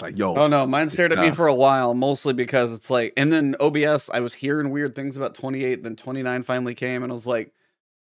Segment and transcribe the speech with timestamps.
[0.00, 3.14] Like, yo, Oh no, mine stared at me for a while, mostly because it's like,
[3.16, 7.10] and then OBS, I was hearing weird things about 28, then 29 finally came, and
[7.10, 7.52] I was like,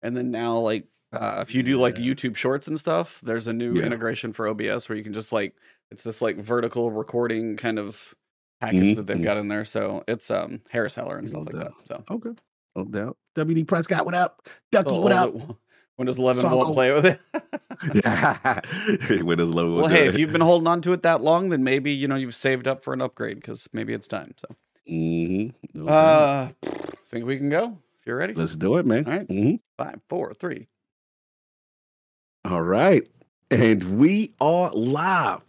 [0.01, 1.97] and then now like, uh, if you do like.
[1.97, 3.85] YouTube Shorts and stuff, there's a new Yeah.
[3.87, 5.55] integration for OBS where you can just like,
[5.91, 8.15] it's this like vertical recording kind of
[8.61, 9.25] package Mhm, that they've mhm.
[9.25, 11.73] got in there, so it's um Harris Heller and stuff No like that.
[11.85, 12.31] So okay,
[12.77, 13.17] no doubt.
[13.37, 14.49] WD Prescott, what up?
[14.71, 15.35] Ducky, Oh, what up?
[15.97, 16.57] The- Windows 11 Sorry.
[16.57, 17.21] won't play with it.
[17.95, 18.61] Yeah,
[19.23, 19.75] Windows low.
[19.75, 22.15] well, hey, if you've been holding on to it that long, then maybe you know
[22.15, 24.35] you've saved up for an upgrade because maybe it's time.
[24.39, 24.55] So,
[24.89, 25.81] mm-hmm.
[25.83, 26.49] no uh,
[27.07, 28.35] think we can go if you're ready.
[28.35, 29.05] let's do it, man.
[29.07, 29.27] All right.
[29.27, 29.59] Mhm.
[29.77, 30.69] Five, four, three.
[32.45, 33.05] All right.
[33.51, 35.41] And we are live.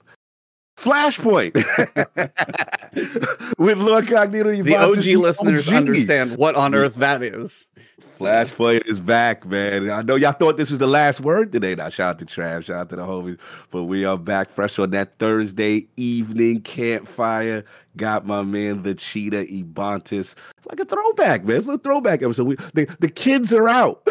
[0.78, 1.54] Flashpoint
[3.60, 4.64] with Lord Cognito.
[4.64, 5.74] The OG listeners OG.
[5.76, 7.70] understand what on earth that is.
[8.20, 9.90] Flashpoint is back, man.
[9.90, 11.76] I know y'all thought this was the last word today.
[11.76, 13.40] Now, shout out to Trav, shout out to the homies.
[13.72, 17.66] But we are back fresh on that Thursday evening campfire.
[17.98, 20.36] Got my man, the Cheetah Ebontis.
[20.70, 21.58] Like a throwback, man.
[21.58, 22.46] It's a throwback episode.
[22.46, 24.08] We, the, the kids are out.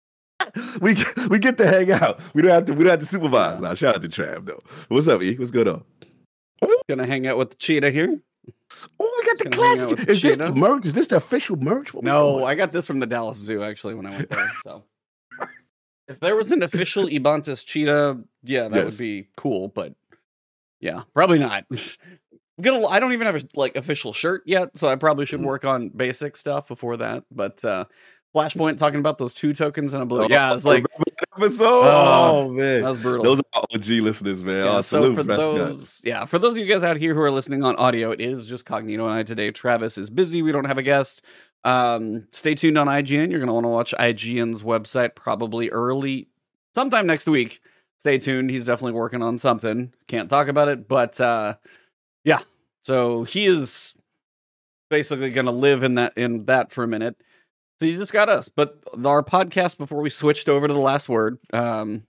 [0.80, 0.96] we
[1.28, 2.20] we get to hang out.
[2.34, 3.60] We don't have to we don't have to supervise.
[3.60, 4.60] Now, shout out to Trav though.
[4.88, 5.36] What's up, E?
[5.36, 5.84] What's going on?
[6.88, 8.20] Gonna hang out with the cheetah here.
[9.00, 9.98] Oh, we got the Gonna hang out classic.
[10.00, 10.86] with Is this the merch?
[10.86, 11.94] Is this the official merch?
[11.94, 12.44] What No.
[12.44, 14.52] I got this from the Dallas Zoo actually when I went there.
[14.62, 14.84] So,
[16.08, 18.84] if there was an official Ebontis cheetah, yeah, that Yes.
[18.84, 19.68] would be cool.
[19.68, 19.94] But
[20.80, 21.64] yeah, probably not.
[21.70, 21.78] I'm
[22.60, 22.86] gonna.
[22.86, 25.44] I don't even have a like official shirt yet, so I probably should Mhm.
[25.44, 27.24] work on basic stuff before that.
[27.30, 27.86] But uh
[28.34, 30.24] Flashpoint talking about those two tokens and a blue.
[30.24, 31.64] Oh, Yeah, it's like remember that episode.
[31.64, 33.24] Oh, Oh, man, that was brutal.
[33.24, 34.64] those are OG listeners, man.
[34.64, 37.30] Yeah, oh, so for those, yeah, for those of you guys out here who are
[37.30, 39.50] listening on audio, it is just Cognito and I today.
[39.50, 41.22] Travis is busy; we don't have a guest.
[41.64, 43.30] Um, stay tuned on IGN.
[43.30, 46.28] You're gonna want to watch IGN's website probably early,
[46.74, 47.60] sometime next week.
[47.98, 48.50] Stay tuned.
[48.50, 49.92] He's definitely working on something.
[50.06, 51.54] Can't talk about it, but uh,
[52.24, 52.40] yeah.
[52.84, 53.94] So he is
[54.90, 57.16] basically gonna live in that in that for a minute.
[57.78, 61.08] So you just got us, but our podcast before we switched over to the last
[61.08, 61.38] word.
[61.52, 62.04] Um,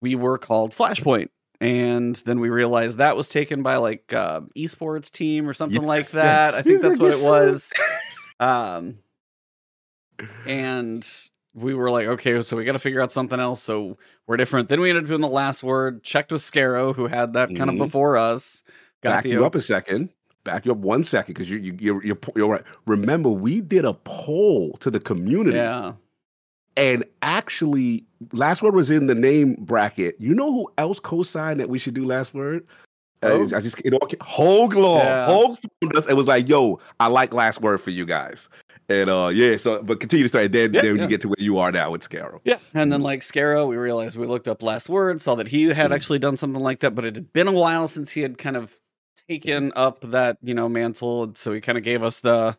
[0.00, 1.28] we were called Flashpoint.
[1.60, 6.00] And then we realized that was taken by like uh, esports team or something like
[6.02, 6.22] Yes, yeah.
[6.22, 6.54] that.
[6.54, 7.72] I think that's what it was.
[8.38, 8.98] Um,
[10.46, 11.06] and
[11.54, 13.62] we were like, okay, so we got to figure out something else.
[13.62, 13.96] So
[14.26, 14.68] we're different.
[14.68, 16.02] Then we ended up doing the last word.
[16.04, 17.78] Checked with Scarrow, who had that kind of Mhm.
[17.78, 18.62] before us.
[19.02, 20.10] Back the you up a second.
[20.46, 22.62] Back you up one second because you, you you're, you're you're right.
[22.86, 25.92] Remember, we did a poll to the community, Yeah.
[26.76, 30.14] and actually, last word was in the name bracket.
[30.20, 32.64] You know who else co-signed that we should do last word?
[33.22, 34.98] Uh, I just it all Hogue Law.
[35.02, 35.26] Yeah.
[35.26, 38.48] Hogue phoned us and was like, "Yo, I like last word for you guys."
[38.88, 40.52] And uh, yeah, so but continue to start.
[40.52, 41.02] Then Yeah, then yeah.
[41.02, 42.38] you get to where you are now with Scarrow.
[42.44, 42.58] Yeah.
[42.72, 45.90] And then like Scarrow, we realized we looked up last word, saw that he had
[45.90, 45.94] Mhm.
[45.96, 48.56] actually done something like that, but it had been a while since he had kind
[48.56, 48.78] of
[49.28, 51.34] taken up that, you know, mantle.
[51.34, 52.56] So he kind of gave us the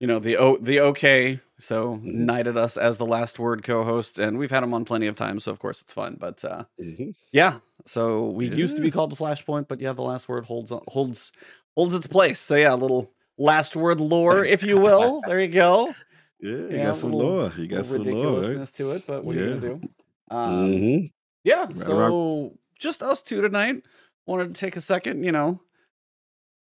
[0.00, 1.40] you know, the o the okay.
[1.58, 2.02] So Mhm.
[2.26, 5.44] knighted us as the last word co-host, and we've had him on plenty of times,
[5.44, 6.16] so of course it's fun.
[6.18, 7.14] But uh Mhm.
[7.30, 7.60] yeah.
[7.86, 11.30] So we used to be called the Flashpoint, but yeah, the last word holds holds
[11.76, 12.40] holds its place.
[12.40, 15.22] So yeah, a little last word lore, if you will.
[15.28, 15.94] There you go.
[16.40, 17.50] Yeah, you Yeah, got some little- law.
[17.56, 18.06] You got some lore, right?
[18.08, 19.80] ridiculousness to it, but what are you gonna do?
[20.34, 21.06] Um, hmm
[21.44, 23.84] yeah, Right so just us two tonight.
[24.26, 25.60] Wanted to take a second, you know.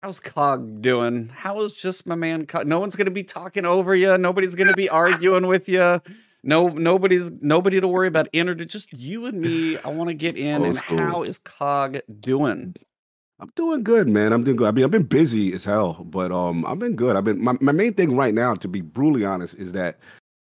[0.03, 1.29] How's Cog doing?
[1.29, 2.67] How is just my man Cog?
[2.69, 4.17] No one's gonna be talking over you.
[4.17, 6.01] Nobody's gonna be arguing with you.
[6.45, 8.29] No, nobody's nobody to worry about.
[8.33, 9.77] Inter, just you and me.
[9.85, 10.65] I want to get in.
[10.65, 10.99] And school.
[10.99, 12.77] how is Cog doing?
[13.41, 14.33] I'm doing good, man.
[14.33, 14.69] I'm doing good.
[14.69, 17.17] I mean, I've been busy as hell, but um, I've been good.
[17.17, 19.99] I've been my, my main thing right now, to be brutally honest, is that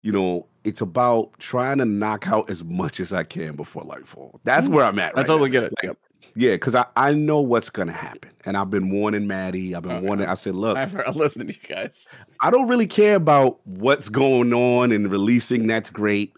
[0.02, 4.40] you know it's about trying to knock out as much as I can before Lightfall.
[4.44, 5.14] That's where I'm at.
[5.14, 5.52] I Right totally now.
[5.60, 5.72] get it.
[5.76, 5.98] Like, Yep.
[6.34, 9.74] Yeah, because I, I know what's gonna happen, and I've been warning Maddie.
[9.74, 10.06] I've been Okay.
[10.06, 10.26] warning.
[10.28, 11.04] I said, look, I've heard.
[11.06, 12.08] I'm listening to you guys.
[12.40, 15.66] I don't really care about what's going on and releasing.
[15.66, 16.34] That's great.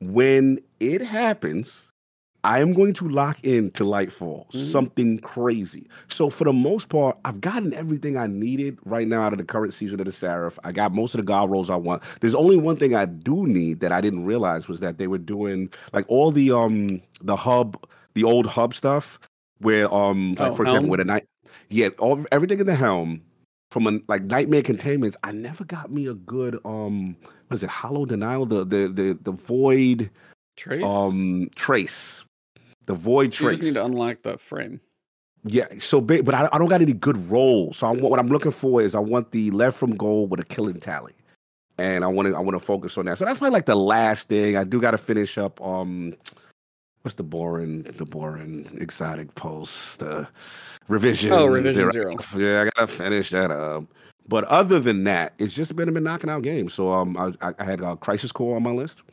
[0.00, 1.90] When it happens,
[2.44, 4.70] I am going to lock in to Lightfall, Mhm.
[4.70, 5.88] something crazy.
[6.08, 9.44] So for the most part, I've gotten everything I needed right now out of the
[9.44, 10.58] current season of the Seraph.
[10.62, 12.02] I got most of the god rolls I want.
[12.20, 15.18] There's only one thing I do need that I didn't realize was that they were
[15.18, 17.82] doing like all the um the hub,
[18.14, 19.18] the old hub stuff,
[19.58, 20.90] where um like Oh, for example Helm?
[20.90, 21.26] with a night,
[21.68, 23.22] yeah, all everything in the helm
[23.70, 25.16] from a like nightmare containments.
[25.24, 27.16] I never got me a good um
[27.48, 27.70] what is it?
[27.70, 30.10] Hollow denial, the the the the void
[30.56, 30.82] Trace.
[30.84, 32.24] um trace
[32.86, 34.80] the void you trace just need to unlock the frame.
[35.44, 38.28] yeah so big but I, I don't got any good rolls so I, what i'm
[38.28, 41.12] looking for is i want the left from goal with a killing tally
[41.76, 43.74] and i want to i want to focus on that so that's probably like the
[43.76, 46.14] last thing i do got to finish up um
[47.06, 50.24] what's the boring, the boring exotic post, uh,
[50.88, 51.32] revision.
[51.32, 52.16] Oh, revision zero.
[52.36, 53.84] Yeah, I gotta finish that up.
[54.28, 56.74] But other than that, it's just been been knocking out games.
[56.74, 59.04] So um, I, I had uh, Crisis Core on my list.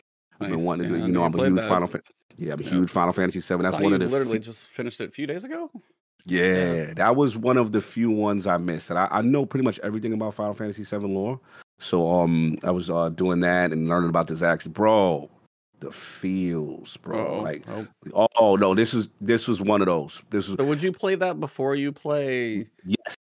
[0.41, 1.69] I've been wanting to, Yeah, you know, I'm a huge that.
[1.69, 1.87] Final.
[1.87, 2.01] Fa-
[2.35, 2.69] yeah, I'm a Yeah.
[2.71, 3.61] huge Final Fantasy Seven.
[3.63, 5.69] That's That's one of the literally f- just finished it a few days ago.
[6.25, 8.89] yeah, that was one of the few ones I missed.
[8.89, 11.39] And I, I know pretty much everything about Final Fantasy VII lore.
[11.77, 14.71] So um I was uh doing that and learning about this action.
[14.71, 15.29] Bro,
[15.83, 17.27] the feels, bro.
[17.27, 17.65] Oh, Like
[18.13, 18.27] oh.
[18.37, 20.21] oh no, this is this was one of those.
[20.29, 20.55] This is.
[20.55, 22.67] So would you play that before you play?
[22.85, 23.15] yes.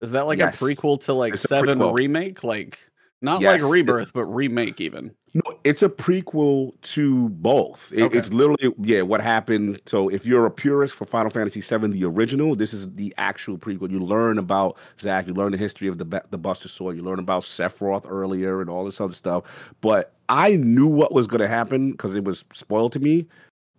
[0.00, 0.60] Is that like Yes.
[0.60, 2.42] a prequel to like It's Seven remake?
[2.42, 2.78] Like
[3.22, 5.14] not Yes, like Rebirth, but remake even.
[5.34, 7.90] No, it's a prequel to both.
[7.92, 8.18] It, Okay.
[8.18, 9.80] It's literally yeah, what happened.
[9.86, 13.56] So if you're a purist for Final Fantasy VII, the original, this is the actual
[13.56, 13.90] prequel.
[13.90, 17.18] You learn about Zack, you learn the history of the the Buster Sword, you learn
[17.18, 19.44] about Sephiroth earlier and all this other stuff.
[19.80, 23.26] But I knew what was going to happen because it was spoiled to me.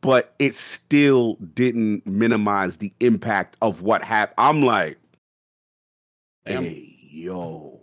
[0.02, 4.36] But it still didn't minimize the impact of what happened.
[4.38, 4.98] I'm like,
[6.46, 6.64] Damn.
[6.64, 7.83] hey, yo,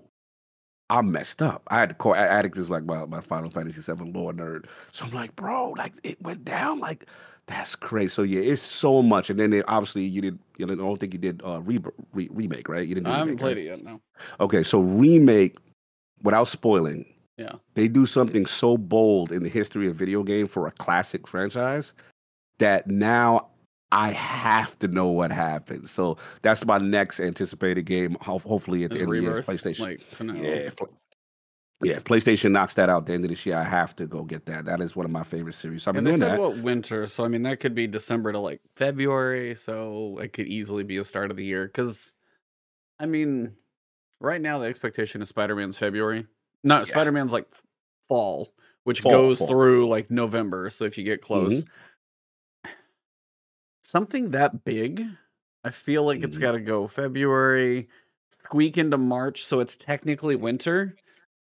[0.90, 1.62] I'm messed up.
[1.68, 4.66] I had to call Attic is like my, my Final Fantasy VII lore nerd.
[4.92, 6.80] So I'm like, bro, like it went down.
[6.80, 7.06] Like,
[7.46, 8.08] that's crazy.
[8.08, 9.30] So yeah, it's so much.
[9.30, 11.78] And then they, obviously you did, you know, I don't think you did uh re-
[12.12, 12.86] re- remake, right?
[12.86, 13.66] You didn't do I haven't remake, played right?
[13.66, 13.84] it yet.
[13.84, 14.00] No.
[14.40, 15.56] Okay, so remake,
[16.22, 17.04] without spoiling,
[17.38, 17.52] Yeah.
[17.74, 21.92] they do something so bold in the history of video game for a classic franchise
[22.58, 23.46] that now
[23.92, 25.88] I have to know what happened.
[25.90, 28.16] So that's my next anticipated game.
[28.20, 29.80] Hopefully at the end of the year, PlayStation.
[29.80, 30.34] like to know?
[30.34, 30.70] Yeah,
[31.82, 31.96] yeah.
[31.96, 34.22] If PlayStation knocks that out at the end of this year, I have to go
[34.22, 34.66] get that.
[34.66, 35.82] That is one of my favorite series.
[35.82, 36.38] So I've And they said that.
[36.40, 40.46] what winter, so I mean that could be December to like February, so it could
[40.46, 41.66] easily be a start of the year.
[41.66, 42.14] Because,
[42.98, 43.54] I mean,
[44.20, 46.26] right now the expectation is Spider Man's February.
[46.62, 46.84] No, Yeah.
[46.84, 47.46] Spider Man's like
[48.08, 48.52] fall,
[48.84, 49.48] which Fall, goes fall.
[49.48, 50.68] through like November.
[50.70, 51.70] So if you get close, Mm-hmm.
[53.82, 55.04] Something that big,
[55.64, 57.88] I feel like it's got to go February,
[58.30, 60.96] squeak into March, so it's technically winter,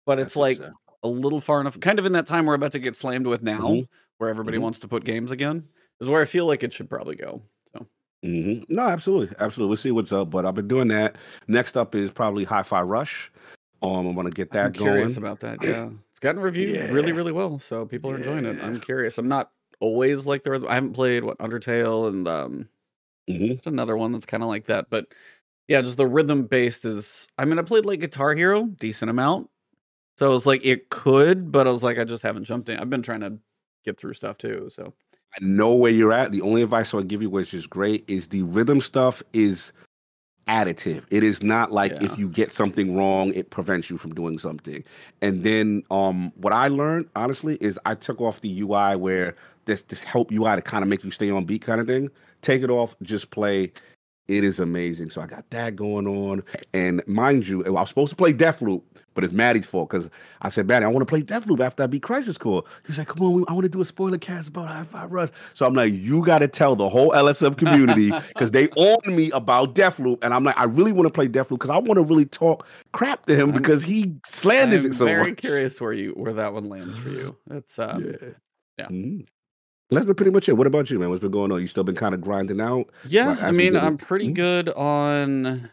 [0.06, 2.72] but it's like I'm a little far enough, kind of in that time we're about
[2.72, 3.88] to get slammed with now, Mhm.
[4.18, 4.62] where everybody Mhm.
[4.62, 5.68] wants to put games again,
[6.00, 7.42] is where I feel like it should probably go.
[7.72, 7.86] So
[8.24, 9.68] hmm No, absolutely, absolutely.
[9.70, 10.30] We'll see what's up.
[10.30, 11.16] But I've been doing that.
[11.46, 13.30] Next up is probably Hi-Fi Rush.
[13.80, 15.24] Um, I'm gonna get that I'm curious going.
[15.24, 15.60] about that.
[15.62, 17.16] Yeah, it's gotten reviewed really, Yeah.
[17.16, 18.58] really well, so people are enjoying it.
[18.60, 19.18] I'm curious.
[19.18, 20.64] I'm not always like the.
[20.68, 22.68] I haven't played what Undertale and um,
[23.28, 25.06] hmm another one that's kind of like that, but
[25.68, 27.28] yeah, just the rhythm based is.
[27.38, 29.50] I mean, I played like Guitar Hero, decent amount.
[30.18, 32.78] So it was like it could, but I was like, I just haven't jumped in.
[32.78, 33.38] I've been trying to
[33.84, 34.68] get through stuff too.
[34.70, 34.92] So
[35.34, 36.32] I know where you're at.
[36.32, 39.72] The only advice I would give you, which is great, is the rhythm stuff is
[40.48, 41.04] additive.
[41.10, 42.04] It is not like Yeah.
[42.06, 44.82] if you get something wrong, it prevents you from doing something.
[45.22, 49.34] And then um what I learned, honestly, is I took off the UI where
[49.66, 52.10] this this help UI to kind of make you stay on beat kind of thing.
[52.42, 53.72] Take it off, just play.
[54.28, 55.08] It is amazing.
[55.10, 56.42] So I got that going on.
[56.74, 58.82] And mind you, I was supposed to play Deathloop,
[59.14, 60.10] but it's Maddie's fault because
[60.42, 62.62] I said, Maddie, I want to play Deathloop after I beat Crisis Core.
[62.86, 65.30] He's like, come on, I want to do a spoiler cast about Hi-Fi Rush.
[65.54, 69.30] So I'm like, you got to tell the whole LSM community because they on me
[69.30, 70.18] about Deathloop.
[70.22, 72.66] And I'm like, I really want to play Deathloop because I want to really talk
[72.92, 75.38] crap to him I'm- because he slanders I'm it so very much.
[75.38, 77.34] curious where you where that one lands for you.
[77.50, 78.28] It's um, Yeah.
[78.78, 78.86] yeah.
[78.88, 79.26] Mhm.
[79.90, 80.52] That's been pretty much it.
[80.56, 81.08] What about you, man?
[81.08, 81.60] What's been going on?
[81.60, 82.90] You still been kind of grinding out?
[83.02, 84.32] Yeah, Like, I mean, I'm pretty Mhm.
[84.32, 85.70] good on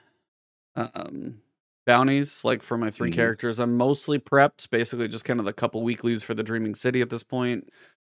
[0.76, 1.42] um
[1.86, 3.12] bounties, like for my 3 Mhm.
[3.12, 3.60] characters.
[3.60, 7.10] I'm mostly prepped, basically just kind of the couple weeklies for the Dreaming City at
[7.12, 7.70] this point,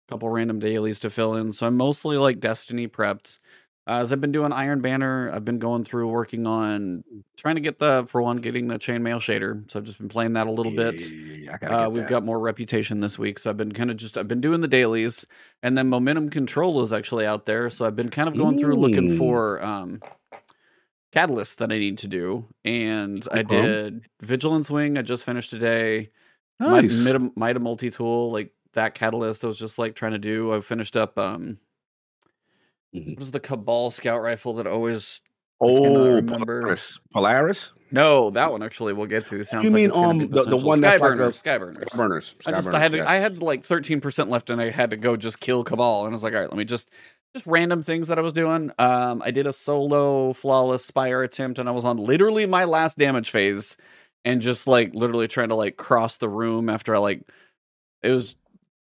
[0.09, 1.53] a couple random dailies to fill in.
[1.53, 3.39] So I'm mostly like Destiny prepped.
[3.85, 7.03] Uh, as I've been doing Iron Banner, I've been going through working on
[7.35, 9.69] trying to get the for one getting the chainmail shader.
[9.69, 11.01] So I've just been playing that a little bit.
[11.01, 12.09] Yeah, Uh, we've that.
[12.09, 14.69] got more reputation this week, so I've been kind of just I've been doing the
[14.69, 15.25] dailies,
[15.61, 18.75] and then momentum control is actually out there, so I've been kind of going through
[18.77, 19.17] looking Mm.
[19.17, 20.01] for um
[21.11, 24.97] catalysts that I need to do, and I did vigilance wing.
[24.97, 26.09] I just finished today.
[26.59, 27.05] My Nice.
[27.35, 29.43] might a multi tool like that catalyst.
[29.43, 30.53] I was just like trying to do.
[30.53, 31.57] I finished up um
[32.93, 33.15] Mhm.
[33.15, 35.21] what is the Cabal scout rifle that always
[35.61, 36.61] Oh, remember.
[36.61, 36.99] Polaris.
[37.13, 37.71] Polaris?
[37.91, 39.43] no that one actually we'll get to.
[39.43, 41.85] Sounds you like mean, be um, the- the one that's like a- Skyburners, Skyburners.
[41.89, 42.33] Skyburners.
[42.45, 43.07] I just I had to, yes.
[43.07, 46.15] I had like 13% left and I had to go just kill Cabal and I
[46.15, 46.89] was like, all right, let me just
[47.35, 48.71] just random things that I was doing.
[48.79, 52.97] Um I did a solo flawless spire attempt and I was on literally my last
[52.97, 53.77] damage phase
[54.25, 57.21] and just like literally trying to like cross the room after I like
[58.01, 58.35] it was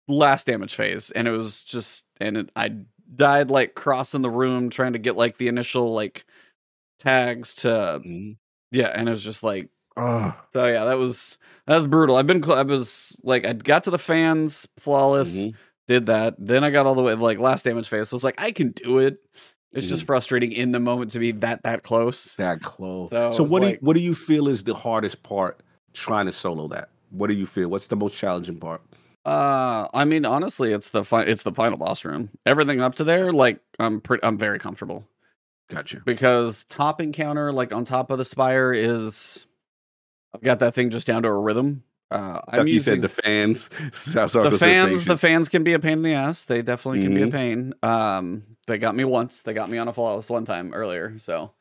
[0.09, 2.71] last damage phase and it was just and it, I
[3.14, 6.25] died like crossing the room trying to get like the initial like
[6.99, 7.69] tags to
[8.04, 8.37] Mhm.
[8.71, 10.35] yeah and it was just like Ugh.
[10.52, 12.16] so yeah, that was that was brutal.
[12.16, 15.54] I've been cl- I was like I got to the fans flawless, Mhm.
[15.88, 16.37] Did that.
[16.38, 18.09] Then I got all the way like last damage phase.
[18.09, 19.19] So I was like, I can do it.
[19.73, 20.07] It's just Mhm.
[20.07, 22.37] frustrating in the moment to be that that close.
[22.37, 23.11] That close.
[23.11, 25.61] So So, what do you, what do you feel is the hardest part
[25.92, 26.88] trying to solo that?
[27.11, 27.69] What do you feel?
[27.69, 28.81] What's the most challenging part?
[29.24, 32.30] Uh, I mean, honestly, it's the fi- it's the final boss room.
[32.44, 35.06] Everything up to there, like I'm pretty, I'm very comfortable
[35.70, 36.02] Gotcha.
[36.04, 39.46] because top encounter, like on top of the spire, is
[40.34, 41.84] I've got that thing just down to a rhythm.
[42.10, 43.70] Uh, I'm you using said the fans.
[44.12, 45.04] The fans.
[45.06, 46.44] The fans can be a pain in the ass.
[46.44, 47.32] They definitely can be a Mhm.
[47.32, 47.74] pain.
[47.82, 49.42] Um, they got me once.
[49.42, 51.18] They got me on a flawless one time earlier.
[51.18, 51.52] So,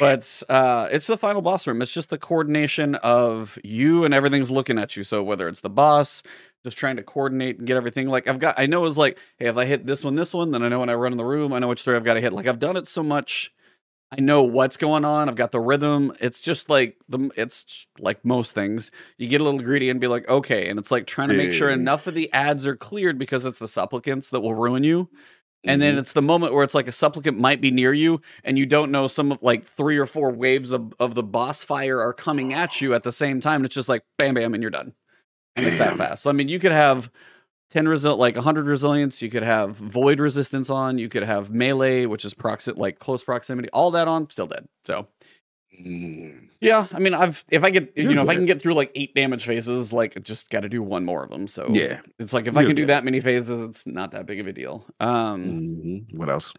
[0.00, 1.80] but uh, it's the final boss room.
[1.82, 5.04] It's just the coordination of you and everything's looking at you.
[5.04, 6.24] So whether it's the boss,
[6.66, 8.08] just trying to coordinate and get everything.
[8.08, 10.50] Like I've got, I know it's like, hey, if I hit this one, this one,
[10.50, 12.14] then I know when I run in the room, I know which three I've got
[12.14, 12.32] to hit.
[12.32, 13.52] Like I've done it so much.
[14.12, 15.28] I know what's going on.
[15.28, 16.12] I've got the rhythm.
[16.20, 18.92] It's just like the it's like most things.
[19.18, 21.52] You get a little greedy and be like, okay, and it's like trying to make
[21.52, 25.10] sure enough of the ads are cleared because it's the supplicants that will ruin you.
[25.66, 25.82] And Mm-hmm.
[25.82, 28.66] then it's the moment where it's like a supplicant might be near you, and you
[28.66, 32.12] don't know some of like three or four waves of, of the boss fire are
[32.12, 33.56] coming at you at the same time.
[33.56, 34.94] And it's just like bam, bam, and you're done.
[35.56, 36.22] And it's that fast.
[36.22, 37.10] So I mean, you could have
[37.70, 42.06] 10 result like 100 resilience, you could have void resistance on, you could have melee,
[42.06, 44.66] which is proxi- like close proximity, all that on, still dead.
[44.84, 45.06] So
[45.84, 46.48] Mm.
[46.60, 48.72] yeah, I mean, I've if I get you You're know if I can get through
[48.74, 51.46] like eight damage phases, like just got to do one more of them.
[51.48, 52.00] So Yeah.
[52.18, 54.46] it's like if I You're can do that many phases, it's not that big of
[54.46, 54.86] a deal.
[55.00, 56.14] Um, Mhm.
[56.18, 56.52] What else?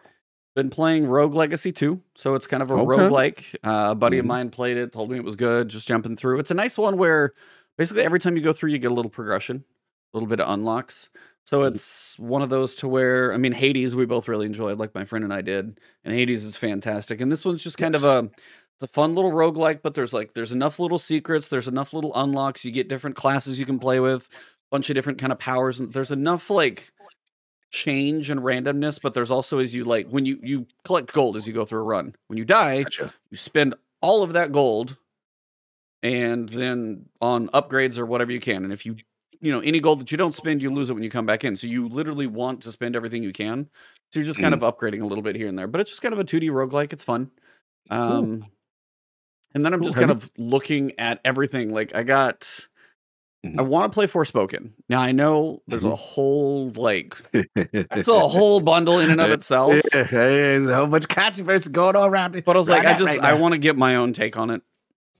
[0.56, 2.84] been playing Rogue Legacy 2, so it's kind of a Okay.
[2.84, 3.56] roguelike.
[3.63, 4.30] Uh, a buddy of Mhm.
[4.30, 6.39] mine played it, told me it was good, just jumping through.
[6.39, 7.34] It's a nice one where
[7.78, 9.64] basically every time you go through, you get a little progression,
[10.14, 11.10] a little bit of unlocks.
[11.46, 11.78] So Mhm.
[11.78, 15.06] it's one of those to where, I mean, Hades, we both really enjoyed, like my
[15.06, 17.22] friend and I did, and Hades is fantastic.
[17.22, 20.34] And this one's just kind of a, it's a fun little roguelike, but there's like,
[20.34, 24.00] there's enough little secrets, there's enough little unlocks, you get different classes you can play
[24.02, 24.30] with,
[24.72, 26.92] bunch of different kind of powers, and there's enough like,
[27.72, 31.46] change and randomness but there's also as you like when you you collect gold as
[31.48, 33.14] you go through a run when you die Gotcha.
[33.30, 34.98] you spend all of that gold
[36.04, 38.96] and then on upgrades or whatever you can and if you
[39.42, 41.44] you know any gold that you don't spend you lose it when you come back
[41.44, 43.68] in so you literally want to spend everything you can
[44.12, 44.62] so you're just kind Mm.
[44.63, 46.50] of upgrading a little bit here and there but it's just kind of a 2d
[46.50, 47.32] roguelike it's fun
[47.89, 48.46] um
[49.54, 52.48] and then i'm just kind of looking at everything like i got
[53.46, 53.68] I Mhm.
[53.68, 54.74] want to play Forspoken.
[54.89, 55.98] Now I know there's a Mhm.
[55.98, 59.74] whole like it's a whole bundle in and of itself.
[59.94, 62.44] There's a bunch of controversy going on around it.
[62.46, 64.50] But I was like, I just right I want to get my own take on
[64.50, 64.63] it,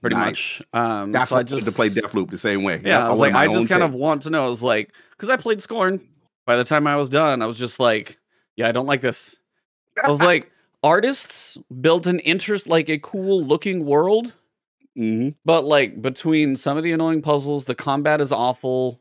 [0.00, 0.60] pretty Nice.
[0.60, 0.62] much.
[0.72, 2.80] Um, That's so why I just to play Deathloop the same way.
[2.84, 3.88] Yeah, I was like, I just kind take.
[3.88, 4.44] of want to know.
[4.46, 6.00] I was like, because I played Scorn.
[6.46, 8.18] By the time I was done, I was just like,
[8.56, 9.36] yeah, I don't like this.
[10.02, 10.50] I was like,
[10.82, 14.32] artists built an interest, like a cool looking world,
[14.96, 15.34] Mhm.
[15.44, 19.00] but like between some of the annoying puzzles, the combat is awful,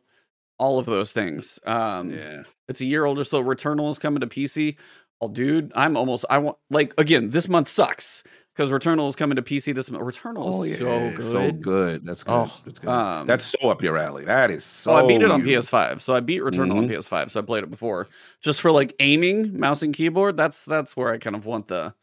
[0.59, 1.59] all of those things.
[1.65, 2.43] Um, Yeah.
[2.67, 4.75] It's a year older, so Returnal is coming to PC.
[5.21, 6.25] Oh, dude, I'm almost.
[6.29, 7.29] I want like again.
[7.29, 8.23] This month sucks
[8.57, 10.03] because Returnal is coming to PC this month.
[10.03, 11.19] Returnal is so good.
[11.19, 12.05] Oh, So good.
[12.05, 12.31] That's good.
[12.33, 12.89] Oh, That's good.
[12.89, 14.25] um, That's so up your alley.
[14.25, 14.91] That is so.
[14.91, 15.57] Oh, I beat it on you.
[15.59, 16.01] PS5.
[16.01, 16.89] So I beat Returnal on Mhm.
[16.89, 17.29] PS5.
[17.29, 18.07] So I played it before.
[18.41, 20.35] Just for like aiming, mouse and keyboard.
[20.37, 21.93] That's that's where I kind of want the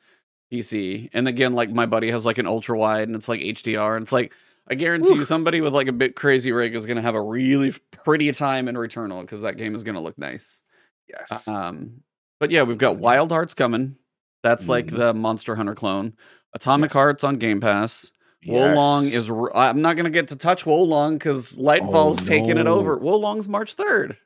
[0.52, 1.10] PC.
[1.12, 3.96] And again, like my buddy has like an ultra wide and it's like HDR.
[3.96, 4.32] And it's like
[4.68, 7.74] I guarantee you somebody with like a bit crazy rig is gonna have a really
[8.04, 10.62] pretty time in Returnal because that game is gonna look nice.
[11.08, 11.46] Yes.
[11.48, 12.02] Um,
[12.40, 13.96] but yeah, we've got Wild Hearts coming.
[14.42, 14.96] That's like Mhm.
[14.98, 16.14] the Monster Hunter clone.
[16.54, 16.94] Atomic Yes.
[16.94, 18.10] Hearts on Game Pass.
[18.46, 19.24] Wolong Yes.
[19.28, 19.30] is.
[19.54, 22.74] I'm not gonna get to touch Wolong because Lightfall's Oh, taking it no.
[22.74, 22.98] over.
[22.98, 24.16] Wolong's March third.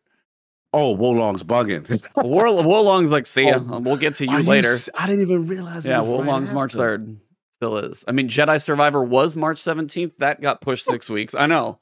[0.72, 1.88] Oh, Wolong's bugging.
[2.16, 3.58] Wol- Wolong's like, see ya.
[3.70, 4.76] Oh, we'll get to you later.
[4.94, 5.86] I didn't even realize.
[5.86, 7.18] yeah, was right Wolong's March third.
[7.54, 8.04] Still is.
[8.06, 10.18] I mean, Jedi Survivor was March seventeenth.
[10.18, 11.34] That got pushed six weeks.
[11.34, 11.78] I know.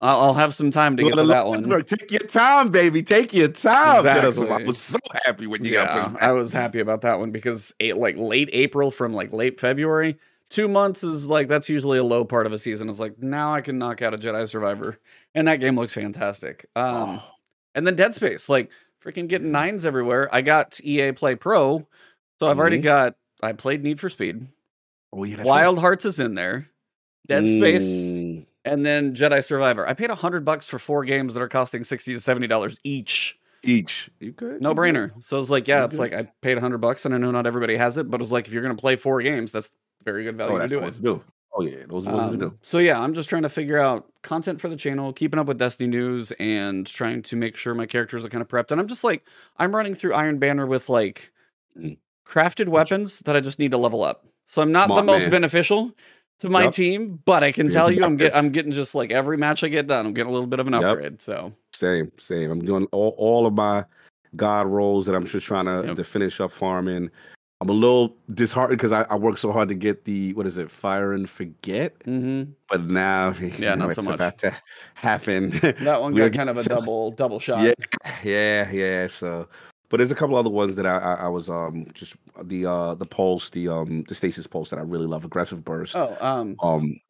[0.00, 1.84] I'll, I'll have some time to get to that one.
[1.84, 3.02] Take your time, baby.
[3.02, 4.02] Take your time.
[4.06, 7.18] Us- I was so happy when you got Yeah, pushed I was happy about that
[7.18, 10.18] one because eight, like late April from like late February,
[10.50, 12.88] two months is like that's usually a low part of a season.
[12.88, 14.98] It's like now I can knock out a Jedi Survivor,
[15.34, 16.66] and that game looks fantastic.
[16.76, 17.22] Um, Oh,
[17.74, 18.70] and then Dead Space, like
[19.04, 20.28] freaking getting nines everywhere.
[20.32, 21.86] I got EA Play Pro,
[22.38, 22.82] so I've already Mhm.
[22.84, 23.16] got.
[23.42, 24.48] I played Need for Speed.
[25.12, 26.68] oh, yeah, Wild Hearts is in there.
[27.28, 29.88] Dead Space, Mm, and then Jedi Survivor.
[29.88, 32.78] I paid a hundred bucks for four games that are costing sixty to seventy dollars
[32.84, 33.38] each.
[33.62, 34.10] each.
[34.20, 35.12] You could No brainer.
[35.24, 37.46] So it's like, yeah, it's like I paid a hundred bucks, and I know not
[37.46, 39.70] everybody has it, but it's like if you're gonna play four games, that's
[40.04, 40.96] very good value Oh, to do what it.
[40.96, 41.24] to do.
[41.58, 42.54] Oh yeah, those are what to Um, do.
[42.60, 45.58] so yeah, I'm just trying to figure out content for the channel, keeping up with
[45.58, 48.70] Destiny news, and trying to make sure my characters are kind of prepped.
[48.72, 49.24] And I'm just like,
[49.56, 51.32] I'm running through Iron Banner with like
[51.78, 51.96] Mm.
[52.26, 54.26] crafted weapons that I just need to level up.
[54.46, 55.30] So I'm not the most man.
[55.30, 55.92] beneficial
[56.40, 56.74] to my Yup.
[56.74, 58.34] team, but I can tell you, I'm get.
[58.36, 60.66] I'm getting just like every match I get done, I'm getting a little bit of
[60.66, 61.22] an upgrade.
[61.22, 62.50] So Same, same.
[62.50, 63.84] I'm doing all, all of my
[64.34, 65.96] god rolls that I'm just trying to, Yep.
[65.96, 67.10] to finish up farming.
[67.62, 70.58] I'm a little disheartened because I, I worked so hard to get the what is
[70.58, 72.50] it, fire and forget, Mm-hmm.
[72.68, 74.16] but now Yeah, know, not so much.
[74.16, 74.54] about to
[74.94, 75.50] happen.
[75.80, 77.62] That one got kind of a double double shot.
[77.64, 77.72] Yeah,
[78.22, 79.06] yeah, yeah.
[79.06, 79.48] So,
[79.88, 82.94] but there's a couple other ones that I, I, I was um just the uh
[82.94, 85.96] the pulse, the um the stasis pulse that I really love, aggressive burst.
[85.96, 87.00] Oh, um, Um,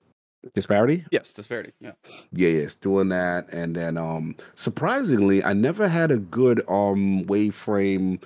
[0.54, 1.04] disparity.
[1.10, 1.72] yes, disparity.
[1.80, 1.92] Yeah.
[2.32, 8.22] Yeah, yes, doing that, and then um surprisingly, I never had a good um waveframe,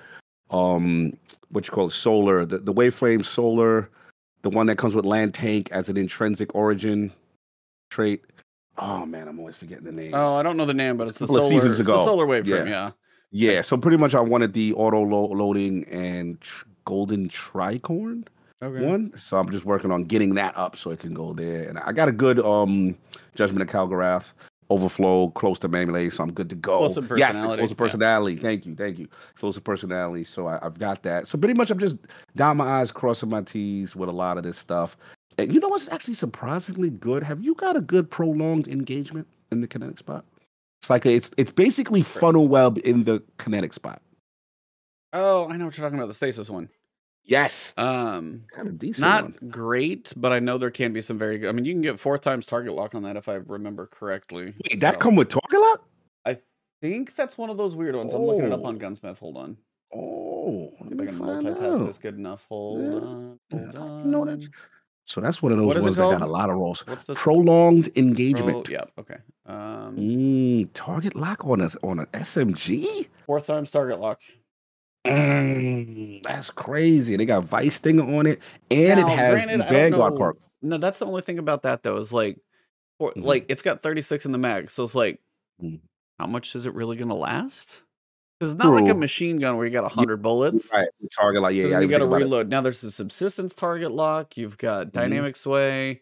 [0.49, 1.17] um
[1.49, 3.89] what you call it, solar, the the waveframe solar,
[4.41, 7.11] the one that comes with land tank as an intrinsic origin
[7.89, 8.21] trait.
[8.77, 10.13] Oh man, I'm always forgetting the name.
[10.13, 12.45] Oh, I don't know the name, but it's the solar, seasons it's the solar waveframe.
[12.47, 12.65] Yeah.
[12.65, 12.91] Yeah.
[13.31, 18.27] Yeah, so pretty much I wanted the auto lo- loading and tr- golden tricorn
[18.61, 18.85] Okay.
[18.85, 19.11] one.
[19.17, 21.67] So I'm just working on getting that up so it can go there.
[21.67, 22.95] And I got a good um
[23.35, 24.33] judgment of Kelgorath
[24.69, 26.85] overflow close to melee, so I'm good to go.
[26.85, 27.85] Explosive Yes, personality, explosive yeah.
[27.85, 28.35] personality.
[28.37, 29.07] Thank you, thank you.
[29.31, 30.23] Explosive personality.
[30.23, 31.27] So I, I've got that.
[31.27, 31.97] So pretty much I'm just
[32.37, 34.95] down my eyes, crossing my T's with a lot of this stuff.
[35.37, 37.21] And you know what's actually surprisingly good?
[37.23, 40.23] Have you got a good prolonged engagement in the kinetic spot?
[40.81, 44.01] It's like a, it's it's basically funnel web in the kinetic spot.
[45.13, 46.07] Oh, I know what you're talking about.
[46.07, 46.69] The stasis one.
[47.23, 49.01] Yes, Um, kind of decent.
[49.01, 49.51] not one.
[49.51, 51.49] great, but I know there can be some very good.
[51.49, 54.55] I mean, you can get four times target lock on that if I remember correctly.
[54.63, 55.87] Wait, that come with target lock?
[56.25, 56.39] I
[56.81, 58.11] think that's one of those weird ones.
[58.15, 58.67] I'm looking it up Oh.
[58.69, 59.19] on Gunsmith.
[59.19, 59.57] Hold on.
[59.95, 61.85] Oh, If I can multitask out.
[61.85, 62.47] this good enough.
[62.49, 62.85] Hold Yeah.
[62.87, 63.39] on.
[63.51, 63.97] Hold on.
[63.99, 64.47] didn't know that.
[65.11, 66.87] So that's one of those What is it ones that got a lot of rolls.
[66.87, 67.17] What's this?
[67.17, 68.69] Prolonged Pro- engagement.
[68.69, 68.85] yeah.
[68.97, 69.17] Okay.
[69.45, 73.07] Um, Mm, target lock on a on an SMG.
[73.25, 74.21] fourth times target lock.
[75.05, 77.17] Mm, that's crazy.
[77.17, 78.39] They got Vice Stinger on it,
[78.69, 80.37] and Now, it has granted, the I don't Vanguard perk.
[80.61, 81.97] No, that's the only thing about that though.
[81.97, 82.37] Is like,
[82.97, 83.25] for, Mhm.
[83.25, 85.19] like it's got 36 in the mag, so it's like,
[85.61, 85.79] Mm.
[86.19, 87.83] how much is it really gonna last?
[88.41, 90.67] Because it's not like a machine gun where you got hundred bullets.
[90.73, 91.53] Right, target lock.
[91.53, 91.79] Yeah, yeah.
[91.79, 92.23] You got to think about it.
[92.23, 92.49] reload.
[92.49, 94.35] Now there's a subsistence target lock.
[94.35, 96.01] You've got dynamic sway.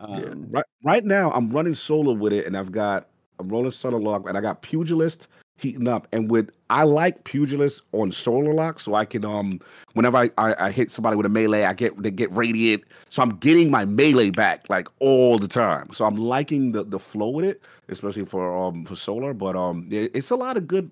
[0.00, 0.32] Um, Yeah.
[0.50, 3.06] Right, right now, I'm running solar with it, and I've got
[3.38, 6.08] I'm rolling solar lock, and I got pugilist heating up.
[6.10, 9.60] And with I like pugilist on solar lock, so I can um
[9.92, 13.22] whenever I, I, I hit somebody with a melee, I get they get radiant, so
[13.22, 15.90] I'm getting my melee back like all the time.
[15.92, 19.32] So I'm liking the the flow with it, especially for um for solar.
[19.32, 20.90] But um, it- it's a lot of good.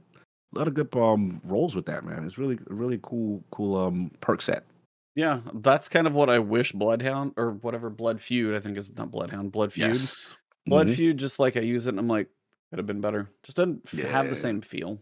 [0.57, 2.25] A lot of good um rolls with that man.
[2.25, 4.65] It's really really cool cool um perk set.
[5.15, 8.55] Yeah, that's kind of what I wish Bloodhound or whatever Blood Feud.
[8.55, 9.53] I think is not Bloodhound.
[9.53, 9.93] Blood Feud.
[9.95, 10.37] Yes.
[10.67, 10.95] Blood Mhm.
[10.97, 11.19] Feud.
[11.19, 12.29] Just like I use it, and I'm like,
[12.71, 13.31] could have been better.
[13.43, 15.01] Just doesn't f- have the same feel.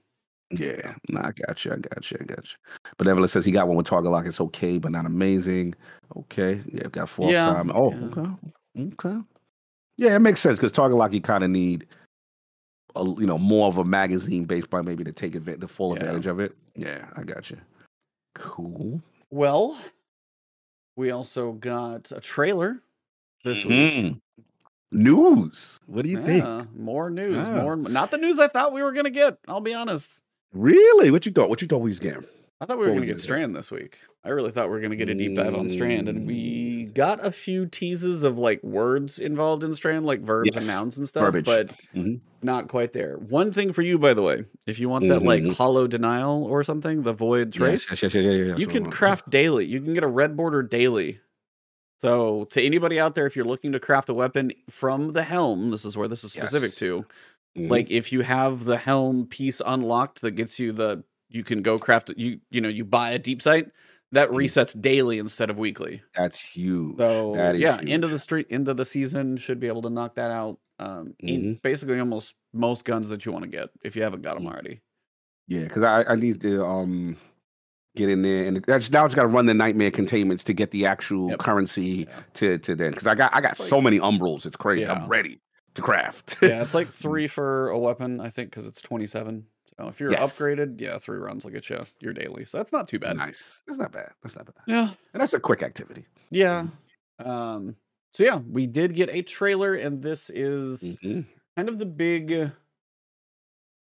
[0.51, 1.73] Yeah, nah, I got you.
[1.73, 2.19] I got you.
[2.21, 2.59] I got you.
[2.99, 4.27] But Evelyn says he got one with target lock.
[4.27, 5.75] It's okay, but not amazing.
[6.17, 7.73] Okay, yeah, got four Yeah, time.
[7.75, 8.07] Oh, yeah.
[8.07, 8.31] okay,
[8.93, 9.19] okay.
[9.97, 11.87] Yeah, it makes sense because target lock you kind of need,
[12.97, 15.91] a, you know, more of a magazine based by maybe to take advantage, the full
[15.95, 16.01] Yeah.
[16.01, 16.57] advantage of it.
[16.77, 17.59] Yeah, I got you.
[18.35, 19.01] Cool.
[19.31, 19.79] Well,
[20.97, 22.81] we also got a trailer
[23.45, 23.95] this week.
[23.95, 24.21] Mhm.
[24.93, 25.81] News.
[25.87, 26.45] What do you think?
[26.77, 27.37] More news.
[27.49, 27.63] Yeah.
[27.63, 29.39] More, not the news I thought we were gonna get.
[29.49, 30.21] I'll be honest.
[30.53, 31.11] Really?
[31.11, 31.49] What you thought?
[31.49, 32.25] What you thought we was getting?
[32.61, 33.23] I thought we were Before going we to get get.
[33.23, 33.99] Strand this week.
[34.23, 36.35] I really thought we were going to get a deep dive on Strand, and we
[36.95, 41.07] got a few teases of like words involved in Strand, like verbs and nouns and
[41.09, 41.45] stuff, verbiage.
[41.45, 42.21] but Mhm.
[42.43, 43.17] not quite there.
[43.17, 45.55] One thing for you, by the way, if you want that like Mhm.
[45.57, 48.91] hollow denial or something, the void trace, Yes, yes, yes, yes, yes, yes, you can
[48.91, 49.67] craft daily.
[49.67, 51.21] You can get a red border daily.
[52.01, 55.71] So, to anybody out there, if you're looking to craft a weapon from the helm,
[55.71, 56.79] this is where this is specific Yes.
[56.81, 57.07] to.
[57.57, 57.71] Mhm.
[57.71, 61.79] Like if you have the helm piece unlocked that gets you the you can go
[61.79, 63.71] craft you you know you buy a deep sight
[64.15, 66.03] that resets daily instead of weekly.
[66.17, 66.97] that's huge.
[66.99, 67.91] So that is yeah, huge.
[67.91, 70.59] end of the street end of the season should be able to knock that out.
[70.81, 71.63] Um, in Mhm.
[71.63, 74.81] basically almost most guns that you want to get if you haven't got them already.
[75.47, 77.17] Yeah, because I, I need to um
[77.95, 80.73] get in there and that's now it's got to run the nightmare containments to get
[80.73, 81.39] the actual Yep.
[81.39, 82.21] currency Yeah.
[82.35, 84.83] to to then because I got I got It's like- so many umbrals it's crazy
[84.83, 84.95] Yeah.
[84.95, 85.41] I'm ready
[85.75, 89.47] to craft yeah, it's like three for a weapon, I think, because it's twenty seven.
[89.79, 90.19] So if you're Yes.
[90.19, 92.45] upgraded, yeah, three runs will get you your daily.
[92.45, 93.17] So that's not too bad.
[93.17, 96.67] nice that's not bad that's not bad Yeah, and that's a quick activity yeah.
[97.19, 97.77] Um.
[98.13, 101.25] So yeah, we did get a trailer, and this is Mhm.
[101.57, 102.53] kind of the big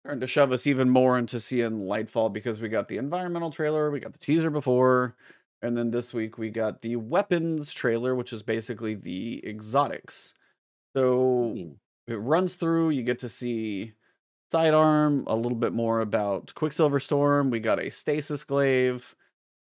[0.04, 3.90] starting to shove us even more into seeing Lightfall because we got the environmental trailer,
[3.90, 5.16] we got the teaser before,
[5.62, 10.32] and then this week we got the weapons trailer, which is basically the exotics.
[10.96, 11.76] So Mm.
[12.08, 13.94] it runs through, you get to see
[14.56, 19.14] sidearm, a little bit more about Quicksilver Storm, we got a stasis glaive.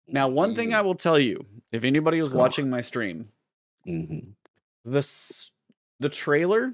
[0.08, 3.30] Now, one thing I will tell you, if anybody was watching my stream,
[3.88, 4.34] Mhm.
[4.86, 5.08] the
[6.00, 6.74] the trailer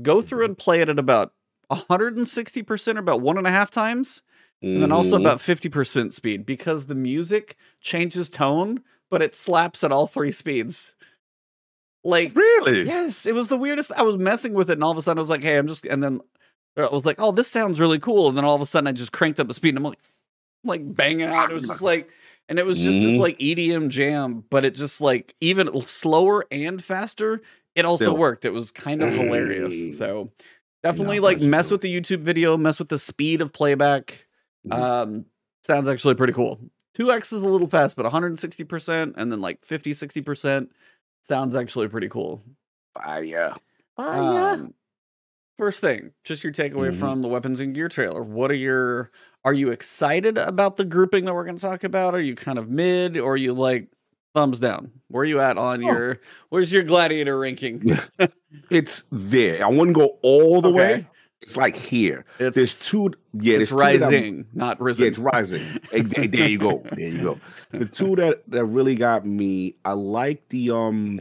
[0.00, 1.32] go through and play it at about
[1.70, 4.22] 160% or about one and a half times
[4.62, 5.20] and then also Mhm.
[5.22, 10.92] about 50% speed because the music changes tone, but it slaps at all three speeds.
[12.04, 12.82] Like, really.
[12.84, 13.90] yes, it was the weirdest.
[13.96, 15.66] I was messing with it, and all of a sudden I was like, hey, I'm
[15.66, 16.20] just, and then
[16.76, 18.28] I was like, oh, this sounds really cool.
[18.28, 19.98] And then all of a sudden I just cranked up the speed, and I'm like,
[20.64, 21.50] like banging out.
[21.50, 22.08] It was just like,
[22.48, 23.18] and it was just this Mhm.
[23.20, 27.42] like EDM jam, but it just like even slower and faster.
[27.74, 28.16] It also Still.
[28.16, 28.44] worked.
[28.44, 29.96] It was kind of hilarious.
[29.96, 30.30] So
[30.82, 31.74] definitely No, like mess true.
[31.74, 34.26] with the YouTube video, mess with the speed of playback.
[34.66, 34.74] Mhm.
[34.78, 35.24] Um,
[35.64, 36.58] sounds actually pretty cool.
[36.94, 40.70] 2x is a little fast, but 160% and then like 50, 60%
[41.22, 42.42] sounds actually pretty cool.
[42.94, 43.54] Fire.
[43.96, 44.74] Um,
[45.60, 46.96] first thing, just your takeaway Mhm.
[46.98, 48.22] from the weapons and gear trailer.
[48.22, 49.10] What are your
[49.44, 52.14] are you excited about the grouping that we're going to talk about?
[52.14, 53.88] Are you kind of mid or are you like
[54.34, 54.90] thumbs down?
[55.08, 55.86] Where are you at on Oh.
[55.92, 56.18] your
[56.48, 57.98] where's your gladiator ranking?
[58.70, 59.62] It's there.
[59.64, 60.78] I wouldn't go all the Okay.
[60.78, 61.06] way.
[61.42, 62.24] It's like here.
[62.38, 63.12] It's There's two.
[63.32, 65.04] Yeah, it's rising, not risen.
[65.04, 65.62] Yeah, it's rising.
[65.92, 66.82] There there you go.
[66.96, 67.40] There you go.
[67.72, 69.76] The two that that really got me.
[69.84, 71.20] I like the um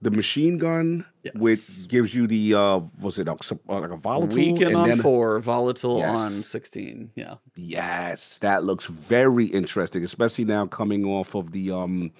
[0.00, 1.34] the machine gun, Yes.
[1.36, 4.88] which gives you the uh was it some- uh, like a volatile Weaken and on
[4.90, 6.10] then- four, volatile Yes.
[6.16, 7.10] on 16.
[7.16, 7.34] Yeah.
[7.56, 12.10] Yes, that looks very interesting, especially now coming off of the um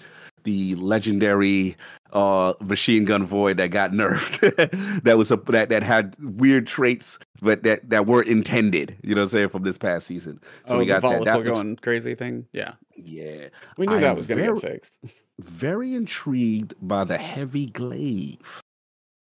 [0.45, 1.77] the legendary
[2.12, 5.03] uh machine gun void that got nerfed.
[5.05, 9.21] that was a that that had weird traits but that that weren't intended, you know
[9.21, 10.41] what I'm saying, from this past season.
[10.67, 11.09] So oh, we got that.
[11.09, 12.47] volatile That looks- going crazy thing.
[12.53, 12.73] Yeah.
[12.97, 13.49] yeah.
[13.77, 14.99] We knew I that was going to very- get fixed.
[15.40, 18.38] Very intrigued by the heavy glaive.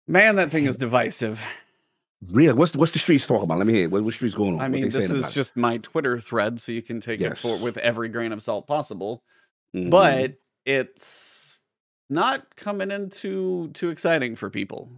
[0.07, 1.41] Man, that thing is divisive.
[2.31, 3.57] Real what's what's the streets talking about?
[3.57, 4.61] Let me hear what what streets going on.
[4.61, 5.33] I mean, this is about it?
[5.33, 8.67] just my Twitter thread, so you can take it for with every grain of salt
[8.67, 9.23] possible.
[9.75, 9.89] Mhm.
[9.89, 10.35] But
[10.65, 11.55] it's
[12.09, 14.89] not coming in too too exciting for people.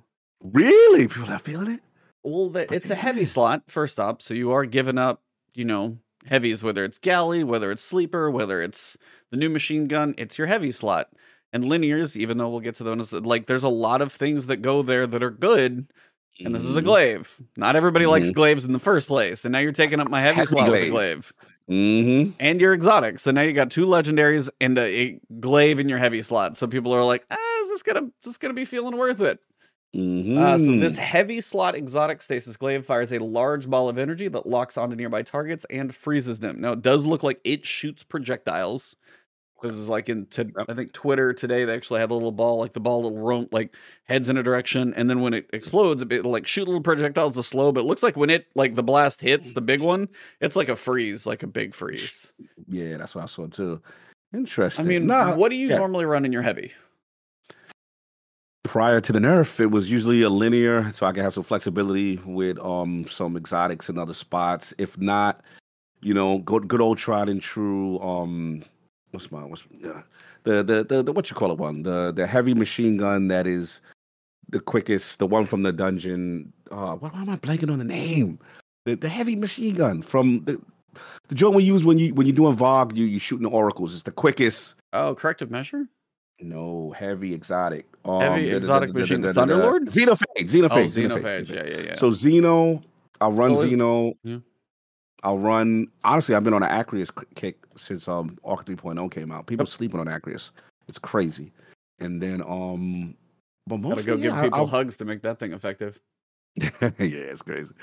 [0.41, 1.79] really people are feeling it?
[2.23, 3.33] Well, the, it's a heavy say?
[3.33, 5.21] slot first up, so you are giving up,
[5.53, 6.63] you know, heavies.
[6.63, 8.97] Whether it's galley, whether it's sleeper, whether it's
[9.33, 11.09] the new machine gun, it's your heavy slot.
[11.51, 14.57] And linears, even though we'll get to those, like there's a lot of things that
[14.57, 15.87] go there that are good.
[16.43, 16.85] And this is a Mhm.
[16.85, 17.41] glaive.
[17.57, 18.33] Not everybody likes Mhm.
[18.35, 20.83] glaives in the first place, and now you're taking up my heavy Heavy slot with
[20.83, 20.91] a glaive.
[20.91, 21.33] glaive.
[21.69, 22.31] Mm-hmm.
[22.41, 23.17] and your exotic.
[23.19, 26.57] So now you got two legendaries and a, a glaive in your heavy slot.
[26.57, 29.39] So people are like, ah, is this gonna is this gonna be feeling worth it?
[29.95, 30.37] Mm-hmm.
[30.37, 34.45] Uh, so this heavy slot exotic stasis glaive fires a large ball of energy that
[34.45, 36.59] locks onto nearby targets and freezes them.
[36.59, 38.97] Now it does look like it shoots projectiles.
[39.63, 40.51] This is like in Yep.
[40.69, 43.47] I think Twitter today they actually had a little ball like the ball will roam
[43.51, 43.73] like
[44.03, 47.35] heads in a direction and then when it explodes it it'll like shoot little projectiles
[47.35, 50.07] to slow but it looks like when it like the blast hits the big one
[50.41, 52.31] it's like a freeze like a big freeze.
[52.67, 53.81] yeah, that's what I saw too.
[54.33, 54.85] Interesting.
[54.85, 55.77] I mean, Nah, what do you yeah.
[55.77, 56.73] normally run in your heavy?
[58.63, 62.17] prior to the nerf, it was usually a linear, so I could have some flexibility
[62.25, 64.73] with um some exotics and other spots.
[64.77, 65.41] If not,
[66.01, 67.99] you know, good good old tried and true.
[67.99, 68.63] Um,
[69.13, 70.01] what's my what's yeah,
[70.43, 73.47] the the the, the what you call it one the the heavy machine gun that
[73.47, 73.79] is
[74.49, 76.51] the quickest, the one from the dungeon.
[76.69, 78.39] Uh, why am I blanking on the name?
[78.85, 80.59] The the heavy machine gun from the
[81.29, 83.93] the joint we use when you when you're doing VoG, you you shooting the oracles.
[83.93, 84.75] It's the quickest.
[84.91, 85.87] Oh, corrective measure?
[86.39, 87.85] No, heavy exotic.
[88.05, 89.21] Um, Heavy exotic machine.
[89.21, 89.85] Thunderlord?
[89.87, 90.49] Xenophage.
[90.49, 90.69] Xenophage.
[90.71, 91.49] Oh, Xenophage.
[91.49, 91.93] Yeah, yeah, yeah.
[91.95, 92.83] So Xeno,
[93.21, 94.13] I'll run Oh, Xeno.
[94.23, 94.37] yeah.
[95.23, 95.87] I'll run.
[96.03, 99.47] Honestly, I've been on an Acrius kick since um Arc 3.0 came out.
[99.47, 100.51] People sleeping on Acrius.
[100.87, 101.51] It's crazy.
[101.99, 103.15] And then um,
[103.67, 105.99] but Gotta mostly go give people I'll- hugs to make that thing effective.
[106.55, 107.73] yeah, it's crazy.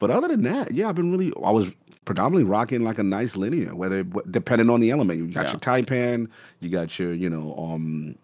[0.00, 1.32] But other than that, yeah, I've been really.
[1.44, 1.72] I was
[2.06, 5.18] predominantly rocking like a nice linear, whether depending on the element.
[5.20, 5.52] You got Yeah.
[5.52, 6.28] your Taipan,
[6.58, 8.16] you got your, you know, um,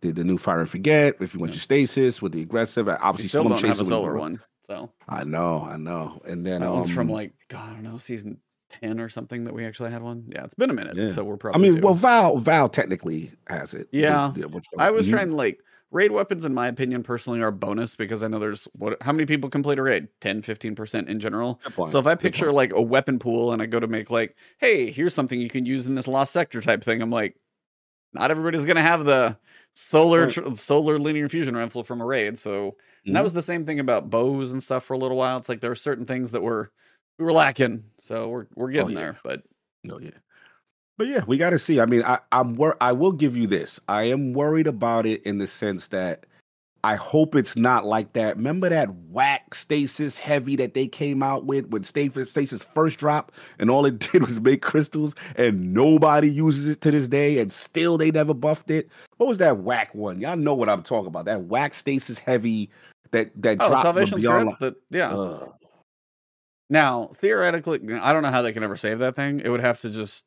[0.00, 1.16] the, the new Fire and Forget.
[1.20, 1.56] If you want Yeah.
[1.56, 4.40] your stasis with the aggressive, uh, You obviously still Storm don't have a solar one.
[4.66, 6.20] So I know, I know.
[6.24, 8.38] And then that um, one's from like, God, I don't know, season
[8.82, 10.24] 10 or something that we actually had one.
[10.34, 10.96] Yeah, it's been a minute.
[10.96, 11.08] Yeah.
[11.08, 11.60] So we're probably.
[11.60, 11.86] I mean, due.
[11.86, 13.88] well, Val Val technically has it.
[13.92, 14.32] Yeah.
[14.34, 15.10] you- I was Mhm.
[15.10, 15.60] trying to like
[15.92, 19.24] raid weapons in my opinion personally are bonus because I know there's what how many
[19.24, 23.20] people complete a raid 10 15% in general so if I picture like a weapon
[23.20, 26.08] pool and I go to make like hey here's something you can use in this
[26.08, 27.36] lost sector type thing I'm like
[28.12, 29.38] not everybody's going to have the
[29.74, 30.30] solar Right.
[30.30, 32.76] tr- solar linear fusion rifle from a raid so
[33.06, 33.24] and that Mhm.
[33.24, 35.70] was the same thing about bows and stuff for a little while it's like there
[35.70, 36.70] were certain things that were
[37.18, 39.00] we were lacking so we're we're getting yeah.
[39.00, 39.42] there but
[39.90, 40.10] Oh yeah.
[40.98, 41.78] But yeah, we got to see.
[41.80, 43.78] I mean, I, I'm wor- I will give you this.
[43.88, 46.24] I am worried about it in the sense that
[46.84, 48.36] I hope it's not like that.
[48.36, 53.34] Remember that whack stasis heavy that they came out with when stasis stasis first dropped,
[53.58, 57.52] and all it did was make crystals, and nobody uses it to this day, and
[57.52, 58.88] still they never buffed it.
[59.18, 60.20] What was that whack one?
[60.20, 61.26] Y'all know what I'm talking about.
[61.26, 62.70] That whack stasis heavy
[63.16, 64.54] that that oh dropped from salvation beyond.
[64.56, 65.38] script that yeah.
[66.68, 69.40] Now, theoretically, I don't know how they can ever save that thing.
[69.40, 70.24] It would have to just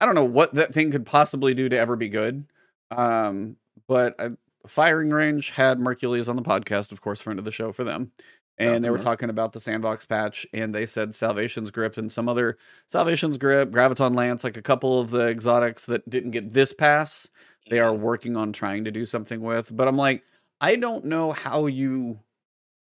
[0.00, 2.46] I don't know what that thing could possibly do to ever be good.
[2.90, 3.56] Um,
[3.88, 4.30] but I,
[4.66, 8.12] Firing Range had Mercules on the podcast, of course, friend of the show for them.
[8.58, 12.26] And they were talking about the sandbox patch, and they said Salvation's Grip and some
[12.26, 12.56] other
[12.86, 17.28] Salvation's Grip, Graviton Lance, like a couple of the exotics that didn't get this pass,
[17.68, 19.76] they are working on trying to do something with.
[19.76, 20.22] But I'm like,
[20.60, 22.20] I don't know how you.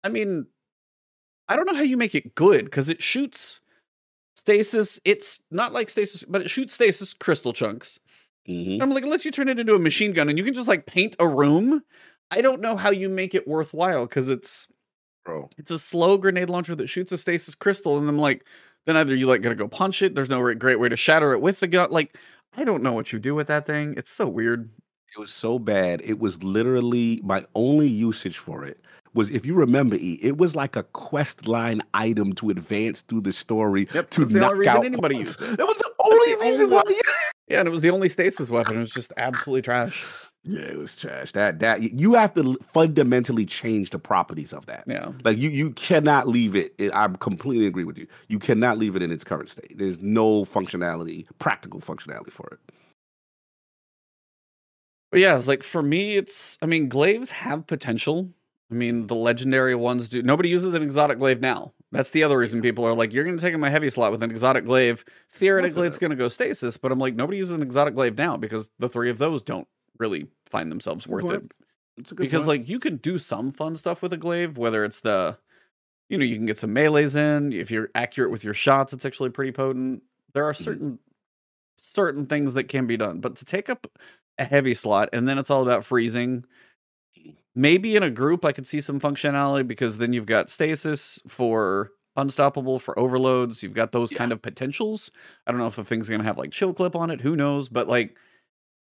[0.03, 0.47] I mean,
[1.47, 3.59] I don't know how you make it good because it shoots
[4.35, 4.99] stasis.
[5.05, 7.99] It's not like stasis, but it shoots stasis crystal chunks.
[8.47, 8.81] Mhm.
[8.81, 10.85] I'm like, unless you turn it into a machine gun and you can just like
[10.85, 11.83] paint a room,
[12.31, 14.67] I don't know how you make it worthwhile because it's
[15.23, 15.49] bro.
[15.57, 18.45] it's a slow grenade launcher that shoots a stasis crystal, and I'm like,
[18.85, 20.13] then either you like gotta go punch it.
[20.15, 21.91] There's no great way to shatter it with the gun.
[21.91, 22.17] Like,
[22.55, 23.95] I don't know what you do with that thing.
[23.97, 24.69] It's so weird.
[25.15, 26.01] It was so bad.
[26.03, 28.79] It was literally my only usage for it
[29.13, 33.21] was if you remember, E, it was like a quest line item to advance through
[33.21, 35.39] the story Yep, to that's the only reason out anybody punks.
[35.39, 35.57] used it.
[35.57, 37.01] That was the only the reason only- why.
[37.47, 38.75] Yeah, and it was the only stasis weapon.
[38.75, 40.03] It was just absolutely trash.
[40.43, 41.31] Yeah, it was trash.
[41.31, 44.83] That that you have to fundamentally change the properties of that.
[44.85, 45.11] Yeah.
[45.23, 46.73] Like you, you cannot leave it.
[46.77, 48.07] it- I completely agree with you.
[48.27, 49.75] You cannot leave it in its current state.
[49.77, 52.59] There's no functionality, practical functionality for it.
[55.15, 58.31] But yeah, it's like for me, it's I mean, glaives have potential.
[58.69, 60.21] I mean, the legendary ones do.
[60.21, 61.71] Nobody uses an exotic glaive now.
[61.93, 64.11] That's the other reason people are like, "You're going to take in my heavy slot
[64.11, 67.55] with an exotic glaive." Theoretically, it's going to go stasis, but I'm like, nobody uses
[67.55, 71.27] an exotic glaive now because the three of those don't really find themselves worth it.
[71.27, 71.53] point.
[71.95, 72.59] It's a good Because point.
[72.59, 75.37] like you can do some fun stuff with a glaive, whether it's the,
[76.09, 77.53] you know, you can get some melees in.
[77.53, 80.03] If you're accurate with your shots, it's actually pretty potent.
[80.33, 80.61] There are mm-hmm.
[80.61, 80.99] certain
[81.77, 83.87] certain things that can be done, but to take up
[84.37, 86.45] a heavy slot and then it's all about freezing.
[87.55, 91.91] Maybe in a group, I could see some functionality because then you've got stasis for
[92.17, 93.63] unstoppable for overloads.
[93.63, 94.17] You've got those Yeah.
[94.17, 95.11] kind of potentials.
[95.47, 97.21] I don't know if the thing's gonna have like chill clip on it.
[97.21, 97.69] Who knows?
[97.69, 98.17] But like,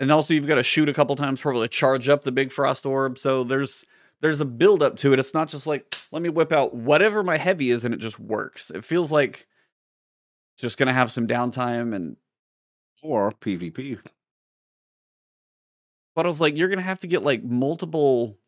[0.00, 2.52] and also you've got to shoot a couple times probably to charge up the big
[2.52, 3.18] frost orb.
[3.18, 3.84] So there's
[4.20, 5.18] there's a build up to it.
[5.18, 8.18] It's not just like let me whip out whatever my heavy is and it just
[8.18, 8.70] works.
[8.70, 9.46] It feels like
[10.54, 12.16] it's just gonna have some downtime and
[13.02, 13.98] or PvP.
[16.14, 18.38] But I was like, you're gonna have to get like multiple.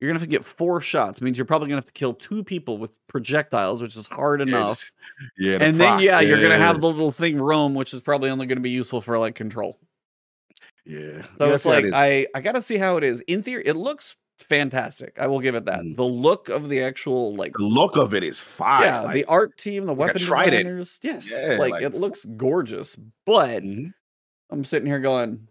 [0.00, 1.20] You're gonna have to get four shots.
[1.20, 4.90] Means you're probably gonna have to kill two people with projectiles, which is hard enough.
[5.38, 8.30] Yeah, and then proc, yeah, you're gonna have the little thing roam, which is probably
[8.30, 9.78] only gonna be useful for like control.
[10.86, 11.22] Yeah.
[11.34, 11.94] So Yeah, it's how it like.
[11.94, 13.20] I I gotta see how it is.
[13.22, 15.18] In theory, it looks fantastic.
[15.20, 15.80] I will give it that.
[15.80, 15.96] Mhm.
[15.96, 18.84] The look of the actual like the look of it is fire.
[18.86, 22.24] yeah, like, the art team, the like weapon designers, yes, Yeah, like, like- it looks
[22.24, 22.96] gorgeous.
[23.26, 23.92] But Mhm.
[24.50, 25.46] I'm sitting here going,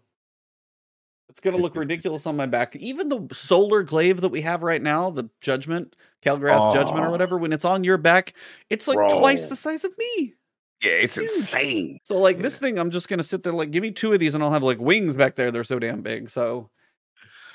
[1.30, 2.76] it's gonna look ridiculous on my back.
[2.76, 7.38] Even the solar glaive that we have right now, the Judgment, Kelgorath's Judgment or whatever,
[7.38, 8.34] when it's on your back,
[8.68, 10.34] it's like twice the size of me.
[10.82, 11.30] Yeah, it's huge.
[11.30, 11.98] insane.
[12.04, 14.34] So like this thing, I'm just gonna sit there like, give me two of these,
[14.34, 15.50] and I'll have like wings back there.
[15.50, 16.28] They're so damn big.
[16.30, 16.70] So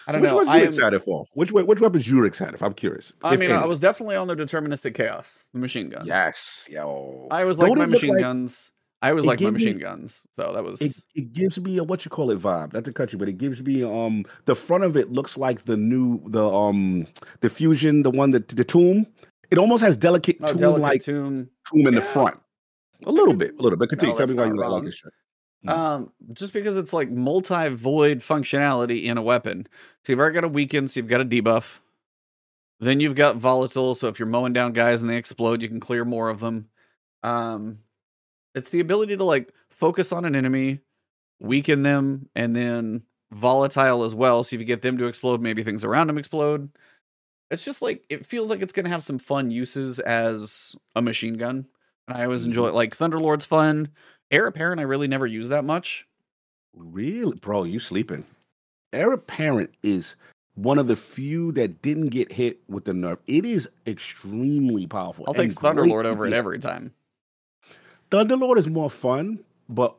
[0.07, 0.35] I don't which know.
[0.38, 1.25] ones I you excited for?
[1.33, 2.65] Which which weapons you're excited for?
[2.65, 3.11] I'm curious.
[3.23, 6.05] I mean, I was definitely on the deterministic chaos, the machine gun.
[6.05, 7.27] yes, yo.
[7.31, 8.71] I was like Don't my machine like- guns.
[9.01, 10.23] I always like my gave me- machine guns.
[10.36, 12.71] So that was It, it gives me a what you call it vibe.
[12.71, 15.77] That's a country, but it gives me um the front of it looks like the
[15.77, 17.08] new the um
[17.41, 19.05] the fusion, the one that the tomb.
[19.51, 21.49] It almost has delicate oh, tomb like tomb.
[21.71, 22.38] tomb in the front.
[23.05, 23.89] A little bit, a little bit.
[23.89, 24.13] Continue.
[24.13, 25.12] No, Tell me why you like, this shit.
[25.65, 25.69] Mm.
[25.69, 29.67] Um, just because it's like multi-void functionality in a weapon.
[30.03, 31.79] So you've already got a weaken, so you've got a debuff.
[32.79, 35.79] Then you've got volatile, so if you're mowing down guys and they explode, you can
[35.79, 36.69] clear more of them.
[37.23, 37.79] Um,
[38.56, 40.80] it's the ability to like focus on an enemy,
[41.39, 44.44] weaken them, and then volatile as well.
[44.44, 46.70] So if you get them to explode, maybe things around them explode.
[47.52, 51.36] It's just like it feels like it's gonna have some fun uses as a machine
[51.36, 51.68] gun.
[52.08, 52.76] And I always enjoy mm-hmm.
[52.76, 52.76] it.
[52.76, 53.89] Like Thunderlord's fun.
[54.32, 56.08] Heir apparent, I really never use that much.
[56.76, 58.26] Really, bro, you sleeping?
[58.91, 60.15] Heir apparent is
[60.56, 63.18] one of the few that didn't get hit with the nerf.
[63.28, 65.26] It is extremely powerful.
[65.28, 66.94] I'll take Thunderlord over it every time.
[68.12, 69.39] Thunderlord is more fun,
[69.70, 69.96] but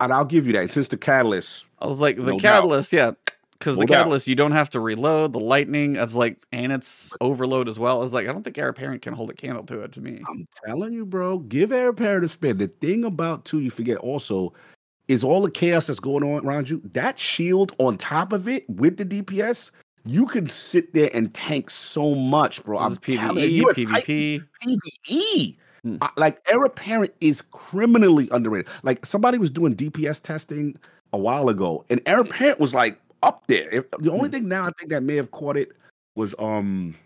[0.00, 0.70] and I'll give you that.
[0.70, 2.40] Since the catalyst, I was like, the No doubt.
[2.40, 3.12] catalyst, yeah.
[3.58, 3.98] Because No the doubt.
[4.04, 5.32] catalyst, you don't have to reload.
[5.32, 8.02] The lightning, as like, and it's overload as well.
[8.02, 10.20] It's like, I don't think Heir apparent can hold a candle to it to me.
[10.28, 12.58] I'm telling you, bro, give Heir apparent a spin.
[12.58, 14.52] The thing about too you forget also,
[15.08, 16.82] is all the chaos that's going on around you.
[16.92, 19.70] That shield on top of it with the DPS,
[20.04, 22.78] you can sit there and tank so much, bro.
[22.88, 24.44] This I'm PvE, you PvP.
[24.66, 25.56] PVE.
[25.84, 25.96] Hmm.
[26.00, 28.68] I- like heir apparent is criminally underrated.
[28.82, 30.76] Like somebody was doing DPS testing
[31.12, 33.68] a while ago, and heir apparent was like up there.
[33.70, 34.32] If, the only Hmm.
[34.32, 35.70] thing now I think that may have caught it
[36.16, 36.96] was um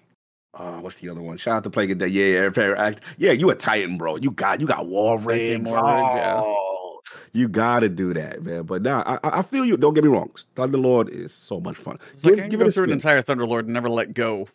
[0.54, 1.36] uh, what's the other one?
[1.36, 2.08] Shout out to Plague of Day.
[2.08, 3.02] Yeah, yeah, act.
[3.18, 4.16] Yeah, you a Titan, bro.
[4.16, 5.70] You got you got war rigs.
[5.70, 6.40] War rigs, yeah.
[6.42, 7.00] Oh,
[7.32, 8.62] you gotta do that, man.
[8.62, 9.76] But now I, I feel you.
[9.76, 10.30] Don't get me wrong.
[10.56, 11.96] Thunderlord is so much fun.
[12.12, 14.48] It's give, like give it through an entire Thunderlord and never let go.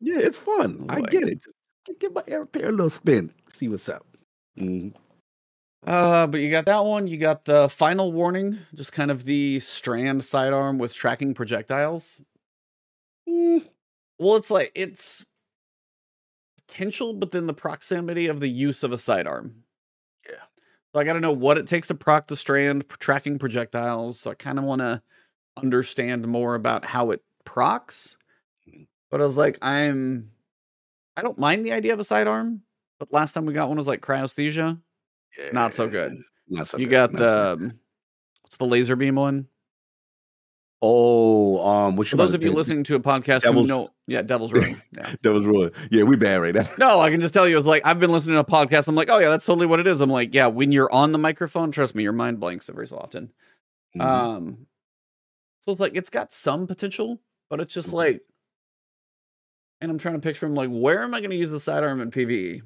[0.00, 0.86] yeah, it's fun.
[0.90, 1.40] I get it.
[1.86, 3.32] Just give my air pair a little spin.
[3.52, 4.06] See what's up.
[4.58, 4.96] Mm-hmm.
[5.86, 7.06] Uh, but you got that one.
[7.06, 12.20] You got the final warning, just kind of the strand sidearm with tracking projectiles.
[13.28, 13.66] Mm.
[14.18, 15.24] Well, it's like it's
[16.66, 19.64] potential, but then the proximity of the use of a sidearm.
[20.28, 20.36] Yeah.
[20.92, 24.20] So I got to know what it takes to proc the strand tracking projectiles.
[24.20, 25.02] So I kind of want to
[25.56, 28.16] understand more about how it procs.
[28.68, 28.82] Mm-hmm.
[29.10, 30.30] But I was like, I'm,
[31.16, 32.62] I don't mind the idea of a sidearm.
[33.00, 34.78] But last time we got one was like cryosthesia.
[35.36, 36.22] Yeah, not so good.
[36.48, 36.92] Not so you good.
[36.92, 37.70] got not the so
[38.42, 39.48] what's the laser beam one?
[40.82, 44.52] Oh, um, which those of you listening to a podcast Devil's, who know, yeah, Devil's
[44.52, 44.80] Ruin.
[44.96, 45.14] Yeah.
[45.22, 45.72] Devil's Ruin.
[45.90, 46.66] Yeah, we bad right now.
[46.78, 48.88] no, I can just tell you, it's like I've been listening to a podcast.
[48.88, 50.00] I'm like, oh yeah, that's totally what it is.
[50.00, 52.96] I'm like, yeah, when you're on the microphone, trust me, your mind blanks every so
[52.96, 53.32] often.
[53.96, 54.00] Mm-hmm.
[54.00, 54.66] Um,
[55.60, 57.96] so it's like it's got some potential, but it's just mm-hmm.
[57.96, 58.20] like,
[59.80, 62.00] and I'm trying to picture him like, where am I going to use the sidearm
[62.00, 62.62] in PVE?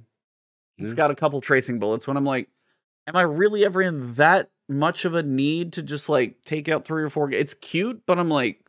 [0.78, 2.06] It's got a couple tracing bullets.
[2.06, 2.48] When I'm like,
[3.06, 6.84] am I really ever in that much of a need to just like take out
[6.84, 7.30] three or four?
[7.30, 8.64] It's cute, but I'm like,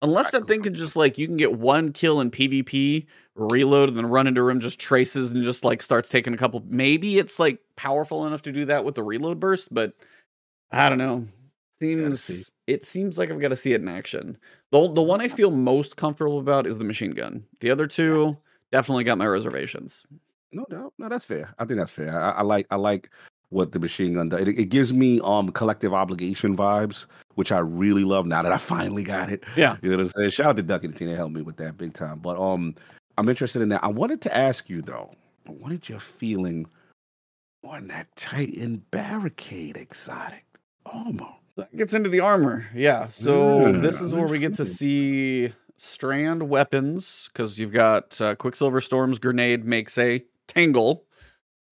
[0.00, 3.96] unless that thing can just like you can get one kill in PvP, reload, and
[3.96, 6.62] then run into room, just traces and just like starts taking a couple.
[6.66, 9.94] Maybe it's like powerful enough to do that with the reload burst, but
[10.70, 11.28] I don't know.
[11.78, 14.38] Seems it seems like I've got to see it in action.
[14.70, 17.44] The the one I feel most comfortable about is the machine gun.
[17.60, 18.38] The other two
[18.70, 20.06] definitely got my reservations.
[20.52, 20.92] No doubt.
[20.98, 21.54] No, that's fair.
[21.58, 22.20] I think that's fair.
[22.20, 23.10] I, I like I like
[23.48, 24.40] what the machine gun does.
[24.40, 28.56] It, it, gives me um collective obligation vibes, which I really love now that I
[28.56, 29.44] finally got it.
[29.56, 29.76] Yeah.
[29.82, 30.30] You know what I'm saying?
[30.30, 32.18] Shout out to Duck and Tina They helped me with that big time.
[32.18, 32.74] But um
[33.18, 33.84] I'm interested in that.
[33.84, 35.12] I wanted to ask you though,
[35.46, 36.66] what is your feeling
[37.64, 40.44] on that Titan barricade exotic
[40.86, 41.28] armor?
[41.56, 42.66] That gets into the armor.
[42.74, 43.08] Yeah.
[43.12, 48.34] So yeah, this is where we get to see strand weapons because you've got uh,
[48.36, 51.04] Quicksilver Storm's grenade makes a tangle.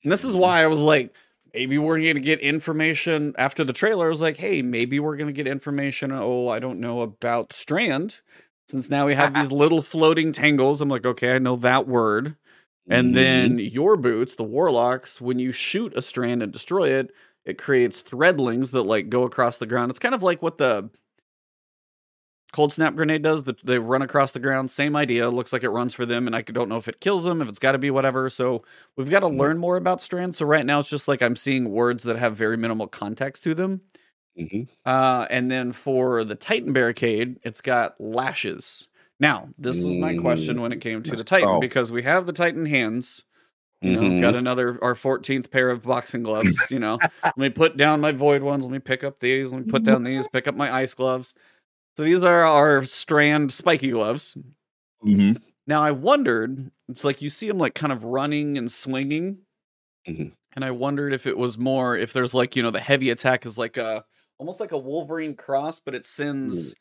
[0.02, 0.40] And this is mm-hmm.
[0.40, 1.14] why I was like,
[1.52, 4.06] maybe we're going to get information after the trailer.
[4.06, 6.12] I was like, hey, maybe we're going to get information.
[6.12, 8.20] Oh, I don't know about Strand.
[8.68, 10.80] Since now we have these little floating tangles.
[10.80, 12.36] I'm like, okay, I know that word.
[12.88, 13.14] And mm-hmm.
[13.14, 17.10] then your boots, the warlocks, when you shoot a strand and destroy it,
[17.44, 19.90] it creates threadlings that like go across the ground.
[19.90, 20.90] It's kind of like what the
[22.52, 25.70] cold snap grenade does that they run across the ground same idea looks like it
[25.70, 27.78] runs for them and i don't know if it kills them if it's got to
[27.78, 28.62] be whatever so
[28.96, 29.40] we've got to mm-hmm.
[29.40, 32.36] learn more about strands so right now it's just like i'm seeing words that have
[32.36, 33.80] very minimal context to them
[34.38, 34.62] mm-hmm.
[34.84, 40.60] uh, and then for the titan barricade it's got lashes now this was my question
[40.60, 41.60] when it came to the titan oh.
[41.60, 43.24] because we have the titan hands
[43.82, 44.20] you know, mm-hmm.
[44.20, 46.58] got another our 14th pair of boxing gloves.
[46.68, 48.62] You know, let me put down my void ones.
[48.62, 49.52] Let me pick up these.
[49.52, 50.28] Let me put down these.
[50.32, 51.34] Pick up my ice gloves.
[52.00, 54.34] So these are our strand spiky gloves.
[55.04, 55.32] Mm-hmm.
[55.66, 59.40] Now I wondered, it's like you see them like kind of running and swinging,
[60.08, 60.28] mm-hmm.
[60.54, 63.44] and I wondered if it was more if there's like you know the heavy attack
[63.44, 64.06] is like a
[64.38, 66.72] almost like a Wolverine cross, but it sends.
[66.72, 66.76] Mm.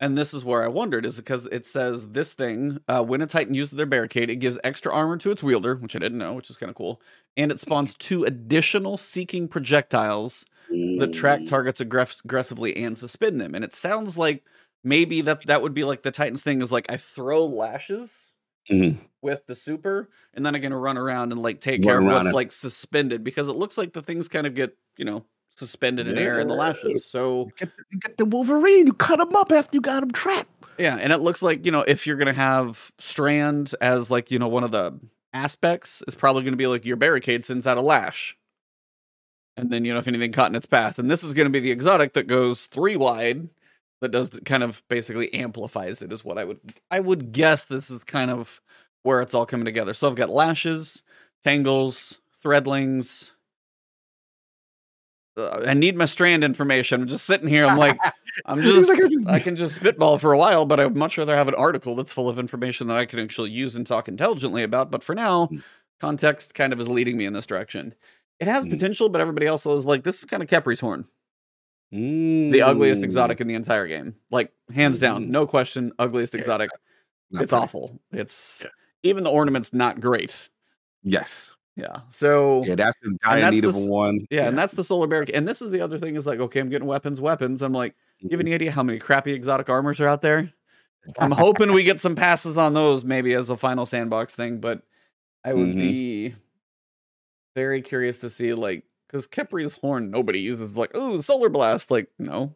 [0.00, 3.26] And this is where I wondered is because it says this thing uh, when a
[3.26, 6.34] Titan uses their barricade, it gives extra armor to its wielder, which I didn't know,
[6.34, 7.00] which is kind of cool,
[7.34, 13.54] and it spawns two additional seeking projectiles that track targets aggress- aggressively and suspend them.
[13.54, 14.44] And it sounds like
[14.84, 18.32] maybe that that would be like the Titans thing is like I throw lashes
[18.70, 18.98] mm-hmm.
[19.22, 22.04] with the super, and then I'm gonna run around and like take run care of
[22.04, 22.34] what's it.
[22.34, 25.24] like suspended because it looks like the things kind of get you know
[25.56, 26.22] suspended in yeah.
[26.22, 27.04] air in the lashes.
[27.04, 30.48] So you get, get the Wolverine, you cut him up after you got him trapped.
[30.78, 34.38] Yeah, and it looks like you know if you're gonna have Strand as like you
[34.38, 34.98] know one of the
[35.32, 38.37] aspects is probably gonna be like your barricade sends out a lash
[39.58, 41.52] and then you know if anything caught in its path and this is going to
[41.52, 43.48] be the exotic that goes three wide
[44.00, 47.64] that does the, kind of basically amplifies it is what i would i would guess
[47.64, 48.60] this is kind of
[49.02, 51.02] where it's all coming together so i've got lashes
[51.42, 53.30] tangles threadlings
[55.38, 57.02] uh, I need my strand information.
[57.02, 57.64] I'm just sitting here.
[57.64, 57.96] I'm like,
[58.46, 58.90] I'm just,
[59.28, 62.12] I can just spitball for a while, but I'd much rather have an article that's
[62.12, 64.90] full of information that I can actually use and talk intelligently about.
[64.90, 65.58] But for now, hmm.
[66.00, 67.94] context kind of is leading me in this direction.
[68.40, 68.70] It has mm.
[68.70, 71.06] potential, but everybody else is like, this is kind of Khepri's horn.
[71.92, 72.52] Mm.
[72.52, 74.14] The ugliest exotic in the entire game.
[74.30, 75.28] Like, hands down, mm.
[75.28, 76.70] no question, ugliest exotic.
[77.30, 78.00] Yeah, it's awful.
[78.12, 78.70] It's yeah.
[79.02, 80.48] even the ornament's not great.
[81.02, 81.56] Yes.
[81.78, 82.00] Yeah.
[82.10, 84.26] So yeah, that's the dire need of one.
[84.30, 85.36] Yeah, yeah, and that's the solar barricade.
[85.36, 87.62] And this is the other thing is like, okay, I'm getting weapons, weapons.
[87.62, 88.54] I'm like, you have any mm-hmm.
[88.56, 90.52] idea how many crappy exotic armors are out there?
[91.18, 94.82] I'm hoping we get some passes on those maybe as a final sandbox thing, but
[95.44, 95.78] I would Mhm.
[95.78, 96.34] be
[97.58, 102.08] very curious to see like because Khepri's horn nobody uses like oh solar blast like
[102.18, 102.54] no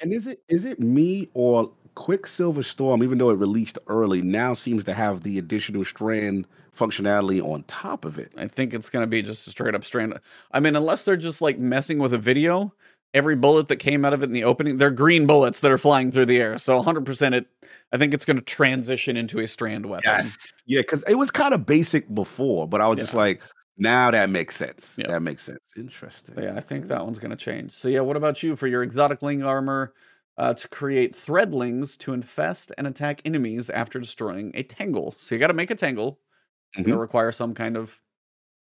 [0.00, 4.52] And is it is it me or Quicksilver Storm, even though it released early, now
[4.52, 6.46] seems to have the additional strand
[6.76, 8.32] functionality on top of it?
[8.36, 10.18] I think it's gonna be just a straight up strand.
[10.52, 12.74] I mean, unless they're just like messing with a video,
[13.14, 15.78] every bullet that came out of it in the opening, they're green bullets that are
[15.78, 16.58] flying through the air.
[16.58, 17.46] So 100 percent it
[17.92, 20.02] I think it's gonna transition into a strand weapon.
[20.06, 20.36] Yes.
[20.66, 23.40] Yeah, because it was kind of basic before, but I was just like,
[23.76, 24.94] now that makes sense.
[24.96, 25.08] Yeah.
[25.08, 25.60] That makes sense.
[25.76, 26.34] Interesting.
[26.36, 27.72] So yeah, I think that one's gonna change.
[27.72, 29.94] So yeah, what about you for your exotic ling armor?
[30.36, 35.14] Uh, to create threadlings to infest and attack enemies after destroying a tangle.
[35.16, 36.18] So you got to make a tangle.
[36.76, 36.88] Mhm.
[36.88, 38.02] It'll require some kind of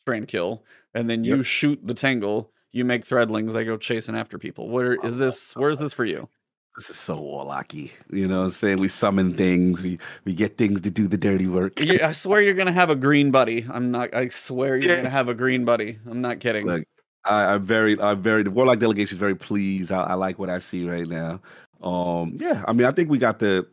[0.01, 1.45] strand kill, and then you Yep.
[1.45, 2.53] shoot the tangle.
[2.73, 3.53] You make threadlings.
[3.55, 4.69] They go chasing after people.
[4.71, 5.57] Where is this?
[5.57, 6.29] Where is this for you?
[6.77, 7.91] This is so warlocky.
[8.11, 8.79] You know what I'm saying?
[8.79, 11.79] We summon things, we we get things to do the dirty work.
[11.79, 13.67] You- I swear you're gonna have a green buddy.
[13.71, 14.15] I'm not.
[14.15, 14.97] I swear you're Yeah.
[14.97, 15.99] gonna have a green buddy.
[16.11, 16.65] I'm not kidding.
[16.67, 16.85] Look,
[17.25, 18.43] I, I'm very, I'm very.
[18.43, 19.93] The Warlock delegation is very pleased.
[19.93, 21.41] I, I like what I see right now.
[21.83, 23.67] Um, yeah, I mean, I think we got the,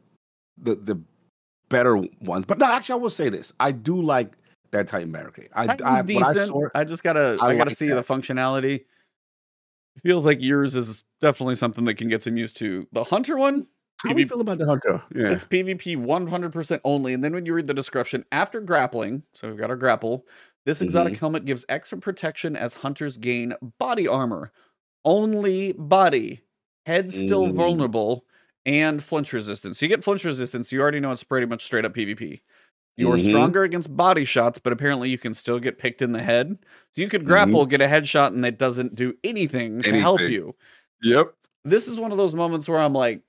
[0.58, 1.00] the, the
[1.70, 2.46] better ones.
[2.48, 4.34] But no, actually, I will say this: I do like
[4.72, 5.50] that Titan barricade.
[5.54, 7.38] I, Titan's I, when I saw I just gotta.
[7.40, 7.96] I I, gotta like see that.
[7.96, 8.84] the functionality.
[9.96, 12.88] It feels like yours is definitely something that can get some used to.
[12.92, 13.68] The hunter one,
[14.06, 15.02] how do you feel about the hunter?
[15.16, 17.14] Yeah, It's PvP 100% only.
[17.14, 20.26] And then when you read the description, after grappling, so we've got our grapple,
[20.66, 21.20] this exotic Mm-hmm.
[21.20, 24.52] helmet gives extra protection as hunters gain body armor.
[25.06, 26.42] Only body.
[26.86, 27.56] Head still Mm.
[27.56, 28.26] vulnerable
[28.66, 29.80] and flinch resistance.
[29.80, 30.72] So you get flinch resistance.
[30.72, 32.42] You already know it's pretty much straight up PvP.
[33.00, 33.30] You're Mhm.
[33.30, 36.58] stronger against body shots, but apparently you can still get picked in the head.
[36.92, 37.30] So you could Mm-hmm.
[37.30, 40.56] grapple, get a headshot, and it doesn't do anything to help you
[41.02, 41.34] yep.
[41.64, 43.22] this is one of those moments where I'm like,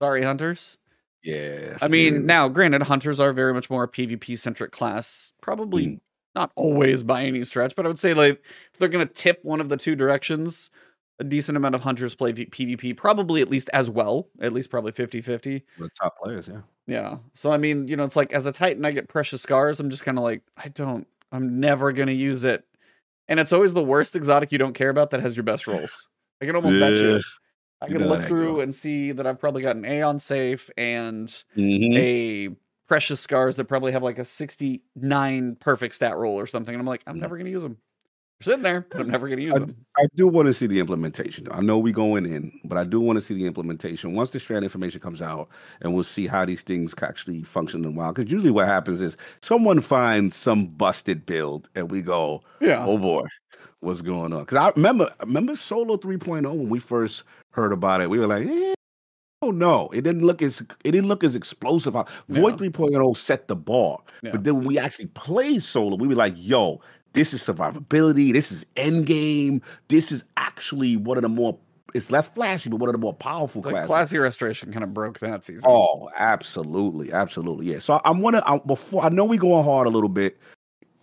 [0.00, 0.78] sorry, hunters.
[1.22, 1.76] Yeah.
[1.82, 5.32] I mean, now, granted, hunters are very much more a PvP centric class.
[5.40, 6.00] Probably Mm.
[6.34, 8.42] not always by any stretch, but I would say like
[8.72, 10.70] if they're gonna tip one of the two directions,
[11.18, 14.70] a decent amount of hunters play v- PvP, probably at least as well, at least
[14.70, 15.62] probably 50-50.
[15.78, 16.46] the top players.
[16.48, 16.60] Yeah.
[16.86, 17.18] Yeah.
[17.34, 19.80] So I mean, you know, it's like as a Titan, I get precious scars.
[19.80, 22.64] I'm just kind of like, I don't, I'm never gonna use it.
[23.28, 26.06] And it's always the worst exotic you don't care about that has your best rolls.
[26.40, 27.20] I can almost bet you.
[27.82, 31.98] I can look through and see that I've probably got an Aeon safe and Mhm.
[31.98, 32.56] a
[32.88, 36.74] precious scars that probably have like a 69 perfect stat roll or something.
[36.74, 37.78] And I'm like, I'm never gonna use them.
[38.40, 39.76] They're sitting there, but I'm never gonna use I- them.
[39.98, 41.48] I do want to see the implementation.
[41.50, 44.38] I know we going in, but I do want to see the implementation once the
[44.38, 45.48] strand information comes out,
[45.80, 48.12] and we'll see how these things actually function in a while.
[48.12, 52.84] Because usually, what happens is someone finds some busted build, and we go, Yeah.
[52.86, 53.22] "Oh boy,
[53.80, 57.22] what's going on?" Because I remember, remember Solar 3.0 when we first
[57.52, 58.74] heard about it, we were like, eh,
[59.42, 61.94] "Oh no, it didn't look as it didn't look as explosive."
[62.28, 62.56] Void Yeah.
[62.56, 64.32] 3.0 set the bar, Yeah.
[64.32, 66.80] but then when we actually played Solar, we were like, "Yo."
[67.16, 68.30] This is survivability.
[68.32, 69.62] This is end game.
[69.88, 71.58] This is actually one of the more.
[71.94, 73.86] It's less flashy, but one of the more powerful Like classes.
[73.88, 75.64] classy restoration kind of broke that season.
[75.70, 77.78] Oh, absolutely, absolutely, yeah.
[77.78, 80.36] So I'm gonna I, before I know we going hard a little bit,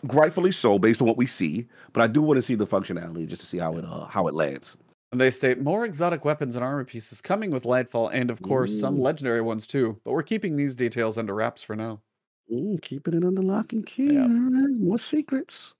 [0.03, 1.67] rightfully so, based on what we see.
[1.93, 4.27] But I do want to see the functionality just to see how it uh, how
[4.27, 4.77] it lands.
[5.11, 8.99] They state more exotic weapons and armor pieces coming with Lightfall, and of course some
[8.99, 9.99] legendary ones too.
[10.03, 12.01] But we're keeping these details under wraps for now.
[12.51, 14.13] Mm, keeping it under lock and key.
[14.13, 14.21] Yeah.
[14.23, 15.73] all right, More secrets.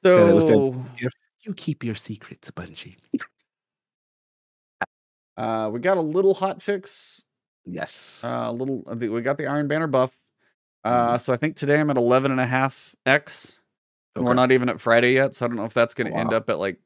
[0.00, 0.84] Stand- So
[1.42, 2.96] You keep your secrets, Bungie.
[5.36, 7.22] uh, we got a little hot fix
[7.66, 8.22] Yes.
[8.24, 8.82] Uh, a little.
[8.96, 10.10] We got the Iron Banner buff.
[10.82, 13.60] Uh, so I think today I'm at 11 and a half X.
[14.16, 16.18] And we're not even at Friday yet, so I don't know if that's going to
[16.18, 16.80] end up at like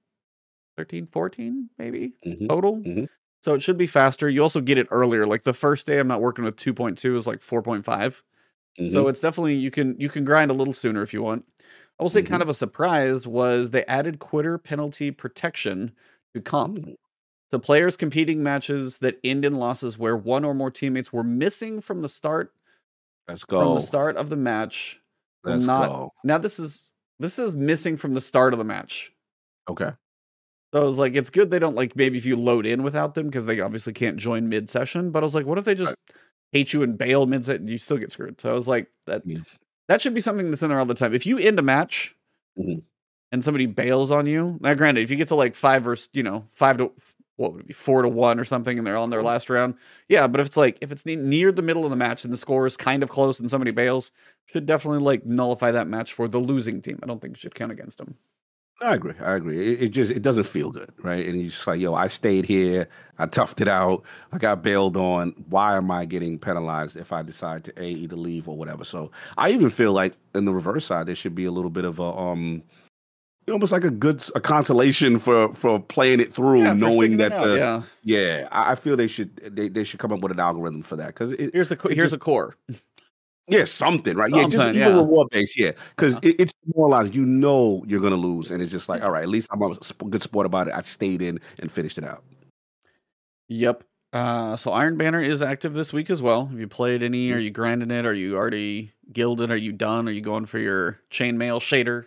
[0.77, 2.49] 13, 14 maybe Mhm.
[2.49, 2.77] total.
[2.79, 3.09] Mhm.
[3.43, 4.29] So it should be faster.
[4.29, 5.27] You also get it earlier.
[5.27, 8.23] Like the first day I'm not working with 2.2 is like 4.5.
[8.91, 9.11] So Mhm.
[9.11, 11.47] it's definitely you can you can grind a little sooner if you want.
[11.99, 12.31] I will say Mm-hmm.
[12.31, 15.93] kind of a surprise was they added quitter penalty protection
[16.35, 16.89] to comp.
[17.51, 21.81] So players competing matches that end in losses where one or more teammates were missing
[21.81, 22.53] from the start
[23.29, 23.61] Let's go.
[23.61, 25.01] from the start of the match
[25.45, 26.13] Let's not go.
[26.25, 26.89] now this is
[27.21, 29.13] this is missing from the start of the match
[29.71, 29.91] Okay.
[30.73, 33.15] so i was like it's good they don't like maybe if you load in without
[33.15, 35.75] them because they obviously can't join mid session but i was like what if they
[35.75, 35.95] just
[36.53, 39.23] hate you and bail mid set you still get screwed so i was like that
[39.25, 39.39] Yeah.
[39.89, 41.14] That should be something that's in there all the time.
[41.14, 42.14] If you end a match
[42.59, 42.82] Mhm.
[43.32, 46.22] and somebody bails on you now granted if you get to like five or you
[46.22, 46.93] know five to
[47.37, 49.74] what would it be four to one or something and they're on their last round
[50.09, 52.37] yeah but if it's like if it's near the middle of the match and the
[52.37, 54.12] score is kind of close and somebody bails
[54.47, 57.01] should definitely like nullify that match for the losing team.
[57.03, 58.14] I don't think it should count against them
[58.81, 59.14] I agree.
[59.20, 59.72] I agree.
[59.72, 61.25] It, it, just it doesn't feel good, right?
[61.27, 64.03] And he's just like, yo, I stayed here, I toughed it out,
[64.33, 65.35] I got bailed on.
[65.49, 68.85] Why am I getting penalized if I decide to a either leave or whatever?
[68.85, 71.85] So I even feel like in the reverse side, there should be a little bit
[71.85, 72.62] of a um,
[73.53, 77.57] almost like a good a consolation for for playing it through, yeah, knowing that the
[77.57, 77.83] yeah.
[78.03, 81.09] yeah, I feel they should they, they should come up with an algorithm for that
[81.09, 82.57] because here's a here's just, a core.
[83.47, 84.31] Yeah, something, right?
[84.31, 84.87] Something, yeah, just yeah.
[84.87, 86.29] even reward base, yeah, because uh-huh.
[86.29, 87.15] it, it's demoralized.
[87.15, 89.75] You know you're gonna lose, and it's just like, all right, at least I'm a
[90.09, 90.75] good sport about it.
[90.75, 92.25] I stayed in and finished it out.
[93.49, 93.85] Yep.
[94.15, 96.47] Uh, so Iron Banner is active this week as well.
[96.47, 97.33] Have you played any?
[97.33, 97.45] Are mm.
[97.45, 98.07] you grinding it?
[98.07, 99.51] Are you already gilded?
[99.51, 100.09] Are you done?
[100.09, 102.07] Are you going for your chainmail shader?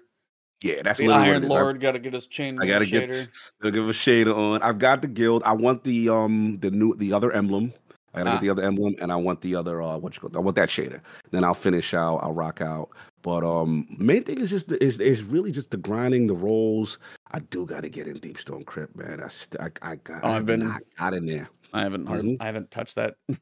[0.62, 1.80] Yeah, that's the Iron Lord.
[1.80, 2.60] Got to get his chain.
[2.60, 3.10] I got to get.
[3.62, 4.62] Gotta give a shader on.
[4.64, 5.44] I've got the guild.
[5.44, 7.74] I want the um the new the other emblem.
[8.18, 8.34] I gotta ah.
[8.34, 10.36] get the other emblem, and I want the other uh, what you call.
[10.36, 11.02] I want that shader.
[11.32, 12.18] Then I'll finish out.
[12.18, 12.90] I'll rock out.
[13.22, 16.98] But um, main thing is just is is really just the grinding, the rolls.
[17.32, 19.22] I do got to get in Deepstone Crypt, man.
[19.24, 20.24] I st- I, I got.
[20.24, 21.50] Oh, I've been I got in there.
[21.74, 22.08] I haven't.
[22.08, 22.42] Mm-hmm.
[22.42, 23.16] I haven't touched that.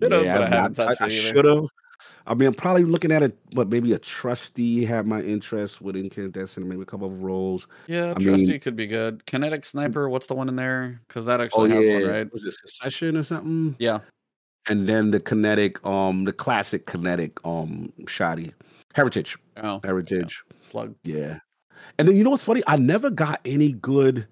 [0.00, 1.08] Should have, yeah, but I haven't touched I, it.
[1.10, 1.64] I should have.
[2.26, 5.96] I mean, I'm probably looking at it, but maybe a Trustee had my interest with
[5.96, 7.66] incandescent, maybe a couple of rolls.
[7.88, 9.26] Yeah, I Trustee mean, could be good.
[9.26, 11.00] Kinetic sniper, what's the one in there?
[11.08, 11.94] Because that actually oh, has yeah.
[11.94, 12.32] one, right?
[12.32, 13.74] Was it Succession or something?
[13.80, 13.98] Yeah
[14.68, 18.52] and then the kinetic, um, the classic kinetic, um, shoddy
[18.94, 19.36] heritage.
[19.56, 20.56] Oh, heritage yeah.
[20.60, 20.94] slug.
[21.02, 21.38] Yeah,
[21.98, 22.62] and then you know what's funny?
[22.66, 24.26] I never got any good.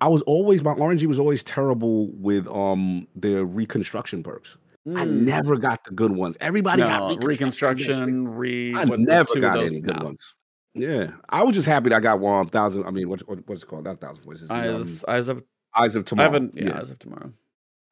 [0.00, 4.56] I was always my RNG was always terrible with um the reconstruction perks.
[4.86, 4.98] Mm.
[4.98, 5.24] I hmm.
[5.24, 6.36] never got the good ones.
[6.40, 8.28] Everybody no, got reconstruction.
[8.28, 10.34] Re, I never got any good ones.
[10.74, 12.84] Yeah, I was just happy that I got one thousand.
[12.84, 13.84] I mean, what, what, what's it called?
[13.84, 14.50] Not thousand voices.
[14.50, 15.42] Eyes, um, eyes of
[15.76, 16.40] eyes of tomorrow.
[16.52, 16.78] Yeah, yeah.
[16.78, 17.32] eyes of tomorrow.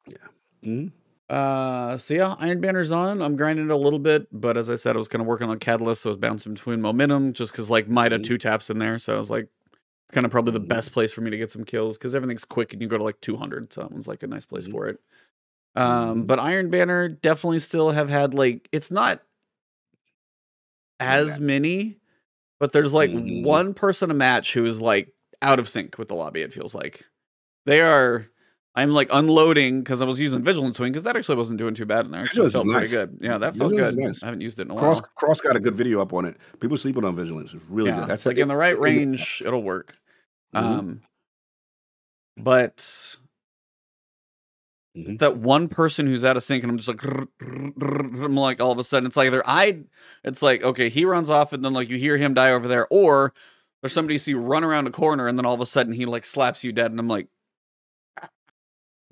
[0.07, 0.17] Yeah.
[0.65, 0.87] Mm-hmm.
[1.29, 3.21] Uh, so yeah, Iron Banner's on.
[3.21, 5.49] I'm grinding it a little bit, but as I said, I was kind of working
[5.49, 8.23] on Catalyst, so I was bouncing between momentum just because like Mida mm-hmm.
[8.23, 9.47] two taps in there, so I was like,
[10.11, 10.67] kind of probably the mm-hmm.
[10.67, 13.03] best place for me to get some kills because everything's quick and you go to
[13.03, 14.73] like 200, so that one's like a nice place mm-hmm.
[14.73, 14.99] for it.
[15.75, 19.21] Um, but Iron Banner definitely still have had like it's not
[20.99, 21.97] as many,
[22.59, 26.15] but there's like one person a match who is like out of sync with the
[26.15, 26.41] lobby.
[26.41, 27.05] It feels like
[27.65, 28.27] they are
[28.75, 31.85] I'm like unloading because I was using Vigilance Wing because that actually wasn't doing too
[31.85, 32.23] bad in there.
[32.23, 32.89] Actually felt nice.
[32.89, 33.19] pretty good.
[33.21, 33.95] Yeah, that felt good.
[33.95, 34.23] Nice.
[34.23, 35.09] I haven't used it in a Cross, while.
[35.15, 36.37] Cross got a good video up on it.
[36.59, 37.53] People sleeping on Vigilance.
[37.53, 38.09] It's really yeah, good.
[38.09, 39.95] That's like, in the right range, it, will work.
[40.55, 40.65] Mm-hmm.
[40.65, 41.01] Um,
[42.35, 42.77] but
[44.97, 45.17] mm-hmm.
[45.17, 48.79] that one person who's out of sync, and I'm just like, I'm like, all of
[48.79, 49.81] a sudden, it's like either I,
[50.23, 52.87] it's like, okay, he runs off, and then like you hear him die over there,
[52.89, 53.35] or
[53.81, 56.07] there's somebody you see run around a corner, and then all of a sudden he
[56.07, 57.27] like slaps you dead, and I'm like,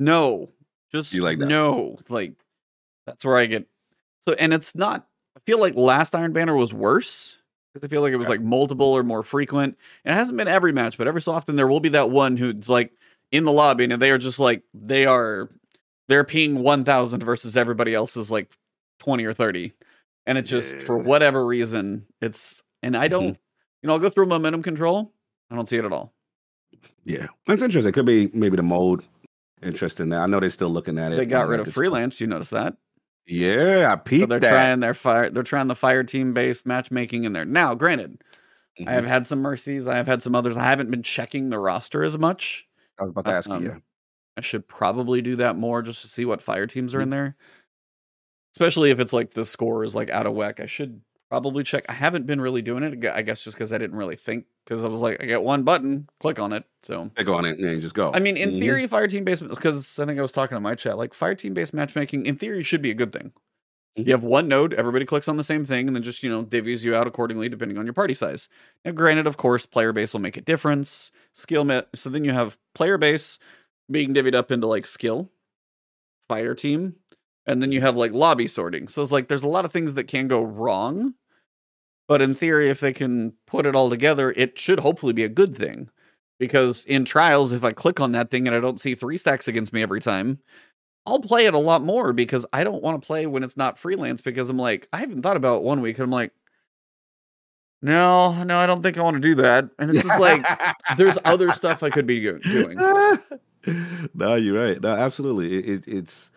[0.02, 0.50] no,
[0.92, 1.46] just you like that?
[1.46, 2.00] no.
[2.10, 2.34] Like
[3.06, 3.68] that's where I get
[4.22, 5.08] so, and it's not.
[5.36, 7.38] I feel like last Iron Banner was worse
[7.74, 9.78] because I feel like it was like multiple or more frequent.
[10.04, 12.36] And it hasn't been every match, but every so often there will be that one
[12.36, 12.92] who's like
[13.32, 15.50] in the lobby and they are just like they are
[16.08, 18.52] they're ping one thousand versus everybody else's like
[19.00, 19.74] twenty or thirty,
[20.26, 20.82] and it just yeah.
[20.82, 23.24] for whatever reason it's and I don't.
[23.24, 23.42] Mm-hmm.
[23.84, 25.12] You know, I'll go through momentum control.
[25.50, 26.14] I don't see it at all.
[27.04, 27.90] Yeah, that's interesting.
[27.90, 29.04] It could be maybe the mode
[29.62, 30.10] Interesting.
[30.10, 30.22] that.
[30.22, 31.18] I know they're still looking at it.
[31.18, 32.16] They got rid of freelance.
[32.16, 32.22] Stuff.
[32.22, 32.76] You notice that?
[33.28, 34.22] Yeah, I peeped.
[34.22, 34.50] So they're that.
[34.50, 35.30] trying their fire.
[35.30, 37.46] They're trying the fire team based matchmaking in there.
[37.46, 38.22] Now, granted,
[38.80, 38.90] mm-hmm.
[38.90, 39.12] I have mm-hmm.
[39.12, 39.88] had some mercies.
[39.88, 40.58] I have had some others.
[40.58, 42.68] I haven't been checking the roster as much.
[43.00, 43.70] I was about to ask um, you.
[43.70, 43.78] Yeah.
[44.38, 47.04] I should probably do that more just to see what fire teams are mm-hmm.
[47.04, 47.36] in there.
[48.56, 50.60] Especially if it's like the score is like out of whack.
[50.60, 51.02] I should
[51.32, 51.86] probably check.
[51.88, 53.06] I haven't been really doing it.
[53.06, 54.46] I guess just because I didn't really think.
[54.66, 56.66] Because I was like, I get one button, click on it.
[56.84, 58.12] So click on it, and you just go.
[58.14, 58.60] I mean, in mm-hmm.
[58.60, 60.98] theory, fire team based because I think I was talking to my chat.
[60.98, 63.32] Like fire team based matchmaking, in theory, should be a good thing.
[63.98, 64.08] Mm-hmm.
[64.08, 66.44] You have one node, everybody clicks on the same thing, and then just you know
[66.44, 68.50] divvies you out accordingly depending on your party size.
[68.84, 71.14] Now, granted, of course, player base will make a difference.
[71.32, 73.40] Skill met, so then you have player base
[73.90, 75.32] being divvied up into like skill,
[76.28, 76.96] fire team,
[77.46, 78.90] and then you have like lobby sorting.
[78.90, 81.16] So it's like there's a lot of things that can go wrong
[82.12, 85.30] but in theory, if they can put it all together, it should hopefully be a
[85.30, 85.90] good thing.
[86.40, 89.48] Because in trials, if I click on that thing and I don't see three stacks
[89.48, 90.38] against me every time,
[91.06, 93.78] I'll play it a lot more because I don't want to play when it's not
[93.78, 96.00] freelance because I'm like, I haven't thought about one week.
[96.00, 96.34] I'm like,
[97.82, 99.70] no, no, I don't think I want to do that.
[99.80, 100.46] And it's just like,
[100.98, 102.76] there's other stuff I could be doing.
[104.14, 104.82] no, you're right.
[104.82, 105.60] No, absolutely.
[105.60, 106.30] It, it, it's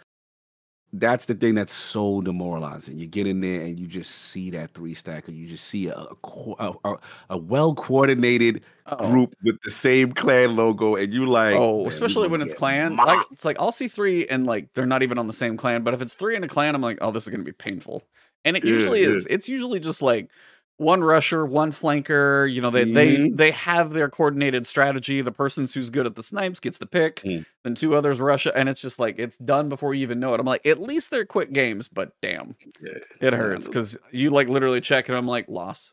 [0.98, 2.98] that's the thing that's so demoralizing.
[2.98, 5.88] You get in there and you just see that three stack, or you just see
[5.88, 6.06] a
[6.58, 6.96] a, a,
[7.30, 9.08] a well coordinated oh.
[9.10, 12.96] group with the same clan logo, and you like, oh, especially when it's clan.
[12.96, 15.82] Like it's like I'll see three and like they're not even on the same clan,
[15.82, 18.04] but if it's three in a clan, I'm like, oh, this is gonna be painful.
[18.44, 19.26] And it usually yeah, is.
[19.28, 20.30] It's usually just like
[20.76, 22.50] one rusher, one flanker.
[22.50, 23.36] You know, they they Mhm.
[23.36, 25.20] they have their coordinated strategy.
[25.20, 27.22] The person who's good at the snipes gets the pick.
[27.24, 27.46] Mm.
[27.62, 30.34] Then two others rush, it, and it's just like it's done before you even know
[30.34, 30.40] it.
[30.40, 32.56] I'm like, at least they're quick games, but damn,
[33.20, 35.92] it hurts because you like literally check and I'm like loss.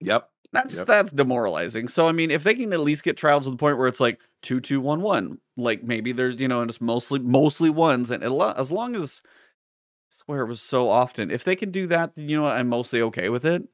[0.00, 0.28] Yep.
[0.52, 0.86] That's Yep.
[0.86, 1.88] that's demoralizing.
[1.88, 4.00] So I mean, if they can at least get trials to the point where it's
[4.00, 8.10] like two two one one, like maybe there's you know, and it's mostly mostly ones,
[8.10, 9.28] and a as long as I
[10.10, 13.00] swear it was so often, if they can do that, you know what, I'm mostly
[13.02, 13.66] okay with it.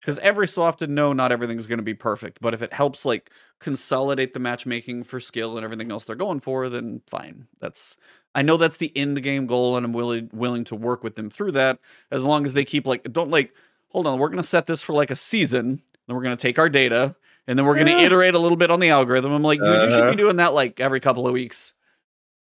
[0.00, 2.38] Because every so often, no, not everything's going to be perfect.
[2.40, 6.40] But if it helps like consolidate the matchmaking for skill and everything else they're going
[6.40, 7.48] for, then fine.
[7.60, 7.96] That's
[8.34, 11.30] I know that's the end game goal, and I'm willing willing to work with them
[11.30, 11.78] through that
[12.10, 13.52] as long as they keep like don't like
[13.88, 16.40] hold on, we're going to set this for like a season, then we're going to
[16.40, 17.16] take our data,
[17.46, 18.06] and then we're going to Yeah.
[18.06, 19.32] iterate a little bit on the algorithm.
[19.32, 20.10] I'm like, dude, you should Uh-huh.
[20.10, 21.72] be doing that like every couple of weeks.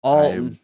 [0.03, 0.58] All am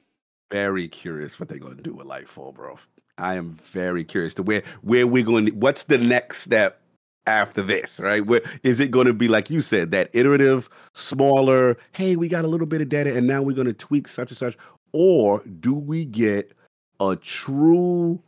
[0.51, 2.77] very curious what they're going to do with Lightfall, bro.
[3.17, 5.45] I am very curious to where where we're going.
[5.45, 6.80] To, what's the next step
[7.27, 7.99] after this?
[7.99, 8.25] Right?
[8.25, 9.27] Where is it going to be?
[9.27, 11.77] Like you said, that iterative, smaller.
[11.93, 14.31] Hey, we got a little bit of data, and now we're going to tweak such
[14.31, 14.57] and such.
[14.93, 16.51] Or do we get
[16.99, 18.21] a true,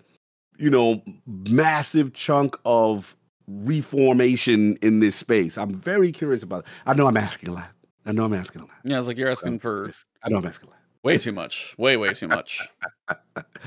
[0.58, 3.16] you know, massive chunk of
[3.48, 5.58] reformation in this space?
[5.58, 6.66] I'm very curious about it.
[6.86, 7.70] I know I'm asking a lot.
[8.06, 8.74] I know I'm asking a lot.
[8.84, 9.92] yeah, it's like you're asking for
[10.24, 10.80] I know I'm asking a lot.
[11.04, 12.60] way too much, way way too much.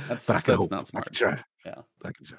[0.08, 0.70] That's that's hope.
[0.70, 1.04] not I smart.
[1.06, 1.40] can try.
[1.64, 1.74] Yeah.
[2.04, 2.38] I can try.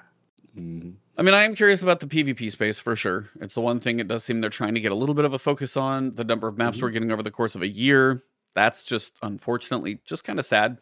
[0.56, 0.94] Mhm.
[1.18, 3.28] I mean, I am curious about the PvP space for sure.
[3.40, 5.32] It's the one thing it does seem they're trying to get a little bit of
[5.34, 6.14] a focus on.
[6.14, 6.82] The number of maps Mhm.
[6.82, 8.24] we're getting over the course of a year.
[8.54, 10.80] That's just unfortunately just kind of sad.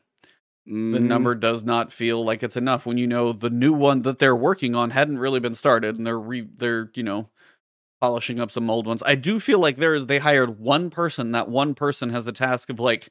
[0.67, 1.03] The Mhm.
[1.07, 4.37] number does not feel like it's enough when you know the new one that they're
[4.37, 7.31] working on hadn't really been started and they're re- they're, you know,
[8.01, 9.03] polishing up some old ones.
[9.07, 11.33] I do feel like there is they hired one person.
[11.33, 13.11] That one person has the task of like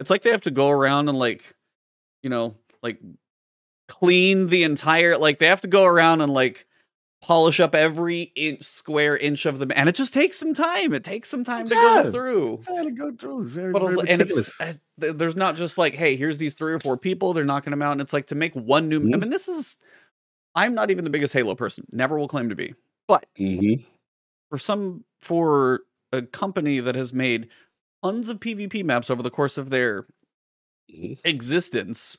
[0.00, 1.56] it's like they have to go around and like,
[2.22, 3.00] you know, like
[3.88, 6.66] clean the entire like they have to go around and like
[7.22, 11.02] polish up every inch square inch of them and it just takes some time it
[11.02, 13.42] takes some time to go through to go through.
[13.42, 16.72] It's very, but also, and it's uh, there's not just like hey here's these three
[16.72, 19.04] or four people they're knocking them out and it's like to make one new i
[19.04, 19.20] Mhm.
[19.22, 19.78] mean this is
[20.54, 22.74] i'm not even the biggest halo person never will claim to be
[23.08, 23.84] but Mhm.
[24.50, 25.80] for some for
[26.12, 27.48] a company that has made
[28.04, 30.04] tons of pvp maps over the course of their
[30.94, 31.18] Mhm.
[31.24, 32.16] existence.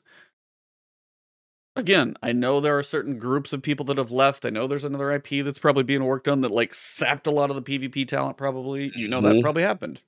[1.80, 4.44] Again, I know there are certain groups of people that have left.
[4.44, 7.48] I know there's another IP that's probably being worked on that like sapped a lot
[7.48, 8.92] of the PvP talent, probably.
[8.94, 9.40] You know that Mhm.
[9.42, 10.02] probably happened.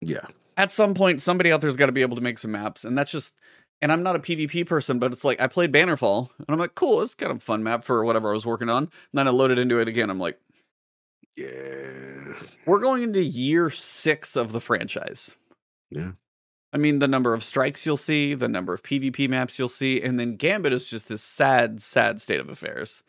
[0.00, 0.26] Yeah.
[0.56, 2.84] At some point, somebody out there's got to be able to make some maps.
[2.84, 3.34] And that's just,
[3.80, 6.76] and I'm not a PvP person, but it's like I played Bannerfall and I'm like,
[6.76, 8.84] cool, it's kind of a fun map for whatever I was working on.
[8.84, 10.10] And then I loaded into it again.
[10.10, 10.38] I'm like,
[11.36, 12.34] Yeah.
[12.66, 15.34] we're going into year six of the franchise.
[15.90, 16.12] Yeah.
[16.72, 20.00] I mean, the number of strikes you'll see, the number of PvP maps you'll see,
[20.00, 23.02] and then Gambit is just this sad, sad state of affairs.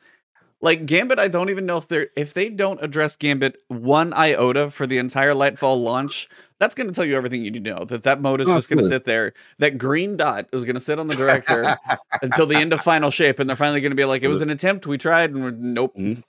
[0.61, 4.69] Like Gambit, I don't even know if they're if they don't address Gambit one iota
[4.71, 6.29] for the entire Lightfall launch.
[6.57, 7.83] That's going to tell you everything you need to know.
[7.83, 9.33] That that mode is Oh, just going to sit there.
[9.59, 11.77] That green dot is going to sit on the director
[12.21, 14.39] until the end of final shape, and they're finally going to be like, "It was
[14.39, 14.87] an attempt.
[14.87, 16.23] We tried, and we're, nope, Mhm.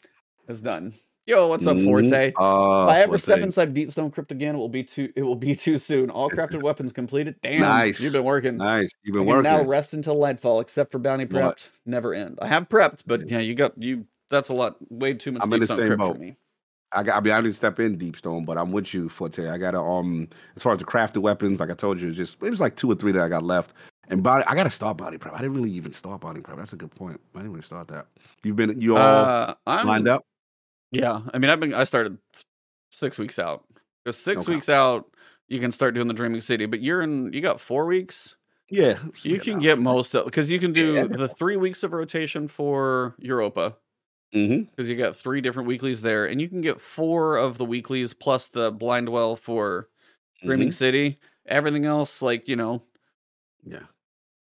[0.49, 0.95] it's done."
[1.27, 1.85] Yo, what's up, Mhm.
[1.85, 2.33] Forte?
[2.37, 3.23] Uh, If I ever Forte.
[3.23, 5.11] step inside Deepstone Crypt again, it will be too.
[5.17, 6.11] It will be too soon.
[6.11, 7.37] All crafted weapons completed.
[7.41, 7.99] Damn, Nice.
[8.01, 8.59] you've been working.
[8.59, 8.91] Nice.
[9.03, 9.43] You've I been can working.
[9.45, 11.43] now rest until Lightfall, except for bounty prepped.
[11.45, 11.69] What?
[11.87, 12.39] Never end.
[12.43, 14.05] I have prepped, but yeah, you got you.
[14.31, 14.77] That's a lot.
[14.91, 15.43] Way too much.
[15.43, 16.15] I'm in the Deepstone same Crypt boat.
[16.17, 16.37] for me.
[16.93, 17.17] I got.
[17.17, 19.49] I mean, I didn't step in deep stone, but I'm with you, Forte.
[19.49, 20.29] I got um.
[20.57, 22.77] As far as the crafted weapons, like I told you, it's just it was like
[22.77, 23.73] two or three that I got left.
[24.09, 25.33] And body, I got to start body prep.
[25.33, 26.59] I didn't really even start body prep.
[26.59, 27.19] That's a good point.
[27.35, 28.09] I didn't really start that.
[28.43, 30.27] You've been you all Uh, lined up.
[30.95, 31.75] Yeah, I mean, I've been.
[31.75, 32.19] I started
[32.91, 33.65] six weeks out.
[34.05, 34.55] Because six Okay.
[34.55, 35.07] weeks out,
[35.49, 36.67] you can start doing the Dreaming City.
[36.67, 37.33] But you're in.
[37.33, 38.37] You got four weeks.
[38.71, 41.05] Yeah, You can get most of because you can do Yeah.
[41.07, 43.77] the three weeks of rotation for Europa.
[44.35, 44.63] Mm-hmm.
[44.65, 48.13] because you got three different weeklies there, and you can get four of the weeklies
[48.13, 49.89] plus the blind well for
[50.45, 51.21] Dreaming City.
[51.47, 52.83] Everything else, like you know,
[53.65, 53.85] Yeah,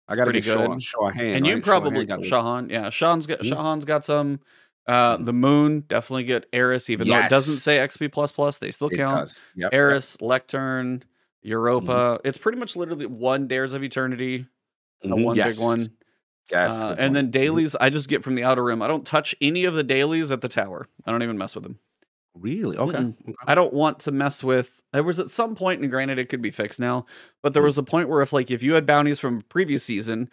[0.08, 0.82] I got to pretty good.
[0.82, 1.20] Shaw Han.
[1.24, 1.62] and you right?
[1.64, 2.24] Shaw probably it.
[2.24, 3.48] Shaw Han, yeah, Shaw Han's got Mhm.
[3.50, 4.40] Shaw Han's got some.
[4.86, 8.70] Uh, the Moon definitely get Eris, even though it doesn't say XP plus plus, they
[8.70, 9.28] still It count.
[9.28, 9.40] does.
[9.56, 9.70] Yep.
[9.72, 11.02] Eris, Lectern,
[11.42, 11.86] Europa.
[12.18, 12.28] Mm-hmm.
[12.28, 14.46] It's pretty much literally one Dares of Eternity,
[15.04, 15.24] Mhm.
[15.24, 15.56] one Yes.
[15.56, 15.88] big one.
[16.50, 16.72] Yes.
[16.72, 17.28] Uh, and then point.
[17.28, 17.32] Mhm.
[17.32, 18.82] dailies, I just get from the outer rim.
[18.82, 20.86] I don't touch any of the dailies at the tower.
[21.06, 21.78] I don't even mess with them.
[22.34, 22.76] Really?
[22.76, 22.96] Okay.
[22.98, 23.14] Okay.
[23.46, 24.82] I don't want to mess with.
[24.92, 27.06] There was at some point, and granted, it could be fixed now,
[27.42, 27.66] but there Mhm.
[27.66, 30.28] was a point where if like if you had bounties from previous season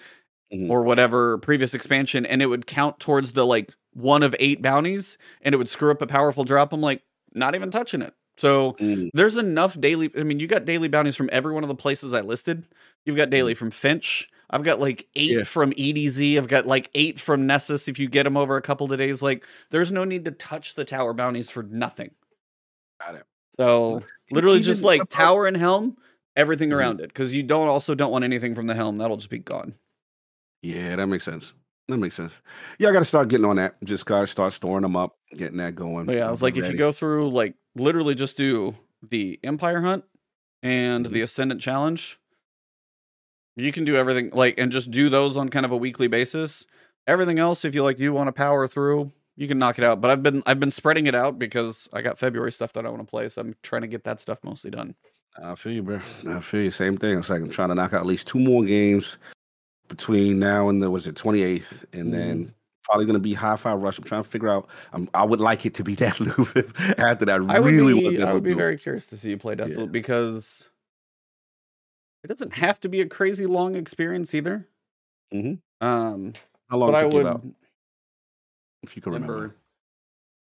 [0.53, 0.69] Mhm.
[0.69, 5.17] or whatever previous expansion, and it would count towards the like one of eight bounties,
[5.41, 6.73] and it would screw up a powerful drop.
[6.73, 8.13] I'm like, not even touching it.
[8.37, 9.09] So Mm.
[9.13, 10.09] there's enough daily.
[10.17, 12.65] I mean, you got daily bounties from every one of the places I listed.
[13.05, 13.31] You've got Mm-hmm.
[13.31, 14.29] daily from Fynch.
[14.49, 15.43] I've got like eight Yeah.
[15.43, 16.37] from EDZ.
[16.37, 17.87] I've got like eight from Nessus.
[17.87, 20.75] If you get them over a couple of days, like there's no need to touch
[20.75, 22.11] the tower bounties for nothing.
[22.99, 23.23] Got it.
[23.57, 25.97] So literally just like tower and helm,
[26.35, 26.75] everything Mhm.
[26.75, 28.97] around it, because you don't also don't want anything from the helm.
[28.97, 29.75] That'll just be gone.
[30.61, 31.53] Yeah, that makes sense.
[31.91, 32.31] That makes sense.
[32.79, 33.75] Yeah, I got to start getting on that.
[33.83, 36.05] Just gotta start storing them up, getting that going.
[36.05, 38.75] But yeah, it's like if you go through like literally just do
[39.09, 40.05] the Empire Hunt
[40.63, 41.09] and Mhm.
[41.11, 42.17] the Ascendant Challenge,
[43.57, 46.65] you can do everything like and just do those on kind of a weekly basis.
[47.07, 49.99] Everything else, if you like, you want to power through, you can knock it out.
[49.99, 52.89] But I've been I've been spreading it out because I got February stuff that I
[52.89, 54.95] want to play, so I'm trying to get that stuff mostly done.
[55.43, 55.99] I feel you, bro.
[56.29, 56.71] I feel you.
[56.71, 57.17] Same thing.
[57.19, 59.17] It's like I'm trying to knock out at least two more games
[59.91, 63.97] between now and the was it 28th, and then probably gonna be Hi-Fi Rush.
[63.97, 64.67] I'm trying to figure out.
[64.93, 67.45] I'm, I would like it to be Deathloop after that.
[67.49, 68.57] I would really want be I would be loop.
[68.57, 69.65] very curious to see you play Yeah.
[69.65, 70.69] Deathloop because
[72.23, 74.67] it doesn't have to be a crazy long experience either.
[75.33, 75.59] Mhm.
[75.81, 76.33] Um,
[76.69, 77.45] How long but I would out,
[78.83, 79.55] if you can remember, remember.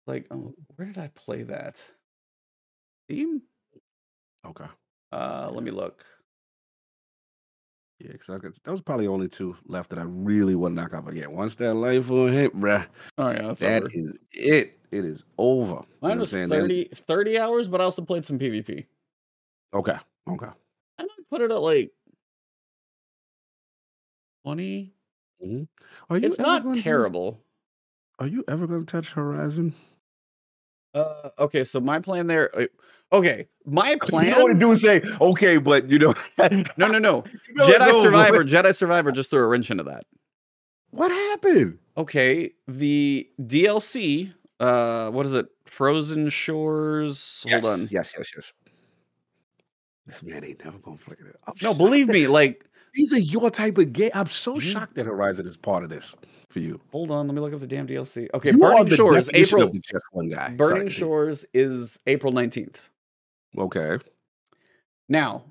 [0.06, 1.82] like oh where did i play that
[3.08, 3.42] theme
[4.46, 4.64] Okay.
[5.12, 6.04] uh let me look
[8.00, 11.04] Yeah, because that was probably only two left that I really want to knock out.
[11.04, 12.86] But yeah, once that Lightfall hit, bruh,
[13.18, 13.90] oh yeah that's that over.
[13.92, 14.78] is it.
[14.90, 15.82] It is over.
[16.02, 16.48] You know was saying?
[16.48, 18.86] 30, 30 hours but i also played some pvp
[19.72, 19.96] Okay.
[20.28, 20.48] Okay.
[20.98, 21.92] i might put it at like
[24.44, 24.92] 20
[25.44, 25.62] mm-hmm.
[26.12, 27.40] Are you it's not terrible
[28.18, 29.74] Are you ever going to touch Horizon?
[30.94, 32.66] Uh okay so my plan there uh,
[33.12, 36.14] okay my plan You know what to do is say, okay, but you know,
[36.76, 40.04] no no no you know jedi survivor jedi survivor just threw a wrench into that
[40.90, 41.78] What happened?
[41.96, 48.52] okay the dlc uh what is it frozen shores hold on Yes, yes, yes.
[50.06, 51.36] This man ain't never gonna figure it.
[51.46, 52.64] I'm no believe that- me like
[52.94, 54.10] These are your type of game.
[54.14, 54.60] I'm so Mhm.
[54.62, 56.14] shocked that Horizon is part of this
[56.50, 56.80] for you.
[56.92, 58.28] Hold on, let me look up the damn DLC.
[58.34, 59.62] Okay, You Burning Shores, April.
[59.62, 60.50] of the just one guy.
[60.50, 60.90] Burning continue.
[60.90, 62.90] Shores is April 19th.
[63.56, 63.98] Okay.
[65.08, 65.44] Now,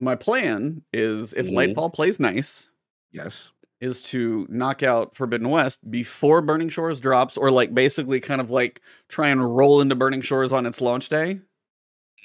[0.00, 1.74] my plan is if Mhm.
[1.74, 2.68] Lightfall plays nice,
[3.12, 3.50] Yes.
[3.80, 8.50] is to knock out Forbidden West before Burning Shores drops, or like basically kind of
[8.50, 11.40] like try and roll into Burning Shores on its launch day.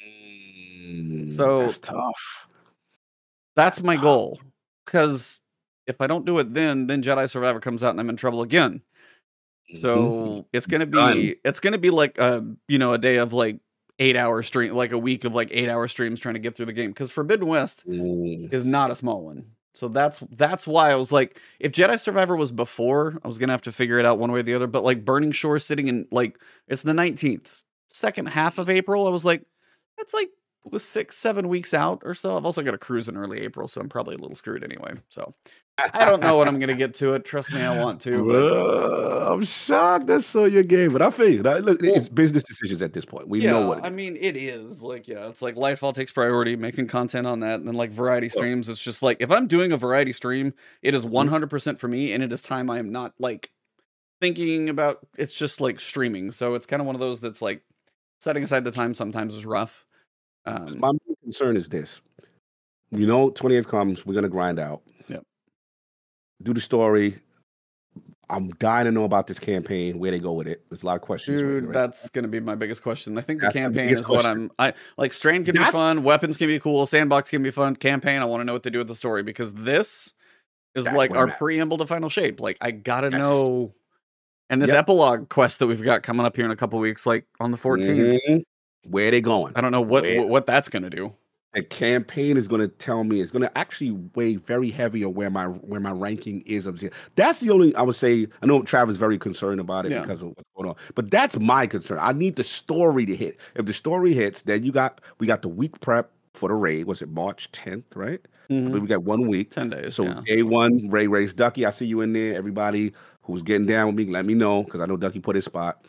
[0.04, 2.48] Mm, So- that's tough.
[3.56, 4.04] That's my tough.
[4.04, 4.40] goal.
[4.86, 5.40] Because
[5.88, 8.42] if I don't do it then, then Jedi Survivor comes out and I'm in trouble
[8.42, 8.82] again.
[9.76, 10.46] So Mhm.
[10.54, 11.34] it's gonna be Done.
[11.46, 13.60] it's gonna be like a you know a day of like
[14.00, 16.66] eight hour stream, like a week of like eight hour streams trying to get through
[16.66, 16.92] the game.
[16.92, 19.52] Because Forbidden West Mm, is not a small one.
[19.74, 23.54] So that's that's why I was like, if Jedi Survivor was before, I was gonna
[23.54, 24.68] have to figure it out one way or the other.
[24.68, 29.08] But like Burning Shore sitting in like it's the nineteenth, second half of April.
[29.08, 29.46] I was like,
[29.98, 30.30] that's like
[30.64, 32.38] was six, seven weeks out or so.
[32.38, 34.94] I've also got a cruise in early April, so I'm probably a little screwed anyway.
[35.10, 35.34] So
[35.78, 37.26] I don't know when I'm gonna get to it.
[37.26, 38.24] Trust me, I want to.
[38.28, 41.42] But Bruh, I'm shocked that's so your game, but I feel you.
[41.44, 43.28] That- Look, it's business decisions at this point.
[43.28, 46.12] We yeah, know what it I mean, it is like yeah, it's like Lightfall takes
[46.12, 48.70] priority, making content on that, and then like variety streams.
[48.70, 50.54] It's just like if I'm doing a variety stream,
[50.84, 51.14] it is Mm-hmm.
[51.14, 53.50] 100 percent for me, and it is time I am not like
[54.20, 55.00] thinking about.
[55.18, 57.64] It's just like streaming, so it's kind of one of those that's like
[58.20, 59.86] setting aside the time sometimes is rough.
[60.46, 62.02] Um, My main concern is this.
[62.92, 64.82] You know, 28th comes, we're gonna grind out.
[65.08, 65.24] Yep.
[66.44, 67.18] Do the story.
[68.30, 70.64] I'm dying to know about this campaign, where they go with it.
[70.70, 71.40] There's a lot of questions.
[71.42, 71.74] Dude, right?
[71.74, 73.18] that's gonna be my biggest question.
[73.18, 74.26] I think the That's the campaign biggest is what.
[74.26, 74.50] I'm.
[74.58, 75.12] I like.
[75.14, 76.04] Strand can be fun.
[76.04, 76.86] Weapons can be cool.
[76.86, 77.76] Sandbox can be fun.
[77.76, 78.22] Campaign.
[78.22, 80.14] I want to know what to do with the story because this
[80.76, 81.38] is That's like our I'm at.
[81.40, 82.40] preamble to Final Shape.
[82.40, 83.20] Like I gotta Yes.
[83.20, 83.74] know.
[84.50, 84.80] And this Yep.
[84.80, 87.58] epilogue quest that we've got coming up here in a couple weeks, like on the
[87.58, 88.22] 14th.
[88.28, 88.44] Mhm.
[88.88, 89.54] Where they going?
[89.56, 91.14] I don't know what Where- what, that's gonna do.
[91.54, 95.14] the campaign is going to tell me it's going to actually weigh very heavy on
[95.14, 96.66] where my where my ranking is.
[97.16, 98.26] That's the only I would say.
[98.42, 100.00] I know Travis very concerned about it Yeah.
[100.02, 102.00] because of what's going on, but that's my concern.
[102.02, 103.38] I need the story to hit.
[103.56, 106.86] If the story hits, then you got we got the week prep for the raid.
[106.86, 107.84] Was it March 10th?
[107.96, 108.22] Right?
[108.50, 108.80] I Mhm.
[108.82, 109.52] we got one week.
[109.52, 109.96] Ten days.
[109.96, 110.22] So yeah.
[110.26, 111.66] day one, Ray Ray's Ducky.
[111.66, 112.34] I see you in there.
[112.36, 115.46] Everybody who's getting down with me, let me know because I know Ducky put his
[115.46, 115.84] spot,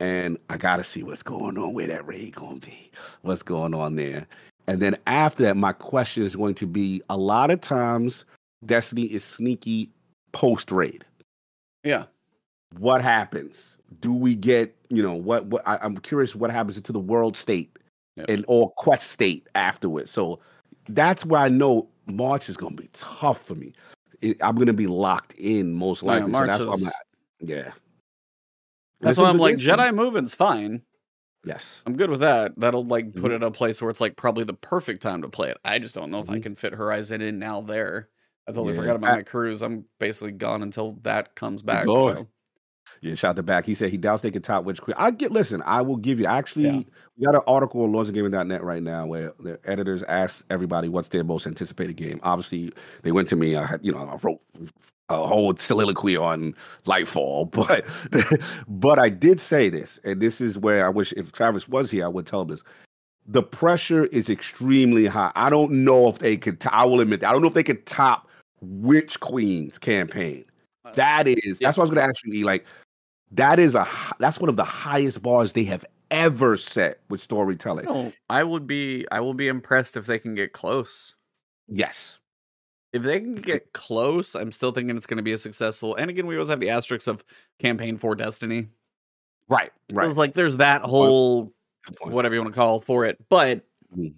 [0.00, 1.74] and I gotta see what's going on.
[1.74, 2.90] Where that raid gonna be?
[3.22, 4.26] What's going on there?
[4.66, 8.24] And then after that, my question is going to be: a lot of times,
[8.66, 9.90] Destiny is sneaky
[10.32, 11.04] post raid.
[11.84, 12.04] Yeah.
[12.78, 13.76] What happens?
[14.00, 15.46] Do we get you know what?
[15.46, 16.34] What I, I'm curious.
[16.34, 17.78] What happens to the world state
[18.16, 18.26] Yep.
[18.28, 20.10] and or quest state afterwards?
[20.10, 20.38] So
[20.88, 23.72] that's where I know March is going to be tough for me.
[24.20, 26.30] It, I'm going to be locked in most Oh, Yeah, likely.
[26.32, 27.70] March so that's why I'm is- Yeah.
[29.00, 29.56] That's This why I'm like.
[29.56, 30.82] Jedi Movement's fine.
[31.44, 31.82] Yes.
[31.86, 32.58] I'm good with that.
[32.58, 33.34] That'll like put Mhm.
[33.34, 35.58] it in a place where it's like probably the perfect time to play it.
[35.64, 36.42] I just don't know if I Mhm.
[36.42, 38.08] can fit Horizon in now there.
[38.46, 38.80] I totally Yeah.
[38.80, 39.62] forgot about I- my cruise.
[39.62, 41.84] I'm basically gone until that comes back.
[41.84, 42.26] So.
[43.00, 43.66] Yeah, shout to back.
[43.66, 44.96] He said he doubts they can top Witch Queen.
[44.98, 46.82] I get listen, I will give you actually Yeah.
[47.18, 51.24] We got an article on lordsofgaming.net right now where the editors ask everybody what's their
[51.24, 52.20] most anticipated game.
[52.22, 53.56] Obviously, they went to me.
[53.56, 54.40] I had, you know, I wrote
[55.08, 56.54] a whole soliloquy on
[56.84, 61.68] Lightfall, but but I did say this, and this is where I wish if Travis
[61.68, 62.62] was here, I would tell him this.
[63.26, 65.32] The pressure is extremely high.
[65.34, 66.64] I don't know if they could.
[66.70, 67.28] I will admit, that.
[67.28, 68.28] I don't know if they could top
[68.60, 70.44] Witch Queen's campaign.
[70.84, 71.58] Uh, That is.
[71.58, 72.32] That's what I was going to ask you.
[72.32, 72.44] E.
[72.44, 72.64] Like,
[73.32, 73.86] that is a.
[74.18, 77.84] That's one of the highest bars they have ever set with storytelling.
[77.86, 81.14] No, I would be I will be impressed if they can get close.
[81.66, 82.18] Yes.
[82.92, 85.94] If they can get close, I'm still thinking it's going to be a successful.
[85.96, 87.22] And again, we always have the asterisks of
[87.58, 88.68] campaign for Destiny.
[89.48, 89.70] Right.
[89.90, 90.08] So Right.
[90.08, 91.52] it's like there's that whole
[92.02, 93.64] whatever you want to call for it, but
[93.96, 94.14] Mhm.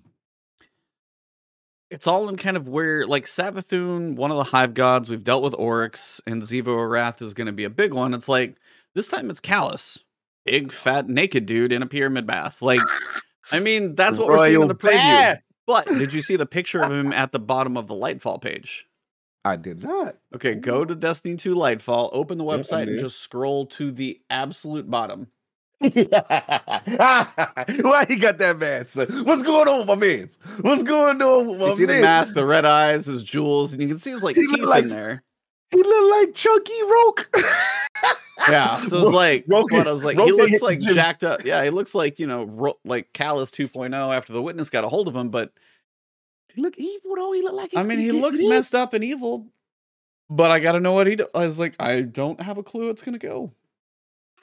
[1.90, 5.42] it's all in kind of where like Savathun, one of the hive gods, we've dealt
[5.42, 8.14] with Oryx, and Xivu Arath is going to be a big one.
[8.14, 8.56] It's like
[8.94, 9.98] this time it's Calus,
[10.44, 12.62] big fat naked dude in a pyramid bath.
[12.62, 12.80] Like,
[13.52, 15.38] I mean, that's what we're seeing in the preview.
[15.66, 18.86] But did you see the picture of him at the bottom of the Lightfall page?
[19.44, 20.16] I did not.
[20.34, 20.84] Okay, go oh.
[20.84, 25.28] to Destiny 2 Lightfall, open the Yeah, website, and just scroll to the absolute bottom.
[25.80, 25.88] Why
[28.06, 28.96] he got that mask?
[28.96, 30.28] What's going on with my man?
[30.60, 33.80] What's going on with my You see the mask, the red eyes, his jewels, and
[33.80, 35.22] you can see his like He teeth like- in there.
[35.70, 37.34] He look like Chunky Roke.
[38.48, 40.18] Yeah, so it's like what I was like.
[40.18, 40.94] He looks like gym.
[40.94, 41.44] jacked up.
[41.44, 44.88] Yeah, he looks like you know, ro- like Calus 2.0 after the witness got a
[44.88, 45.28] hold of him.
[45.28, 45.52] But
[46.54, 47.32] He look evil though.
[47.32, 49.46] He look like I mean, he he- looks he- messed up and evil.
[50.30, 51.16] But I got to know what he.
[51.16, 52.88] Do- I was like, I don't have a clue.
[52.90, 53.52] It's gonna go.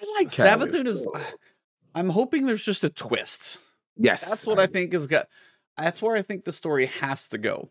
[0.01, 1.03] I like Calus, Savathun is.
[1.03, 1.19] though.
[1.95, 3.57] I'm hoping there's just a twist.
[3.95, 5.27] Yes, That's what I think is got.
[5.75, 7.69] That's where I think the story has to go.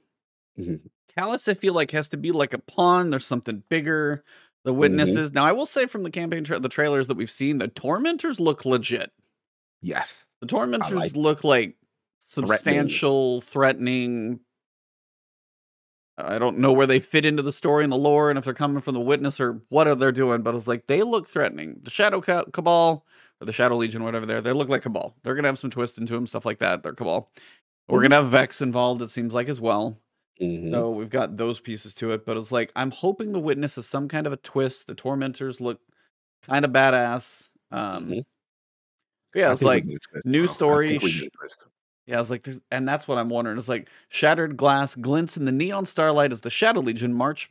[0.58, 0.80] Mhm.
[1.16, 3.10] Calus, I feel like has to be like a pawn.
[3.10, 4.24] There's something bigger.
[4.66, 4.80] The Mm-hmm.
[4.80, 5.32] witnesses.
[5.32, 8.40] Now, I will say from the campaign, tra- the trailers that we've seen, the tormentors
[8.40, 9.12] look legit.
[9.80, 10.26] Yes.
[10.40, 11.76] The tormentors like look like
[12.18, 14.40] substantial, threatening.
[16.18, 18.54] I don't know where they fit into the story and the lore, and if they're
[18.54, 20.42] coming from the witness or what are they doing.
[20.42, 21.78] But it's like they look threatening.
[21.82, 23.04] The Shadow Ca- Cabal
[23.40, 25.14] or the Shadow Legion, whatever they're, they look like Cabal.
[25.22, 26.82] They're gonna have some twist into them, stuff like that.
[26.82, 27.30] They're Cabal.
[27.88, 28.02] We're Mhm.
[28.02, 29.02] gonna have Vex involved.
[29.02, 30.00] It seems like as well.
[30.40, 30.70] Mhm.
[30.72, 32.26] So we've got those pieces to it.
[32.26, 34.86] But it's like I'm hoping the witness is some kind of a twist.
[34.86, 35.80] The tormentors look
[36.42, 37.50] kind of badass.
[37.70, 38.24] Um, Mhm.
[39.34, 40.46] yeah, it's like need a twist, new.
[40.46, 41.58] Story, think we sh- need a twist.
[42.06, 43.58] yeah, it's like there's, and that's what I'm wondering.
[43.58, 47.48] It's like shattered glass glints in the neon starlight as the Shadow Legion march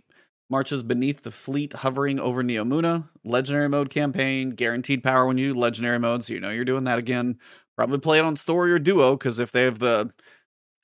[0.50, 3.10] marches beneath the fleet hovering over Neomuna.
[3.24, 6.84] Legendary mode campaign, guaranteed power when you do legendary mode, so you know you're doing
[6.86, 7.40] that again.
[7.76, 10.10] Probably play it on story or duo because if they have the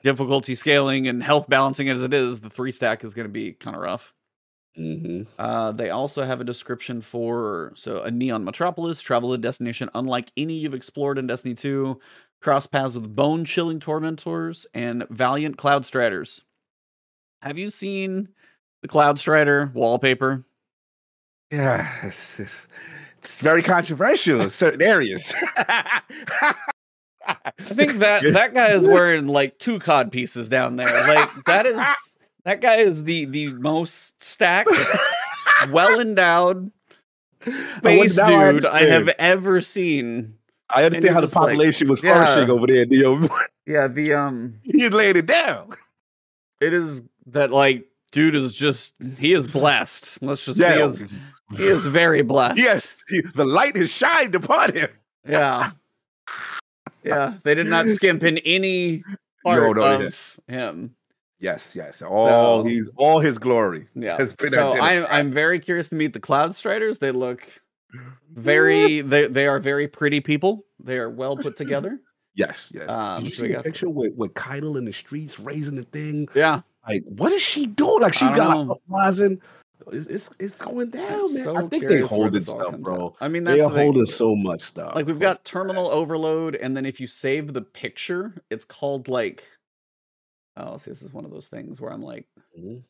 [0.04, 3.54] difficulty scaling and health balancing as it is, the three stack is going to be
[3.54, 4.14] kind of rough.
[4.78, 5.28] Mhm.
[5.38, 10.32] Uh, they also have a description for so a neon metropolis, travel a destination unlike
[10.38, 12.00] any you've explored in Destiny 2,
[12.42, 16.46] cross paths with bone chilling tormentors and valiant cloud striders.
[17.42, 18.30] Have you seen
[18.82, 20.46] the cloud strider wallpaper?
[21.52, 22.68] Yeah, it's, it's,
[23.18, 25.34] it's very controversial in certain areas.
[27.28, 30.88] I think that that guy is wearing like two cod pieces down there.
[30.88, 31.80] Like that is
[32.44, 34.70] that guy is the the most stacked,
[35.70, 36.72] well endowed
[37.42, 40.36] space now I dude I have ever seen.
[40.70, 42.26] I understand how the just like, population was yeah.
[42.26, 42.86] flourishing over there.
[42.86, 43.28] Neo.
[43.68, 45.70] Yeah, the um he laid it down.
[46.60, 50.22] it is that like dude is just he is blessed.
[50.22, 51.06] Let's just say he is
[51.56, 52.58] he is very blessed.
[52.58, 54.90] Yes, he- the light has shined upon him.
[55.28, 55.72] Yeah.
[57.04, 57.36] Yeah.
[57.44, 59.04] They did not skimp in any
[59.46, 60.96] part no, they of him.
[61.40, 62.02] Yes, yes.
[62.02, 63.88] All So- he's all his glory.
[63.96, 64.18] Yeah.
[64.18, 65.06] has been So I'm.
[65.10, 67.00] I'm very curious to meet the Cloud Striders.
[67.00, 67.48] They look
[68.32, 70.66] very they they are very pretty people.
[70.84, 72.00] They are well put together.
[72.34, 72.90] Yes, yes.
[72.90, 75.76] Um, Did you so see the got- picture with, with Caiatl in the streets raising
[75.76, 76.30] the thing?
[76.34, 76.62] Yeah.
[76.88, 78.02] Like, what is she doing?
[78.02, 78.80] Like, she got know.
[78.90, 79.42] uprising.
[79.92, 81.44] It's, it's it's going down, I'm man.
[81.44, 83.06] so I think they where holding stuff, bro.
[83.08, 83.16] out.
[83.22, 84.96] I mean that's They the holding so much stuff.
[84.96, 89.44] like we've got terminal overload and then if you save the picture it's called like
[90.58, 92.28] oh see this is one of those things where i'm like
[92.60, 92.84] Mhm.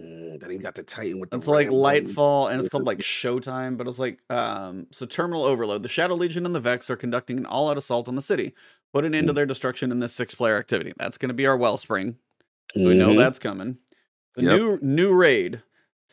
[0.00, 2.98] Mm, then he got the Titan with the it's like lightfall and it's called like
[3.00, 6.96] showtime but it's like um so terminal overload the shadow legion and the vex are
[6.96, 8.54] conducting an all-out assault on the city
[8.94, 9.36] put an end to Mm.
[9.36, 12.16] their destruction in this six player activity that's going to be our wellspring
[12.74, 13.18] we know Mhm.
[13.18, 13.78] that's coming
[14.34, 14.50] the Yep.
[14.60, 15.62] new new raid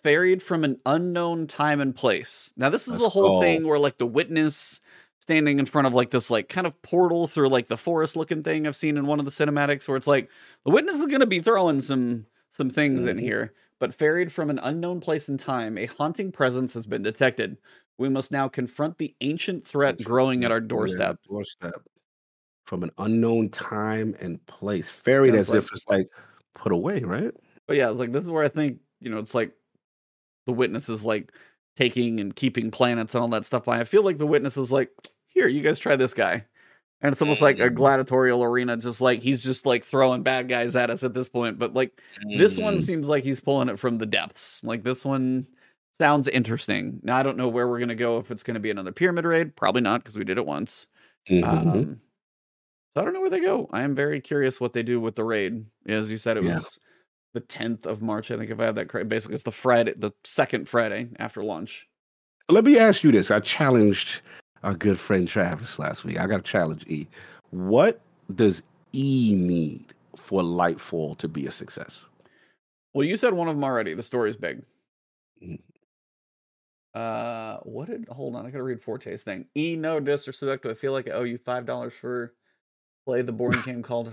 [0.03, 3.41] ferried from an unknown time and place now this is the whole go.
[3.41, 4.81] thing where like the witness
[5.19, 8.43] standing in front of like this like kind of portal through like the forest looking
[8.43, 10.29] thing i've seen in one of the cinematics where it's like
[10.65, 13.21] the witness is going to be throwing some some things in Mhm.
[13.21, 13.53] here.
[13.79, 17.57] But ferried from an unknown place and time, a haunting presence has been detected.
[17.99, 21.17] We must now confront the ancient threat growing at our doorstep.
[21.29, 21.81] Doorstep.
[22.65, 24.91] From an unknown time and place.
[24.91, 26.07] Ferried as it's if it's like
[26.55, 27.33] put away, right?
[27.69, 29.51] But yeah, like this is where I think you know it's like
[30.47, 31.31] the witness is like
[31.75, 33.65] taking and keeping planets and all that stuff.
[33.65, 34.89] By I feel like the witness is like,
[35.27, 36.43] here, you guys try this guy,
[37.01, 37.75] and it's almost like a Mm.
[37.75, 41.59] gladiatorial arena, just like he's just like throwing bad guys at us at this point.
[41.59, 42.01] But like
[42.35, 42.81] this one Mm.
[42.81, 44.63] seems like he's pulling it from the depths.
[44.63, 45.45] Like this one
[45.95, 46.99] sounds interesting.
[47.03, 48.17] Now I don't know where we're gonna go.
[48.17, 50.87] If it's gonna be another pyramid raid, probably not because we did it once.
[51.29, 51.45] Mhm, mhm.
[51.45, 52.01] Um,
[52.95, 53.69] so I don't know where they go.
[53.71, 55.67] I am very curious what they do with the raid.
[55.85, 56.55] As you said, it Yeah.
[56.55, 56.79] was
[57.33, 58.31] the 10th of March.
[58.31, 61.43] I think if I have that correct, basically it's the Friday, the second Friday after
[61.43, 61.87] launch.
[62.49, 63.29] Let me ask you this.
[63.29, 64.21] I challenged
[64.63, 66.19] our good friend Travis last week.
[66.19, 67.07] I got to challenge E.
[67.51, 68.01] What
[68.35, 68.63] does
[68.93, 72.05] E need for Lightfall to be a success?
[72.93, 73.93] Well, you said one of them already.
[73.93, 74.63] The story's big.
[75.43, 75.59] Mhm.
[76.95, 78.07] Uh, what did?
[78.09, 79.45] Hold on, I gotta read Forte's thing.
[79.55, 82.33] E, no disrespect, but I feel like I owe you five dollars for
[83.05, 84.11] play the boring game called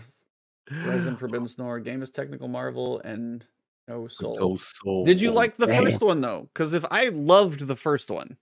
[0.69, 1.81] Horizon Forbidden Snore.
[1.81, 3.45] Game is technical marvel and
[3.89, 4.37] no soul.
[4.39, 5.05] No soul.
[5.05, 5.85] Did you like the Damn.
[5.85, 6.49] first one though?
[6.53, 8.37] Because if I loved the first one,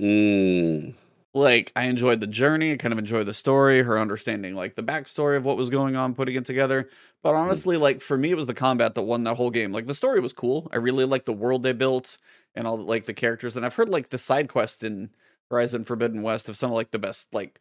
[0.00, 0.94] Mm.
[1.34, 4.82] like I enjoyed the journey, I kind of enjoyed the story, her understanding like the
[4.82, 6.88] backstory of what was going on, putting it together.
[7.22, 9.72] But honestly, like for me, it was the combat that won that whole game.
[9.72, 10.68] Like the story was cool.
[10.72, 12.16] I really liked the world they built
[12.54, 13.56] and all like the characters.
[13.56, 15.10] And I've heard like the side quest in
[15.50, 17.60] Horizon Forbidden West of some of like the best like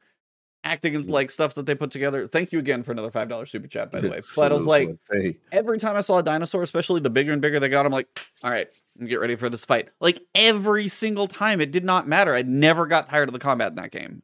[0.64, 2.28] acting like stuff that they put together.
[2.28, 4.22] Thank you again for another five dollar super chat, by the way.
[4.36, 5.36] But I was like, Forte.
[5.52, 8.08] every time I saw a dinosaur, especially the bigger and bigger they got, I'm like,
[8.44, 8.68] all right,
[9.06, 9.90] get ready for this fight.
[10.00, 12.36] Like every single time, it did not matter.
[12.36, 14.22] I never got tired of the combat in that game.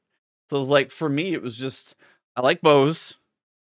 [0.50, 1.96] So it was like for me, it was just
[2.36, 3.16] I like bows.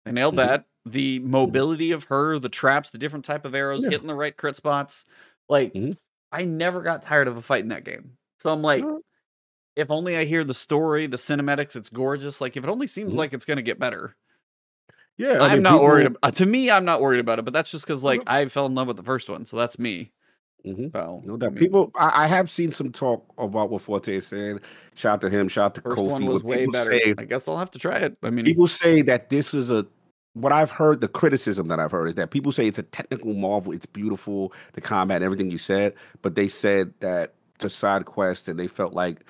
[0.06, 0.46] I nailed Mhm.
[0.46, 0.64] that.
[0.86, 3.90] The mobility of her, the traps, the different type of arrows, Yeah.
[3.90, 5.04] hitting the right crit spots.
[5.48, 5.96] Like Mhm.
[6.32, 8.12] I never got tired of a fight in that game.
[8.38, 8.84] So I'm like.
[9.80, 12.40] If only I hear the story, the cinematics, it's gorgeous.
[12.40, 13.16] Like if it only seems Mhm.
[13.16, 14.14] like it's gonna get better.
[15.16, 16.04] yeah, I I'm mean, not worried.
[16.04, 17.44] people- About, to me, I'm not worried about it.
[17.44, 18.22] But that's just because like.
[18.26, 20.12] I fell in love with the first one, so that's me.
[20.66, 20.92] Mhm.
[20.92, 21.52] So No I doubt.
[21.52, 24.60] mean, People, I, I have seen some talk about what Forte is saying.
[24.94, 25.48] Shout out to him.
[25.48, 26.10] Shout out to first Kofi.
[26.10, 26.90] one was way better.
[26.92, 28.16] Say, I guess I'll have to try it.
[28.22, 29.86] I mean, people say that this is a.
[30.34, 33.34] What I've heard, the criticism that I've heard is that people say it's a technical
[33.34, 33.72] marvel.
[33.72, 35.92] It's beautiful, the combat, everything you said.
[36.22, 39.24] But they said that the side quest, and they felt like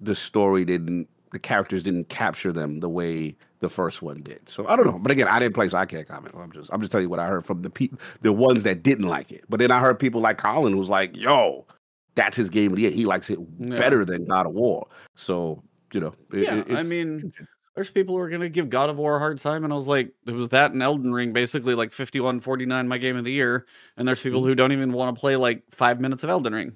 [0.00, 4.48] the story didn't, the characters didn't capture them the way the first one did.
[4.48, 4.98] So I don't know.
[4.98, 6.34] But again, I didn't play, so I can't comment.
[6.38, 8.82] I'm just, I'm just telling you what I heard from the people, the ones that
[8.82, 9.44] didn't like it.
[9.48, 11.66] But then I heard people like Colin, who's like, "Yo,
[12.14, 12.90] that's his game of the year.
[12.90, 13.76] He likes it Yeah.
[13.76, 17.30] better than God of War." So you know, it- Yeah, I mean,
[17.74, 19.64] there's people who are going to give God of War a hard time.
[19.64, 22.98] And I was like, it was that and Elden Ring, basically like 51 49, my
[22.98, 23.66] game of the year.
[23.96, 24.46] And there's people Mhm.
[24.46, 26.72] who don't even want to play like five minutes of Elden Ring.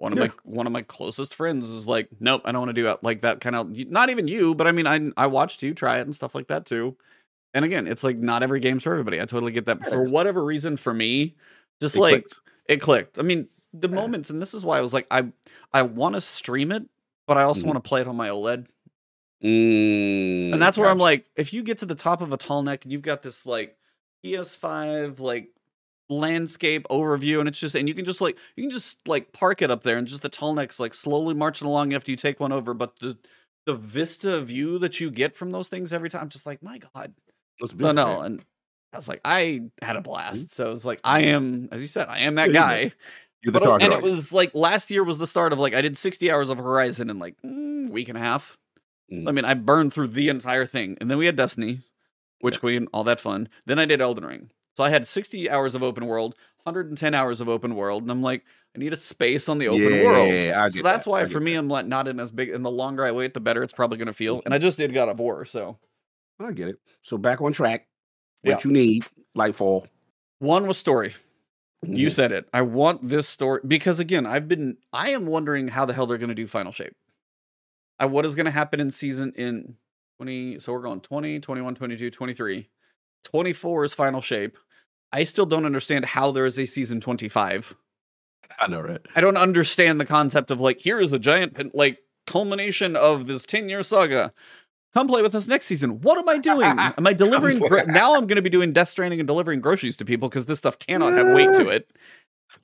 [0.00, 0.24] One of Yeah.
[0.28, 3.02] my one of my closest friends is like, nope, I don't want to do it
[3.02, 3.68] like that kind of.
[3.70, 6.46] Not even you, but I mean, I I watched you try it and stuff like
[6.48, 6.96] that too.
[7.52, 9.20] And again, it's like not every game's for everybody.
[9.20, 9.80] I totally get that.
[9.80, 11.34] But for whatever reason, for me,
[11.82, 12.38] just it like clicked.
[12.66, 13.18] it clicked.
[13.18, 13.94] I mean, the Yeah.
[13.94, 15.26] moments, and this is why I was like, I
[15.74, 16.88] I want to stream it,
[17.26, 17.66] but I also Mhm.
[17.66, 18.68] want to play it on my OLED.
[19.44, 22.62] Mm, And that's where I'm like, if you get to the top of a tall
[22.62, 23.76] neck and you've got this like
[24.24, 25.48] PS5 like
[26.10, 29.62] landscape overview, and it's just and you can just like you can just like park
[29.62, 32.40] it up there and just the tall neck's like slowly marching along after you take
[32.40, 33.16] one over, but the
[33.66, 37.14] the vista view that you get from those things every time, just like, my God.
[37.60, 38.42] It's So no, and
[38.92, 40.52] I was like, I had a blast.
[40.52, 42.92] So it's like I am, as you said, I am that Yeah, guy.
[43.42, 45.74] You're the But, uh, and it was like last year was the start of like
[45.74, 48.58] I did 60 hours of Horizon in like mm, week and a half.
[49.12, 49.28] Mm.
[49.28, 51.80] I mean, I burned through the entire thing, and then we had Destiny,
[52.42, 53.48] Witch Queen, all that fun.
[53.66, 54.50] Then I did Elden Ring,
[54.80, 58.22] so I had 60 hours of open world, 110 hours of open world, and I'm
[58.22, 60.32] like, I need a space on the open world.
[60.32, 61.10] Yeah, So that's that.
[61.10, 61.58] why for me, that.
[61.58, 62.48] I'm like not in as big.
[62.48, 64.38] And the longer I wait, the better it's probably going to feel.
[64.38, 64.46] Mm-hmm.
[64.46, 65.76] And I just did God of War, so
[66.38, 66.78] I get it.
[67.02, 67.88] So back on track.
[68.40, 68.58] What Yeah.
[68.64, 69.04] you need,
[69.36, 69.86] Lightfall.
[70.38, 71.14] one was story.
[71.82, 72.12] You Mhm.
[72.12, 72.48] said it.
[72.54, 76.16] I want this story because again, I've been I am wondering how the hell they're
[76.16, 76.94] going to do Final Shape.
[77.98, 79.76] I what is going to happen in season in
[80.16, 82.70] 20 so we're going 20, 21, 22, 23.
[83.24, 84.56] 24 is Final Shape.
[85.12, 87.74] I still don't understand how there is a season 25.
[88.58, 89.00] I know, right?
[89.16, 93.26] I don't understand the concept of like here is a giant pin- like culmination of
[93.26, 94.32] this 10-year saga.
[94.92, 96.00] Come play with us next season.
[96.00, 96.66] What am I doing?
[96.78, 97.60] Am I delivering?
[97.60, 100.46] Gro- now I'm going to be doing Death Stranding and delivering groceries to people because
[100.46, 101.90] this stuff cannot have weight to it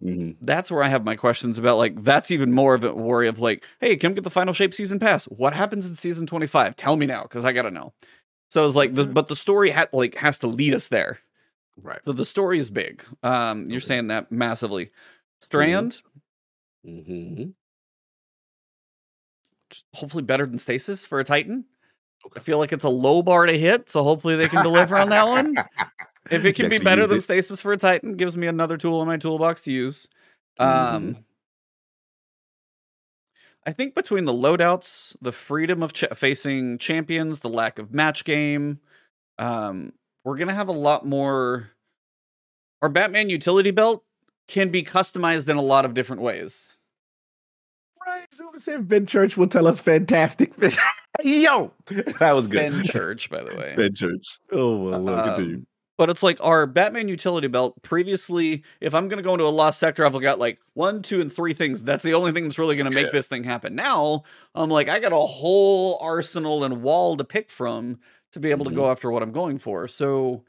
[0.03, 0.35] Mhm.
[0.41, 3.39] that's where I have my questions about like that's even more of a worry of
[3.39, 5.27] like, hey, come get the final shape season pass.
[5.27, 6.75] What happens in season 25?
[6.75, 7.93] Tell me now, because I gotta know.
[8.51, 11.21] So it's like the, but the story ha- like has to lead us there.
[11.83, 12.03] Right.
[12.05, 13.03] So the story is big.
[13.23, 13.87] Um, you're Okay.
[13.87, 14.91] saying that massively.
[15.43, 16.03] Strand,
[16.87, 17.51] Mm-hmm.
[19.95, 21.65] hopefully better than Stasis for a Titan.
[22.37, 25.09] I feel like it's a low bar to hit, so hopefully they can deliver on
[25.11, 25.55] that one.
[26.31, 27.23] If it can be better than it.
[27.23, 30.09] Stasis for a Titan, gives me another tool in my toolbox to use.
[30.59, 30.69] Um,
[31.17, 31.25] Mhm.
[33.67, 38.25] I think between the loadouts, the freedom of ch- facing champions, the lack of match
[38.25, 38.79] game,
[39.39, 39.93] um,
[40.27, 41.71] we're gonna have a lot more.
[42.83, 44.05] Our Batman utility belt
[44.49, 46.75] can be customized in a lot of different ways.
[48.05, 48.27] Right.
[48.31, 50.53] So said Ben Church will tell us fantastic.
[51.23, 51.73] Yo,
[52.19, 52.73] that was good.
[52.73, 53.75] Ben Church, by the way.
[53.77, 54.39] Ben Church.
[54.53, 55.57] Oh well, well continue.
[55.57, 55.67] Um,
[55.99, 57.81] but it's like our Batman utility belt.
[57.83, 61.23] Previously, if I'm going to go into a lost sector, I've got like one, two,
[61.23, 61.83] and three things.
[61.83, 63.13] That's the only thing that's really going to make Yeah.
[63.13, 63.75] this thing happen.
[63.75, 64.25] Now,
[64.55, 67.99] I'm like, I got a whole arsenal and wall to pick from
[68.37, 68.71] to be able Mhm.
[68.71, 69.89] to go after what I'm going for.
[69.89, 70.45] So,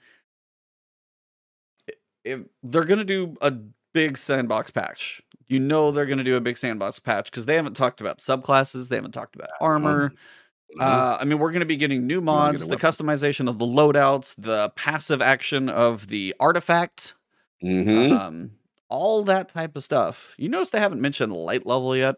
[2.24, 3.52] if they're going to do a
[3.94, 7.56] big sandbox patch, you know they're going to do a big sandbox patch because they
[7.56, 10.10] haven't talked about subclasses, they haven't talked about armor.
[10.10, 10.82] Mhm.
[10.82, 12.90] Uh, I mean, we're going to be getting new mods, the weapon.
[12.90, 17.16] customization of the loadouts, the passive action of the artifact,
[17.64, 18.20] Mhm.
[18.20, 18.52] um,
[18.90, 20.34] all that type of stuff.
[20.38, 22.16] You notice they haven't mentioned light level yet.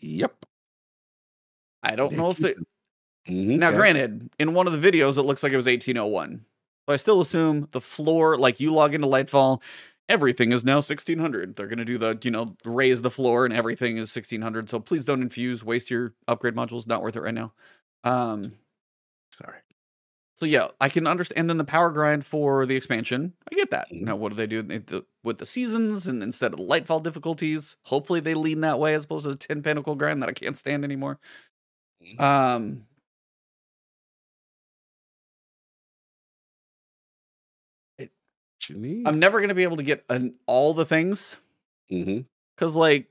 [0.00, 0.44] Yep.
[1.82, 2.54] I don't know if they.
[3.28, 3.76] Mhm, Now, okay.
[3.76, 6.44] granted, in one of the videos, it looks like it was 1801.
[6.86, 9.60] But I still assume the floor, like you log into Lightfall,
[10.08, 11.56] everything is now 1600.
[11.56, 14.70] They're going to do the, you know, raise the floor and everything is 1600.
[14.70, 16.86] So please don't infuse, waste your upgrade modules.
[16.86, 17.52] Not worth it right now.
[18.04, 18.52] Um,
[19.32, 19.58] Sorry.
[20.36, 21.40] So yeah, I can understand.
[21.40, 23.90] And then the power grind for the expansion, I get that.
[23.92, 24.02] Mhm.
[24.02, 24.62] Now, what do they do
[25.24, 27.76] with the, seasons and instead of lightfall difficulties?
[27.84, 30.56] Hopefully, they lean that way as opposed to the ten pinnacle grind that I can't
[30.58, 31.18] stand anymore.
[32.02, 32.20] Mhm.
[32.20, 32.87] Um,
[39.06, 41.36] I'm never gonna be able to get an, all the things
[41.90, 42.26] Mhm.
[42.56, 43.06] because, like,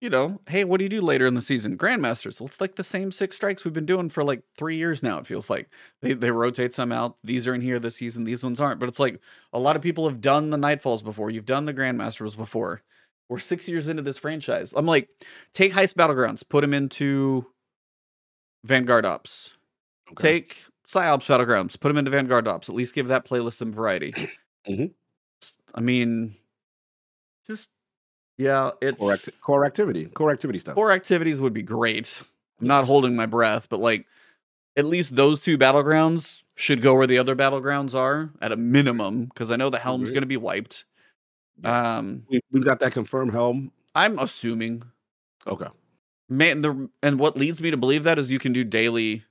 [0.00, 1.76] you know, hey, what do you do later in the season?
[1.76, 2.40] Grandmasters.
[2.40, 5.18] Well, it's like the same six strikes we've been doing for like three years now.
[5.18, 5.68] It feels like
[6.00, 7.16] they they rotate some out.
[7.22, 8.24] These are in here this season.
[8.24, 8.80] These ones aren't.
[8.80, 9.20] But it's like
[9.52, 11.30] a lot of people have done the Nightfalls before.
[11.30, 12.82] You've done the Grandmasters before.
[13.28, 14.72] We're six years into this franchise.
[14.76, 15.08] I'm like,
[15.52, 17.46] take Heist Battlegrounds, put them into
[18.64, 19.50] Vanguard Ops.
[20.12, 20.32] Okay.
[20.40, 20.56] Take
[20.88, 22.68] PsiOps Battlegrounds, put them into Vanguard Ops.
[22.68, 24.14] At least give that playlist some variety.
[24.68, 24.92] Mhm.
[25.42, 26.36] S- I mean,
[27.46, 27.70] just
[28.38, 30.06] yeah, it's core, acti- core activity.
[30.06, 30.74] Core activity stuff.
[30.74, 32.22] core activities would be great.
[32.60, 34.06] I'm not holding my breath, but like
[34.76, 39.26] at least those two battlegrounds should go where the other battlegrounds are at a minimum
[39.26, 40.14] because I know the helm's Agreed.
[40.14, 40.84] going to be wiped.
[41.64, 43.72] Um, We, we've got that confirmed helm.
[43.94, 44.84] I'm assuming.
[45.46, 45.68] Okay.
[46.28, 49.24] Man, the and what leads me to believe that is you can do daily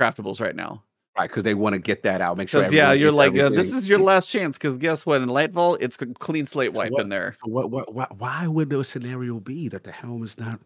[0.00, 0.84] craftables right now.
[1.18, 2.36] Right, because they want to get that out.
[2.36, 2.64] Make sure.
[2.72, 4.56] Yeah, you're like uh, this is your last chance.
[4.56, 5.20] Because guess what?
[5.20, 7.36] In Lightfall, it's a clean slate So wipe what- in there.
[7.42, 10.60] What, what, what, why would the scenario be that the helm is not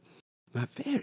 [0.55, 1.01] not there?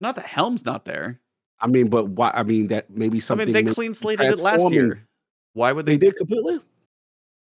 [0.00, 1.20] Not the helm's not there.
[1.60, 2.30] I mean, but why?
[2.32, 3.48] I mean, that maybe something.
[3.48, 5.04] I mean, they clean slated it last year.
[5.54, 6.60] Why would They they did completely.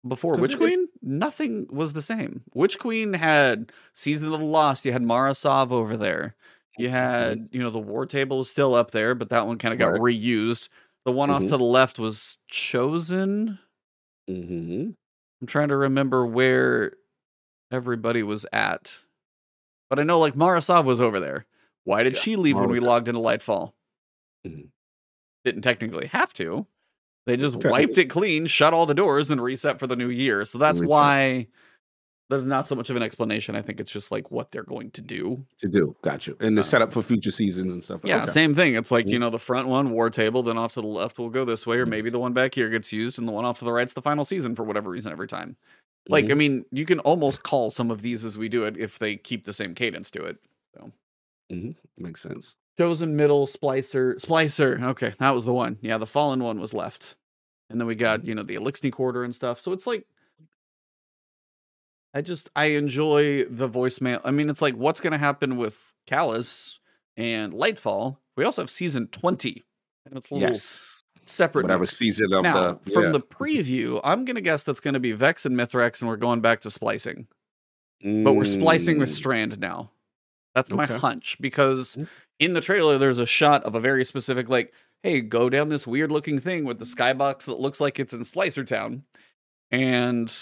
[0.08, 0.88] Before Witch it- Queen?
[1.04, 2.42] Nothing was the same.
[2.56, 4.84] Witch Queen had Season of the Lost.
[4.84, 6.36] You had Mara Sov over there.
[6.82, 9.72] You had, you know, the War Table was still up there, but that one kind
[9.74, 10.02] of got Right.
[10.02, 10.70] reused.
[11.06, 11.50] The one off Mhm.
[11.50, 13.60] to the left was Chosen.
[14.30, 14.92] Mm-hmm.
[15.42, 16.94] I'm trying to remember where
[17.72, 19.00] everybody was at.
[19.90, 21.46] But I know like Mara Sov was over there.
[21.84, 23.74] Why did Yeah, she leave when we logged into Lightfall?
[24.46, 24.70] Mhm.
[25.44, 26.68] Didn't technically have to.
[27.26, 30.46] They just wiped it clean, shut all the doors, and reset for the new year.
[30.46, 30.90] So that's Reset.
[30.90, 31.48] why
[32.32, 33.56] there's not so much of an explanation.
[33.56, 35.46] I think it's just like what they're going to do.
[35.60, 38.02] To do, got you, and the Um, setup for future seasons and stuff.
[38.04, 38.32] Yeah, Okay.
[38.32, 38.76] same thing.
[38.76, 41.30] It's like, you know, the front one, war table, then off to the left we'll
[41.30, 43.60] go this way, or maybe the one back here gets used, and the one off
[43.60, 45.56] to the right's the final season for whatever reason every time.
[46.10, 46.38] Like, I Mhm.
[46.38, 49.46] mean, you can almost call some of these as we do it if they keep
[49.46, 50.38] the same cadence to it.
[50.74, 50.92] So
[51.52, 51.72] mm-hmm.
[52.04, 52.56] makes sense.
[52.78, 54.82] Chosen middle, splicer, splicer.
[54.82, 55.78] Okay, that was the one.
[55.82, 57.16] Yeah, the fallen one was left.
[57.70, 59.62] And then we got, you know, the Eliksni Quarter and stuff.
[59.62, 60.08] So it's like
[62.14, 64.22] I just I enjoy the voicemail.
[64.24, 66.80] I mean, it's like what's gonna happen with Calus
[67.18, 68.18] and Lightfall.
[68.36, 69.64] We also have season 20.
[70.06, 71.64] And it's a little Yes, separate.
[71.64, 75.46] whatever season of now, the from the preview, I'm gonna guess that's gonna be Vex
[75.46, 77.28] and Mithrax, and we're going back to splicing.
[78.04, 79.92] But we're splicing with Mm, Strand now.
[80.56, 82.08] That's my hunch because Mm.
[82.40, 84.74] in the trailer there's a shot of a very specific like,
[85.04, 88.22] hey, go down this weird looking thing with the skybox that looks like it's in
[88.22, 89.04] Splicer Town.
[89.72, 90.34] And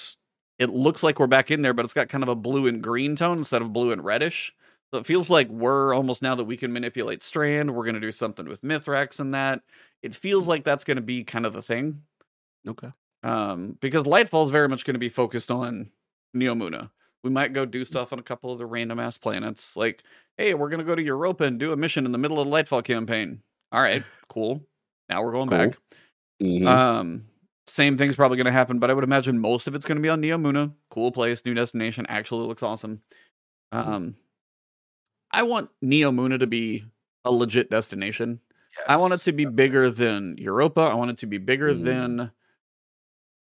[0.59, 2.83] it looks like we're back in there, but it's got kind of a blue and
[2.83, 4.53] green tone instead of blue and reddish.
[4.93, 8.11] So it feels like we're almost now that we can manipulate Strand, we're gonna do
[8.11, 9.61] something with Mithrax and that.
[10.03, 12.03] It feels like that's gonna be kind of the thing.
[12.67, 12.89] Okay.
[13.23, 15.89] Um, because Lightfall is very much going to be focused on
[16.35, 16.89] Neomuna.
[17.21, 19.75] We might go do stuff on a couple of the random ass planets.
[19.75, 20.03] Like,
[20.37, 22.53] hey, we're gonna go to Europa and do a mission in the middle of the
[22.53, 23.41] Lightfall campaign.
[23.73, 24.61] All right, cool.
[25.09, 25.57] Now we're going Cool.
[25.57, 25.77] back.
[26.41, 26.67] Mhm.
[26.67, 27.25] Um,
[27.69, 30.01] same thing's probably going to happen, but I would imagine most of it's going to
[30.01, 30.73] be on Neomuna.
[30.89, 32.05] Cool place, new destination.
[32.09, 33.01] Actually, looks awesome.
[33.71, 34.15] Um,
[35.31, 36.85] I want Neomuna to be
[37.23, 38.39] a legit destination.
[38.87, 40.81] I want it to be bigger than Europa.
[40.81, 41.83] I want it to be bigger Mm.
[41.85, 42.31] than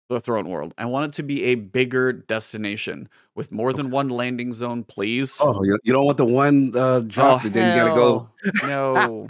[0.08, 0.74] the Throne World.
[0.78, 5.38] I want it to be a bigger destination with more than one landing zone, please.
[5.40, 8.30] Oh, you, you don't want the one uh, drop, and then you gotta go.
[8.66, 9.26] No.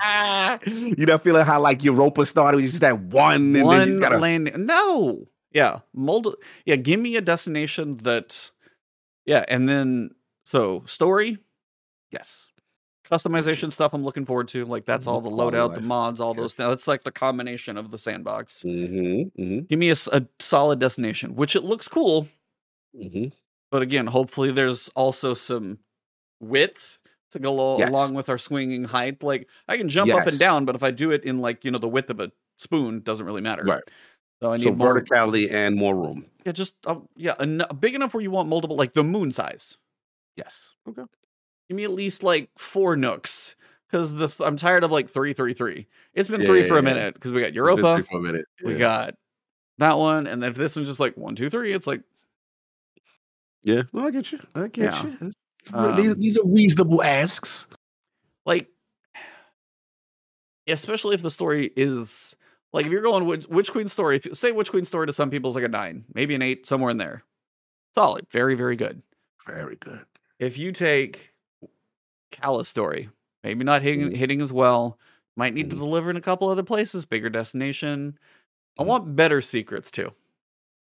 [0.66, 4.00] you know, feeling how like Europa started with just that one, and then you one
[4.00, 4.18] gotta.
[4.18, 4.66] landing.
[4.66, 5.26] No.
[5.52, 5.80] Yeah.
[5.94, 6.34] Mold.
[6.64, 6.76] Yeah.
[6.76, 8.50] Give me a destination that.
[9.24, 9.44] Yeah.
[9.48, 10.10] And then,
[10.44, 11.38] so story,
[12.10, 12.50] yes.
[13.10, 14.64] Customization stuff I'm looking forward to.
[14.64, 16.52] Like, that's all the loadout, the mods, all those.
[16.54, 16.58] Yes.
[16.58, 18.62] Now, it's like the combination of the sandbox.
[18.64, 19.40] Mm-hmm.
[19.42, 19.58] Mm-hmm.
[19.66, 19.96] Give me a
[20.40, 22.28] solid destination, which it looks cool.
[22.96, 23.28] Mm-hmm.
[23.70, 25.78] But again, hopefully, there's also some
[26.40, 26.98] width
[27.32, 27.90] to go Yes.
[27.90, 29.22] along with our swinging height.
[29.22, 31.70] Like, I can jump up and down, but if I do it in like, you
[31.70, 33.64] know, the width of a spoon, doesn't really matter.
[33.64, 33.82] Right.
[34.42, 35.00] So I need So more.
[35.00, 36.26] verticality and more room.
[36.44, 39.78] Yeah, just uh, yeah, en- big enough where you want multiple, like the moon size.
[40.36, 40.70] Yes.
[40.88, 41.02] Okay.
[41.68, 43.56] Give me at least like four nooks,
[43.90, 45.86] because the th- I'm tired of like three, three, three.
[46.14, 48.44] It's been Yeah, three yeah, for a minute because we got Europa, for a minute.
[48.64, 49.14] we got
[49.78, 52.02] that one, and then if this one's just like one, two, three, it's like
[53.62, 53.82] Yeah.
[53.92, 54.38] Well, I get you.
[54.54, 55.02] I get Yeah.
[55.02, 55.08] you.
[55.14, 55.32] It's-
[55.66, 57.66] these, Um, these are reasonable asks.
[58.44, 58.68] like,
[60.68, 62.36] especially if the story is
[62.72, 65.12] like if you're going Witch, Witch Queen story, if you say Witch Queen story to
[65.12, 67.24] some people is like a nine, maybe an eight, somewhere in there.
[67.96, 69.02] Solid, very, very good.
[69.46, 70.04] Very good.
[70.38, 71.32] if you take
[72.40, 73.10] Calus story,
[73.44, 74.16] maybe not hitting Mhm.
[74.16, 74.98] hitting as well,
[75.36, 75.78] might need to Mhm.
[75.78, 78.18] deliver in a couple other places, bigger destination.
[78.78, 78.86] I Mhm.
[78.86, 80.12] want better secrets too.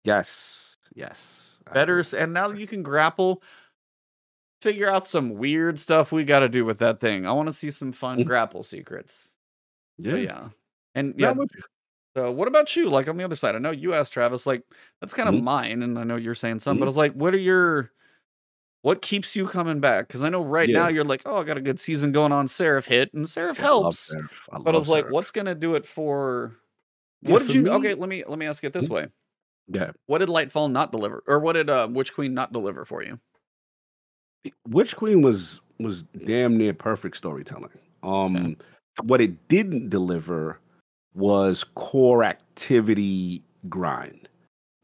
[0.04, 0.76] Yes.
[0.94, 1.60] Yes.
[1.72, 3.42] Better, and now you can grapple,
[4.60, 7.26] figure out some weird stuff we got to do with that thing.
[7.26, 8.24] I want to see some fun Mhm.
[8.24, 9.34] grapple secrets.
[9.98, 10.12] Yeah.
[10.12, 10.50] But yeah,
[10.94, 11.30] and Yeah, yeah.
[11.30, 11.62] I'm with you.
[12.16, 12.90] So what about you?
[12.90, 14.46] Like on the other side, I know you asked Travis.
[14.46, 14.64] Like
[15.00, 15.42] that's kind of Mhm.
[15.42, 16.86] mine, and I know you're saying some, but Mhm.
[16.86, 17.92] I was like, what are your
[18.84, 20.06] what keeps you coming back?
[20.06, 20.80] Because I know right Yeah.
[20.80, 22.48] now you're like, oh, I got a good season going on.
[22.48, 23.98] Seraph hit, and Seraph I helps.
[23.98, 24.40] Seraph.
[24.52, 26.54] I But I was like, what's gonna do it for?
[27.22, 27.62] Yeah, What did for you?
[27.62, 28.90] me- Okay, let me let me ask it this Mhm.
[28.90, 29.06] way:
[29.68, 29.92] Yeah.
[30.04, 33.18] What did Lightfall not deliver, or what did uh, Witch Queen not deliver for you?
[34.68, 37.70] Witch Queen was was damn near perfect storytelling.
[38.02, 38.54] Um,
[39.04, 40.60] what it didn't deliver
[41.14, 44.28] was core activity grind.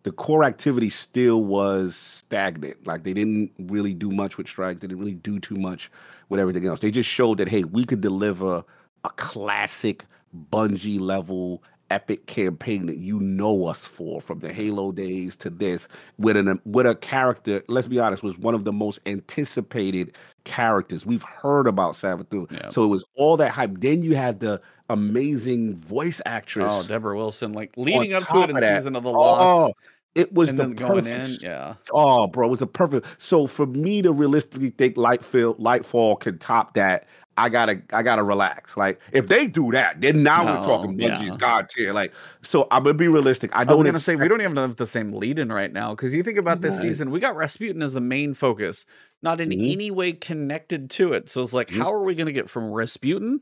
[0.03, 2.87] The core activity still was stagnant.
[2.87, 4.81] Like they didn't really do much with strikes.
[4.81, 5.91] They didn't really do too much
[6.29, 6.81] with everything else.
[6.81, 8.65] They just showed that hey, we could deliver
[9.05, 10.05] a classic
[10.53, 15.89] Bungie level epic campaign that you know us for from the Halo days to this
[16.19, 17.63] with an with a character.
[17.69, 22.51] Let's be honest, was one of the most anticipated characters we've heard about Savathun.
[22.51, 22.69] Yeah.
[22.71, 23.81] So it was all that hype.
[23.81, 26.73] Then you had the amazing voice actress.
[26.75, 29.43] Oh, Debra Wilson, like leading up to it in that, season of the oh, Lost,
[29.49, 29.73] Oh,
[30.15, 31.39] it was and the then going in.
[31.39, 33.07] perfect Yeah, Oh, bro, it was a perfect.
[33.23, 37.07] So for me to realistically think Lightfield, Lightfall can top that,
[37.37, 38.77] I gotta, I gotta relax.
[38.77, 41.19] Like if they do that, then now No, we're talking yeah.
[41.19, 41.93] Bungie's God tier.
[41.93, 42.13] Like,
[42.43, 43.51] so I'm gonna be realistic.
[43.55, 45.73] I I don't was gonna say we don't even have the same lead in right
[45.73, 46.83] now because you think about this Right.
[46.83, 48.85] season, we got Rasputin as the main focus,
[49.23, 49.73] not in Mhm.
[49.73, 51.31] any way connected to it.
[51.31, 51.79] So it's like, Mhm.
[51.79, 53.41] how are we gonna get from Rasputin,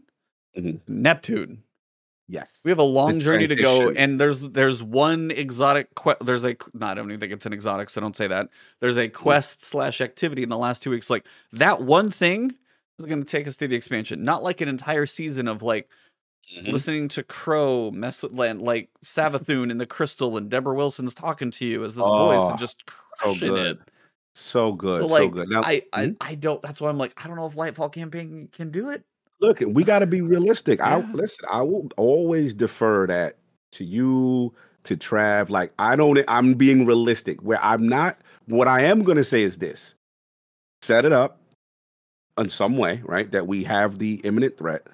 [0.57, 0.81] Mhm.
[0.89, 1.65] Neptune?
[2.29, 2.61] Yes.
[2.63, 5.95] We have a long journey to go, and there's there's one exotic.
[5.95, 6.93] Que- there's a not.
[6.93, 8.51] I don't even think it's an exotic, so don't say that.
[8.81, 11.09] There's a quest slash activity in the last two weeks.
[11.09, 12.55] Like that one thing
[12.99, 15.89] is going to take us through the expansion, not like an entire season of like
[16.55, 16.73] Mhm.
[16.73, 21.51] listening to Crow mess with land, like Savathun and the Crystal, and Debra Wilson's talking
[21.53, 23.77] to you as this voice Oh, and just crushing good.
[23.79, 23.89] it.
[24.35, 24.99] So good.
[24.99, 25.49] So So, like, good.
[25.49, 26.17] Now, I, I Mhm.
[26.21, 26.61] I don't.
[26.63, 29.05] That's why I'm like, I don't know if Lightfall campaign can do it.
[29.41, 30.81] Look, we got to be realistic.
[30.81, 31.47] I listen.
[31.51, 33.37] I will always defer that
[33.73, 34.55] to you,
[34.85, 35.51] to Trav.
[35.51, 36.19] Like I don't.
[36.29, 37.43] I'm being realistic.
[37.43, 38.19] Where I'm not.
[38.47, 39.95] What I am going to say is this:
[40.83, 41.41] set it up
[42.39, 43.31] in some way, right?
[43.33, 44.87] That we have the imminent threat.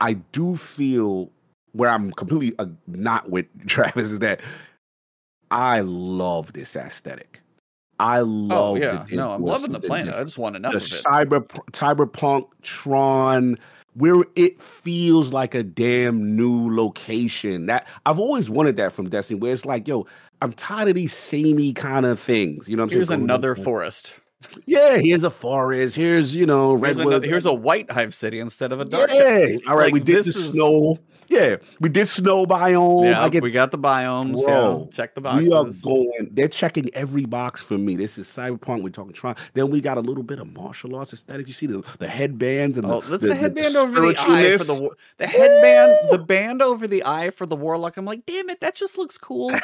[0.00, 1.30] I do feel
[1.72, 4.40] where I'm completely uh, not with Travis is that
[5.50, 7.41] I love this aesthetic.
[7.98, 8.76] I oh, love.
[8.76, 10.14] Oh yeah, no, I'm loving the planet.
[10.14, 11.04] I just want enough the of it.
[11.04, 13.58] cyber cyberpunk Tron,
[13.94, 17.66] where it feels like a damn new location.
[17.66, 20.06] That I've always wanted that from Destiny, where it's like, yo,
[20.40, 22.68] I'm tired of these samey kind of things.
[22.68, 23.22] You know what I'm Here's saying?
[23.22, 24.18] Another forest.
[24.66, 25.94] Yeah, here's a forest.
[25.94, 27.06] Here's you know Here's, redwood.
[27.14, 29.10] another, here's a white hive city instead of a dark.
[29.12, 29.44] yeah.
[29.68, 30.98] All right, like, we did the is- snow.
[31.32, 33.06] Yeah, we did snow biome.
[33.10, 34.44] Yeah, get we got the biomes.
[34.44, 35.48] Bro, yeah, check the boxes.
[35.48, 36.28] we are going.
[36.30, 37.96] They're checking every box for me.
[37.96, 38.82] This is cyberpunk.
[38.82, 39.36] We're talking Tron.
[39.54, 41.48] Then we got a little bit of martial arts aesthetic.
[41.48, 44.00] You see the, the headbands and Oh, the, that's the, the, the- the headband over
[44.00, 47.96] the eye for the the headband, the band over the eye for the warlock.
[47.96, 49.52] I'm like, damn it, that just looks cool.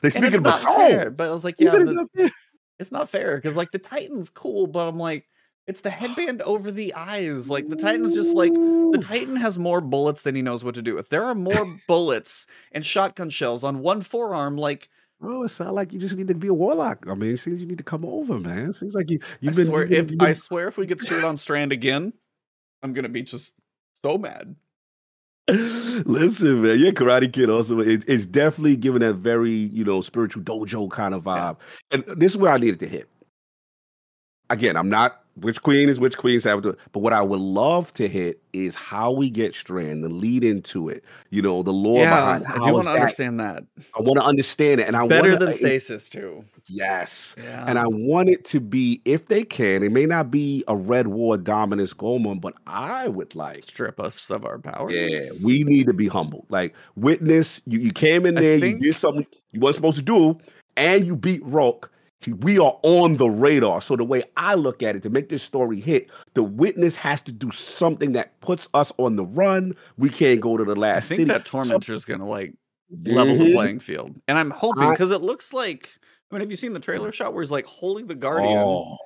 [0.00, 0.76] They speaking of the not soul.
[0.76, 1.10] fair.
[1.10, 2.30] But I was like, yeah, the-
[2.78, 5.26] it's not fair because like the Titan's cool, but I'm like,
[5.66, 7.48] it's the headband over the eyes.
[7.48, 10.82] Like the Titan's just like the Titan has more bullets than he knows what to
[10.82, 11.08] do with.
[11.08, 14.56] There are more bullets and shotgun shells on one forearm.
[14.56, 14.88] Like
[15.20, 17.06] Bro, it sounds like you just need to be a warlock.
[17.08, 18.68] I mean, it seems you need to come over, man.
[18.70, 19.64] It seems like you I you've been.
[19.64, 22.12] swear, been- if you've I swear, if we get screwed on Strand again,
[22.82, 23.54] I'm gonna be just
[24.02, 24.56] so mad.
[25.48, 30.42] Listen, man, yeah, Karate Kid also it, it's definitely giving that very you know spiritual
[30.42, 31.56] dojo kind of vibe,
[31.90, 33.08] and this is where I needed to hit.
[34.50, 37.92] Again, I'm not which queen is which queen's have to, but what I would love
[37.94, 41.04] to hit is how we get Strand, the lead into it.
[41.30, 42.46] You know, the lore yeah, behind.
[42.46, 43.64] I do want to understand that
[43.98, 46.44] I want to understand it, and I better wanna, than uh, stasis too.
[46.66, 50.64] Yes, Yeah, and I want it to be, if they can, it may not be
[50.68, 54.92] a Red War dominance Goemon, but I would like strip us of our powers.
[54.92, 56.46] Yeah, we need to be humble.
[56.48, 60.02] Like witness, you, you came in there, think- you did something you weren't supposed to
[60.02, 60.38] do,
[60.76, 61.90] and you beat Rock.
[62.32, 63.80] We are on the radar.
[63.80, 67.20] So the way I look at it, to make this story hit, the witness has
[67.22, 69.74] to do something that puts us on the run.
[69.98, 71.06] We can't go to the last.
[71.06, 71.24] I think city.
[71.32, 72.54] that Tormentor's gonna like
[73.04, 73.52] level the Mhm.
[73.52, 75.90] playing field, and I'm hoping because it looks like.
[76.30, 78.96] I mean, have you seen the trailer shot where he's like holding the guardian, Oh,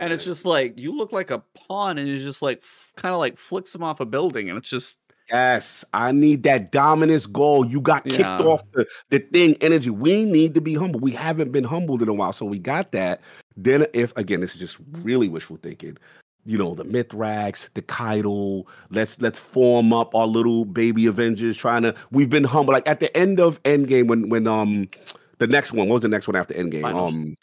[0.00, 3.14] and it's just like you look like a pawn, and you just like f- kind
[3.14, 4.98] of like flicks him off a building, and it's just
[5.30, 7.70] Yes, I need that dominance Ghaul.
[7.70, 8.38] You got kicked Yeah.
[8.40, 9.90] off the, the thing energy.
[9.90, 11.00] We need to be humble.
[11.00, 12.32] We haven't been humbled in a while.
[12.32, 13.20] So we got that.
[13.56, 15.96] Then if again, this is just really wishful thinking.
[16.44, 21.82] You know, the Mithrax, the Kaido, let's let's form up our little baby Avengers trying
[21.82, 22.74] to we've been humble.
[22.74, 24.88] Like at the end of Endgame when when um
[25.38, 26.82] the next one, what was the next one after Endgame?
[26.82, 27.14] Finals.
[27.14, 27.34] Um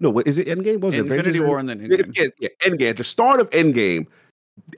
[0.00, 0.80] no, what is it Endgame?
[0.80, 2.16] What was it Infinity War and then Endgame.
[2.16, 2.90] Yeah, yeah, Endgame.
[2.90, 4.06] At the start of Endgame,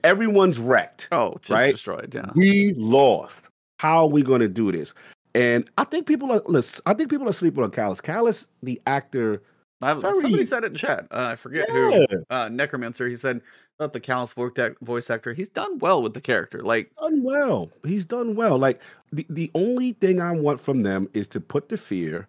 [0.03, 1.71] everyone's wrecked Oh, just right?
[1.71, 2.13] destroyed.
[2.13, 2.29] Yeah.
[2.35, 3.35] we lost.
[3.79, 4.93] How are we going to do this?
[5.33, 6.41] And I think people are.
[6.45, 8.01] Listen, I think people are sleeping on Calus.
[8.01, 9.41] Calus, the actor.
[9.81, 11.07] I, Very- somebody said it in chat.
[11.09, 12.23] Uh, I forget Yeah, who.
[12.29, 13.07] Uh, Necromancer.
[13.07, 13.41] He said
[13.79, 14.51] that the Calus voice
[14.81, 15.33] voice actor.
[15.33, 16.61] He's done well with the character.
[16.61, 17.71] Like done well.
[17.83, 18.59] He's done well.
[18.59, 18.81] Like
[19.11, 22.27] the the only thing I want from them is to put the fear,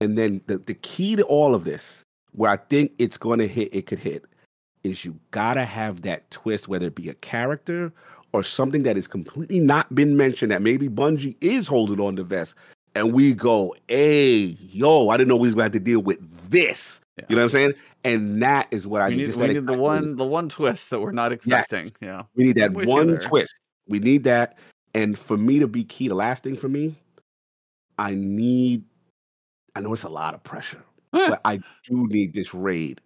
[0.00, 3.48] and then the the key to all of this, where I think it's going to
[3.48, 4.24] hit, it could hit,
[4.84, 7.92] is you gotta have that twist, whether it be a character
[8.32, 12.24] or something that has completely not been mentioned that maybe Bungie is holding on to
[12.24, 12.54] vest,
[12.94, 16.18] and we go, hey, yo, I didn't know we was to have to deal with
[16.50, 17.00] this.
[17.18, 17.26] Yeah.
[17.28, 17.74] You know what I'm saying?
[18.04, 19.20] And that is what I we need.
[19.20, 21.92] need, just we need the one the one twist that we're not expecting.
[22.00, 22.22] Yeah.
[22.34, 23.18] We need that I'm one there.
[23.18, 23.54] twist.
[23.86, 24.58] We need that.
[24.94, 26.96] And for me to be key, the last thing for me,
[27.98, 28.84] I need,
[29.74, 30.82] I know it's a lot of pressure,
[31.14, 31.28] eh.
[31.30, 33.00] but I do need this raid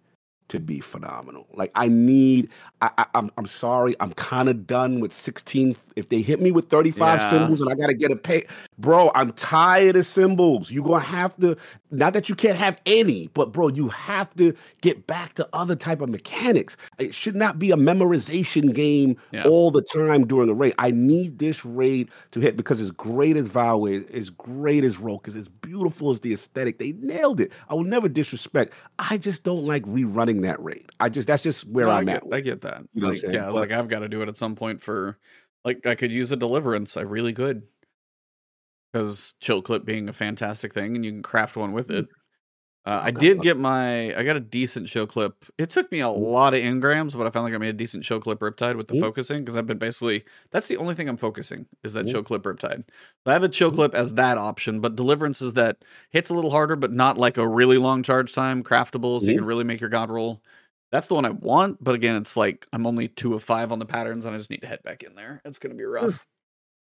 [0.49, 1.47] to be phenomenal.
[1.53, 2.49] Like I need,
[2.81, 5.75] I, I I'm I'm sorry, I'm kind of done with 16.
[5.97, 7.29] If they hit me with 35 Yeah.
[7.31, 8.45] symbols and I gotta get a pay,
[8.77, 10.71] bro, I'm tired of symbols.
[10.71, 11.57] You're gonna have to,
[11.89, 15.75] not that you can't have any, but bro, you have to get back to other
[15.75, 16.77] type of mechanics.
[16.99, 19.43] It should not be a memorization game Yeah.
[19.45, 20.75] all the time during a raid.
[20.77, 24.99] I need this raid to hit because as great as Vow is, as great as
[24.99, 27.51] Rhulk is, as beautiful as the aesthetic, they nailed it.
[27.69, 28.73] I will never disrespect.
[28.99, 30.85] I just don't like rerunning that raid.
[30.99, 32.33] I just that's just where No, I I'm get, at.
[32.33, 32.83] I get that.
[32.93, 33.33] You know what I'm like, saying?
[33.33, 35.17] yeah, But- like, I've got to do it at some point for,
[35.65, 36.97] like, I could use a deliverance.
[36.97, 37.63] I really could,
[38.93, 42.07] because chill clip being a fantastic thing, and you can craft one with it.
[42.85, 45.43] Uh, I did get my, I got a decent chill clip.
[45.57, 46.21] It took me a Mm.
[46.21, 48.87] lot of engrams, but I found like I made a decent chill clip riptide with
[48.87, 49.01] the Mm.
[49.01, 52.11] focusing because I've been basically that's the only thing I'm focusing is that Mm.
[52.11, 52.85] chill clip riptide.
[53.25, 53.75] I have a chill Mm.
[53.75, 57.37] clip as that option, but deliverance is that hits a little harder, but not like
[57.37, 59.39] a really long charge time, craftable, so you Mm.
[59.39, 60.41] can really make your god roll.
[60.91, 63.79] That's the one I want, but again, it's like I'm only two of five on
[63.79, 65.41] the patterns, and I just need to head back in there.
[65.43, 66.25] It's gonna be rough.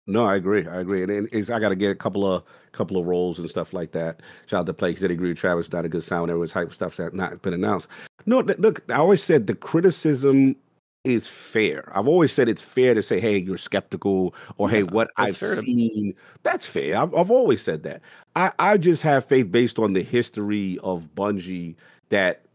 [0.06, 0.66] No, I agree.
[0.66, 2.42] I agree, and, it's, I got to get a couple of
[2.72, 4.20] couple of roles and stuff like that.
[4.46, 4.90] Shout out to Play.
[4.90, 5.70] He said he agreed with Travis.
[5.70, 6.30] Not a good sound.
[6.30, 7.88] There was hype stuff that not been announced.
[8.24, 8.82] No, th- look.
[8.90, 10.56] I always said the criticism
[11.04, 11.92] is fair.
[11.94, 15.36] I've always said it's fair to say, "Hey, you're skeptical," or "Hey, Yeah, what I've
[15.36, 16.96] seen." That's fair.
[16.96, 18.00] I've, I've always said that.
[18.34, 21.76] I, I just have faith based on the history of Bungie
[22.08, 22.47] that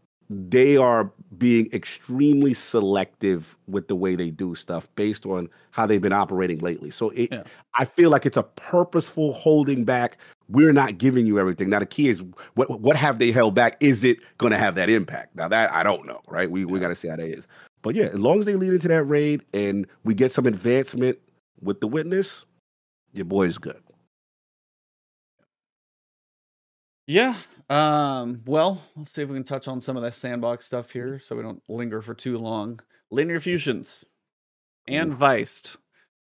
[0.50, 6.00] they are being extremely selective with the way they do stuff based on how they've
[6.00, 6.90] been operating lately.
[6.90, 7.42] So it, Yeah.
[7.74, 10.18] I feel like it's a purposeful holding back.
[10.48, 11.70] We're not giving you everything.
[11.70, 12.22] Now the key is
[12.54, 13.76] what what have they held back?
[13.80, 15.34] Is it going to have that impact?
[15.36, 16.50] Now that I don't know, right?
[16.50, 17.46] We we got to see how that is.
[17.82, 21.18] But yeah, as long as they lead into that raid and we get some advancement
[21.62, 22.44] with the witness,
[23.12, 23.82] Your boy's good.
[27.06, 27.36] Yeah.
[27.70, 31.18] Um, well, let's see if we can touch on some of that sandbox stuff here
[31.18, 32.80] so we don't linger for too long.
[33.10, 34.04] Linear fusions
[34.86, 35.16] and Ooh.
[35.16, 35.76] Viced.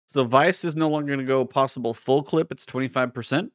[0.07, 2.51] So Vice is no longer going to go possible full clip.
[2.51, 3.51] It's 25%.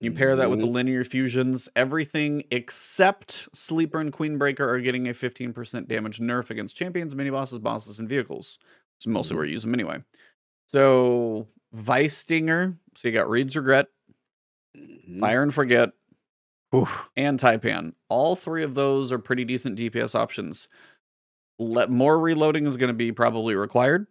[0.00, 5.12] You pair that with the linear fusions, everything except Sleeper and Queenbreaker are getting a
[5.12, 8.58] 15% damage nerf against champions, mini bosses, bosses, and vehicles.
[8.98, 10.02] It's mostly where you use them anyway.
[10.72, 13.86] So Vice Stinger, so you got Reed's Regret,
[14.76, 15.20] Mhm.
[15.20, 15.90] Fire and Forget,
[16.74, 17.08] Oof.
[17.16, 17.92] and Taipan.
[18.08, 20.68] All three of those are pretty decent DPS options.
[21.58, 24.06] Let more reloading is going to be probably required,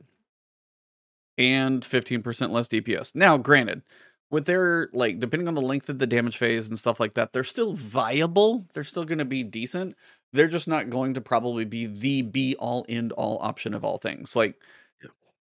[1.37, 3.15] and 15% less DPS.
[3.15, 3.81] Now, granted,
[4.29, 7.33] with their like depending on the length of the damage phase and stuff like that,
[7.33, 8.67] they're still viable.
[8.73, 9.95] They're still going to be decent.
[10.33, 13.97] They're just not going to probably be the be all end all option of all
[13.97, 14.35] things.
[14.35, 14.55] Like.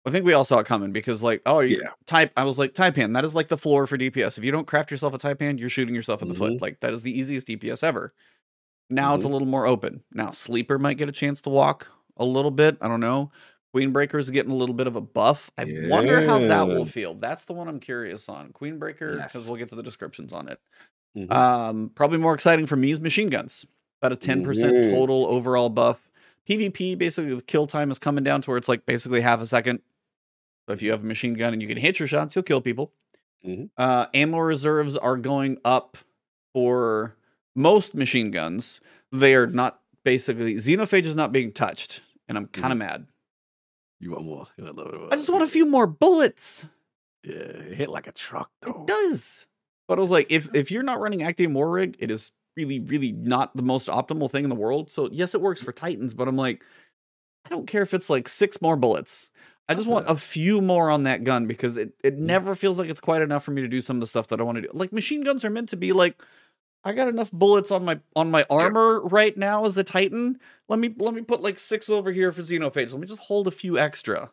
[0.08, 0.10] Yeah.
[0.10, 1.90] I think we all saw it coming because, like, oh, Yeah.
[2.06, 2.32] type.
[2.36, 3.14] I was like, Taipan.
[3.14, 4.38] That is like the floor for DPS.
[4.38, 6.52] If you don't craft yourself a Taipan, you're shooting yourself in the foot.
[6.54, 6.60] Mhm.
[6.60, 8.12] Like that is the easiest DPS ever.
[8.90, 9.32] Now it's a Mhm.
[9.32, 10.02] little more open.
[10.12, 12.76] Now Sleeper might get a chance to walk a little bit.
[12.80, 13.30] I don't know.
[13.76, 15.50] Queenbreaker is getting a little bit of a buff.
[15.58, 17.12] I wonder how that will feel.
[17.14, 18.52] That's the one I'm curious on.
[18.54, 19.46] Queenbreaker, because Yes.
[19.46, 20.58] we'll get to the descriptions on it.
[21.16, 21.30] Mhm.
[21.30, 23.66] Um, probably more exciting for me is machine guns.
[24.00, 24.94] About a 10% Mhm.
[24.94, 26.08] total overall buff.
[26.48, 29.46] PvP, basically the kill time is coming down to where it's like basically half a
[29.46, 29.80] second.
[30.68, 32.60] So if you have a machine gun and you can hit your shots, you'll kill
[32.60, 32.92] people.
[33.42, 33.70] Mhm.
[33.78, 35.96] Uh, ammo reserves are going up
[36.52, 37.16] for
[37.56, 38.82] most machine guns.
[39.10, 43.06] They are not basically Xenophage is not being touched, and I'm kind of mad.
[43.98, 44.46] You want more?
[44.58, 46.66] You want bit I just want a few more bullets.
[47.24, 48.82] Yeah, it hit like a truck though.
[48.82, 49.46] It does.
[49.86, 52.78] But I was like, if if you're not running Actium War Rig, it is really,
[52.78, 54.92] really not the most optimal thing in the world.
[54.92, 56.62] So yes, it works for Titans, but I'm like,
[57.46, 59.30] I don't care if it's like six more bullets.
[59.68, 62.20] I just want a few more on that gun because it, it Mm.
[62.20, 64.40] never feels like it's quite enough for me to do some of the stuff that
[64.40, 64.68] I want to do.
[64.72, 66.22] Like machine guns are meant to be like,
[66.84, 70.40] I got enough bullets on my on my armor right now as a Titan.
[70.68, 72.92] Let me let me put like six over here for Xenophage.
[72.92, 74.30] Let me just hold a few extra.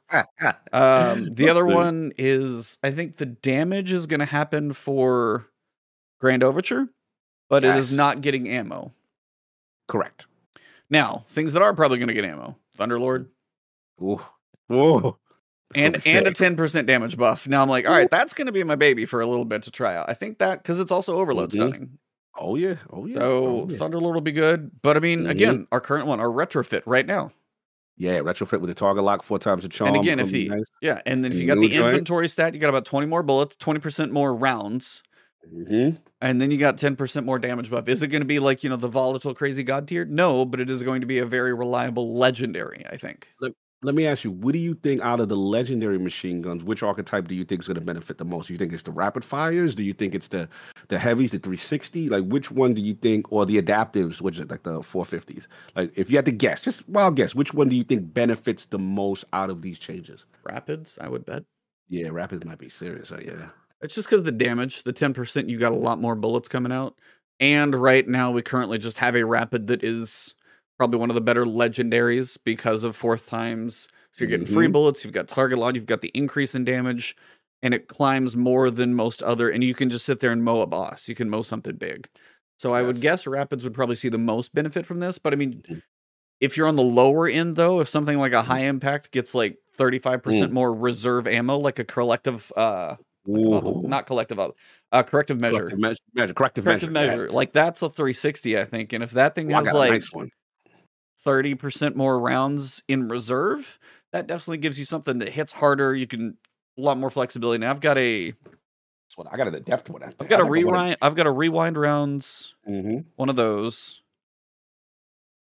[0.72, 5.48] Um, the other one is I think the damage is going to happen for
[6.22, 6.88] Grand Overture,
[7.49, 8.94] but it is not getting ammo.
[9.88, 10.28] Correct.
[10.90, 13.28] Now, things that are probably going to get ammo: Thunderlord
[14.02, 14.22] Ooh.
[14.68, 15.18] Whoa.
[15.74, 17.48] It's and and a ten percent damage buff.
[17.48, 19.64] Now I'm like, all right, that's going to be my baby for a little bit
[19.64, 20.10] to try out.
[20.10, 21.54] I think that because it's also overload Mhm.
[21.54, 21.98] stunning,
[22.38, 22.76] Oh yeah.
[22.92, 23.18] Oh yeah.
[23.20, 23.78] so oh, yeah.
[23.78, 24.72] Thunderlord will be good.
[24.82, 25.30] But I mean, Mhm.
[25.30, 27.32] again, our current one, our retrofit right now.
[27.98, 29.96] yeah, retrofit with the target lock, four times the charm.
[29.96, 30.66] And again, if gonna the nice.
[30.82, 33.56] yeah, and then if you got the inventory stat, you got about twenty more bullets,
[33.56, 35.02] twenty percent more rounds.
[35.54, 35.98] Mhm.
[36.22, 37.88] and then you got 10% more damage buff.
[37.88, 40.04] Is it going to be like, you know, the volatile crazy god tier?
[40.04, 43.30] No, but it is going to be a very reliable legendary, I think.
[43.40, 43.52] Let
[43.94, 47.28] me ask you, what do you think out of the legendary machine guns, which archetype
[47.28, 48.48] do you think is going to benefit the most?
[48.48, 49.76] Do you think it's the rapid fires?
[49.76, 50.48] Do you think it's the
[50.88, 52.10] the heavies, the 360?
[52.10, 55.48] Like which one do you think, or the adaptives, which is like the 450s?
[55.76, 58.66] Like if you had to guess, just wild guess, which one do you think benefits
[58.66, 60.26] the most out of these changes?
[60.44, 61.44] Rapids, I would bet.
[61.88, 63.12] Yeah, rapids might be serious.
[63.12, 63.49] uh, yeah.
[63.82, 66.95] It's just because the damage, the 10%, you got a lot more bullets coming out.
[67.40, 70.34] And right now, we currently just have a rapid that is
[70.78, 73.88] probably one of the better legendaries because of fourth times.
[74.12, 74.72] So you're getting free Mhm.
[74.74, 77.16] bullets, you've got target lock, you've got the increase in damage,
[77.62, 79.50] and it climbs more than most other.
[79.50, 81.08] And you can just sit there and mow a boss.
[81.10, 82.08] You can mow something big.
[82.60, 85.18] So I would guess rapids would probably see the most benefit from this.
[85.18, 85.82] But I mean, Mhm.
[86.40, 89.58] if you're on the lower end, though, if something like a high impact gets like
[89.74, 92.96] 35% more reserve ammo, like a collective, uh,
[93.26, 94.52] not collective, uh,
[94.92, 95.58] uh, corrective measure.
[95.58, 97.24] Corrective measure, measure, corrective, Corrective measure.
[97.26, 97.34] yes.
[97.34, 98.94] Like that's a 360, I think.
[98.94, 100.30] And if that thing I has like nice one.
[101.26, 103.80] 30% more rounds in reserve,
[104.12, 105.96] that definitely gives you something that hits harder.
[105.96, 106.38] You can
[106.78, 107.60] a lot more flexibility.
[107.60, 110.04] Now I've got a That's what I got an adept one.
[110.04, 113.00] I've got a rewind I've got a rewind rounds, Mm-hmm.
[113.16, 114.02] one of those.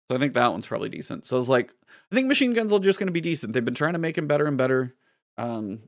[0.09, 1.25] So I think that one's probably decent.
[1.25, 1.71] So it's like
[2.11, 3.53] I think machine guns are just going to be decent.
[3.53, 4.93] They've been trying to make them better and better.
[5.37, 5.79] Um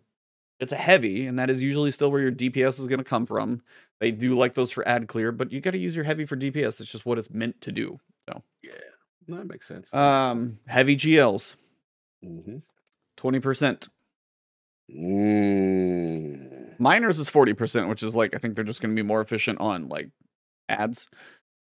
[0.60, 3.28] it's a heavy, and that is usually still where your DPS is going to come
[3.28, 3.62] from.
[4.00, 6.36] They do like those for ad clear, but you got to use your heavy for
[6.36, 6.78] DPS.
[6.78, 8.00] That's just what it's meant to do.
[8.28, 8.72] So, Yeah,
[9.28, 9.94] that makes sense.
[9.94, 11.56] um, heavy GLs,
[12.24, 12.58] mm-hmm.
[13.18, 13.90] twenty percent.
[14.90, 16.80] mm.
[16.80, 19.22] Miners is forty percent, which is like I think they're just going to be more
[19.22, 20.10] efficient on like
[20.70, 21.08] ads.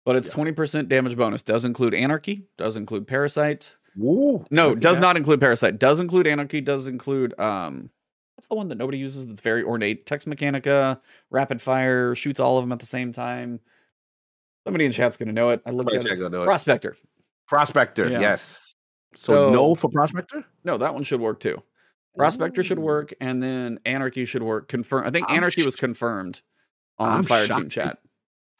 [0.05, 0.35] But it's Yeah.
[0.35, 1.43] twenty percent damage bonus.
[1.43, 2.47] Does include anarchy.
[2.59, 3.77] Does include parasite.
[3.95, 5.03] Woo, No, does that.
[5.03, 5.79] not include parasite.
[5.79, 6.61] Does include anarchy.
[6.61, 7.91] Does include um.
[8.37, 9.27] What's the one that nobody uses?
[9.27, 10.05] That's very ornate.
[10.07, 10.99] Tex Mechanica,
[11.31, 13.61] rapid fire, shoots all of them at the same time.
[14.67, 15.61] Somebody in chat's gonna know it.
[15.67, 16.19] I looked Somebody at it.
[16.23, 16.97] it.
[17.47, 18.09] Prospector.
[18.09, 18.21] Yeah.
[18.21, 18.75] yes.
[19.15, 20.45] So, So- no for prospector.
[20.65, 21.63] No, that one should work too.
[22.17, 24.69] Prospector should work, and then Anarchy should work.
[24.69, 25.07] Confirm.
[25.07, 26.43] I think I'm Anarchy was confirmed
[26.99, 27.71] on I'm Fire Team.
[27.71, 27.99] Chat.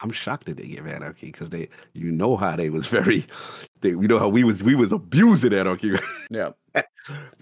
[0.01, 3.23] I'm shocked that they give anarchy because they, you know how they was very,
[3.81, 5.93] they, you know how we was we was abusing anarchy.
[6.29, 6.49] Yeah.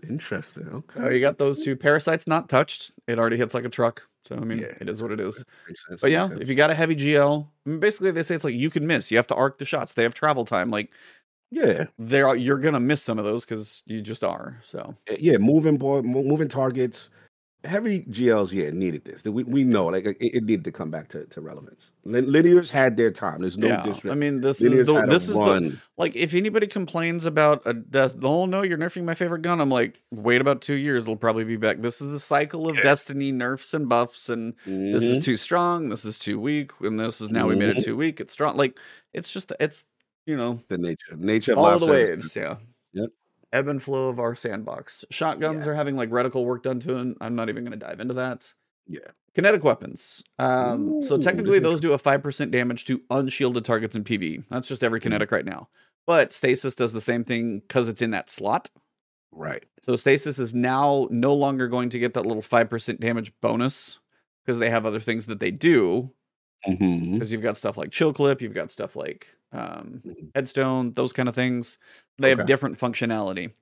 [0.08, 0.68] Interesting.
[0.72, 1.00] Oh, okay.
[1.02, 1.76] Oh, you got those two.
[1.76, 2.92] Parasite's not touched.
[3.08, 4.04] It already hits like a truck.
[4.28, 4.74] So I mean, Yeah.
[4.80, 5.44] it is what it is.
[5.88, 8.44] Sense, But yeah, if you got a heavy GL, I mean, basically they say it's
[8.44, 9.10] like you can miss.
[9.12, 9.94] You have to arc the shots.
[9.94, 10.70] They have travel time.
[10.70, 10.92] Like
[11.52, 14.60] yeah, there, are, you're gonna miss some of those because you just are.
[14.64, 17.10] So eh, yeah, moving mo- moving targets,
[17.64, 18.52] heavy GLs.
[18.52, 19.24] Yeah, needed this.
[19.26, 21.92] We we know like it, it needed to come back to, to relevance.
[22.06, 23.42] Lin- Linears had their time.
[23.42, 24.12] There's no yeah, disrespect.
[24.14, 27.74] I mean this Linears is the, this is the like if anybody complains about a
[27.74, 31.18] des- oh no you're nerfing my favorite gun, I'm like wait about two years it'll
[31.18, 31.82] probably be back.
[31.82, 32.84] This is the cycle of Yeah.
[32.84, 35.26] Destiny nerfs and buffs and this is Mhm.
[35.26, 37.84] too strong, this is too weak, and this is now we made it Mhm.
[37.84, 38.20] too weak.
[38.22, 38.56] It's strong.
[38.58, 38.80] Like
[39.14, 39.84] it's just it's
[40.26, 42.36] you know the nature nature of all the waves.
[42.36, 42.58] Yeah.
[42.94, 43.10] Yep.
[43.54, 45.04] Ebb and flow of our sandbox.
[45.12, 45.68] Shotguns Yes.
[45.68, 47.16] are having like reticle work done to them.
[47.20, 48.54] I'm not even going to dive into that.
[48.88, 49.00] Yeah.
[49.36, 50.24] Kinetic weapons.
[50.40, 54.04] Um, so Ooh, technically, this those do a five percent damage to unshielded targets in
[54.04, 54.44] PV.
[54.50, 55.04] That's just every Mm.
[55.04, 55.70] kinetic right now.
[56.08, 58.70] But stasis does the same thing because it's in that slot.
[59.32, 59.64] Right.
[59.82, 64.00] So stasis is now no longer going to get that little five percent damage bonus
[64.46, 66.12] because they have other things that they do.
[66.68, 67.14] Mm-hmm.
[67.14, 70.32] Because you've got stuff like chill clip, you've got stuff like um, Mhm.
[70.36, 71.78] headstone, those kind of things.
[72.18, 73.54] They have different functionality.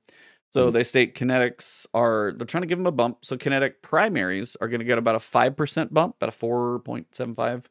[0.54, 0.74] So Mhm.
[0.74, 3.24] they state kinetics are they're trying to give them a bump.
[3.26, 6.80] So kinetic primaries are going to get about a five percent bump, about a four
[6.80, 7.70] point seven five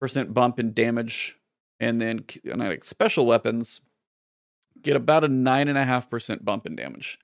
[0.00, 1.38] percent bump in damage,
[1.80, 3.80] and then kinetic special weapons
[4.80, 7.18] get about a nine and a half percent bump in damage.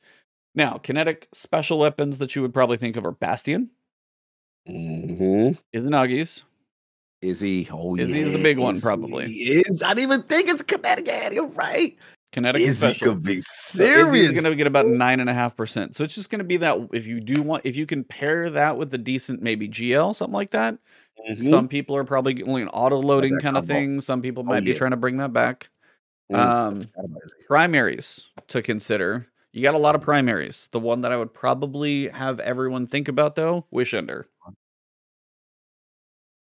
[0.55, 3.71] Now, kinetic special weapons that you would probably think of are Bastion,
[4.69, 5.79] Mm-hmm.
[5.79, 6.45] Izanagi's,
[7.25, 7.69] Is he?
[7.73, 8.37] Oh, Is he yeah.
[8.37, 9.27] the big one, is probably?
[9.27, 9.83] He is.
[9.83, 11.33] I didn't even think it's Connecticut.
[11.33, 11.97] You're right.
[12.33, 13.15] Connecticut Is he special.
[13.15, 14.33] could be serious?
[14.33, 15.97] going to get about nine and a half percent.
[15.97, 18.51] So it's just going to be that if you do want, if you can pair
[18.51, 20.77] that with the decent maybe GL something like that.
[21.31, 21.49] Mhm.
[21.51, 24.01] Some people are probably only an auto loading kind of thing.
[24.01, 24.77] Some people Oh, might be yeah.
[24.77, 25.69] trying to bring that back.
[26.31, 27.35] Mm, Um, forgot about Izzy.
[27.47, 29.27] primaries to consider.
[29.53, 30.69] You got a lot of primaries.
[30.73, 34.27] The one that I would probably have everyone think about though, Wish Ender,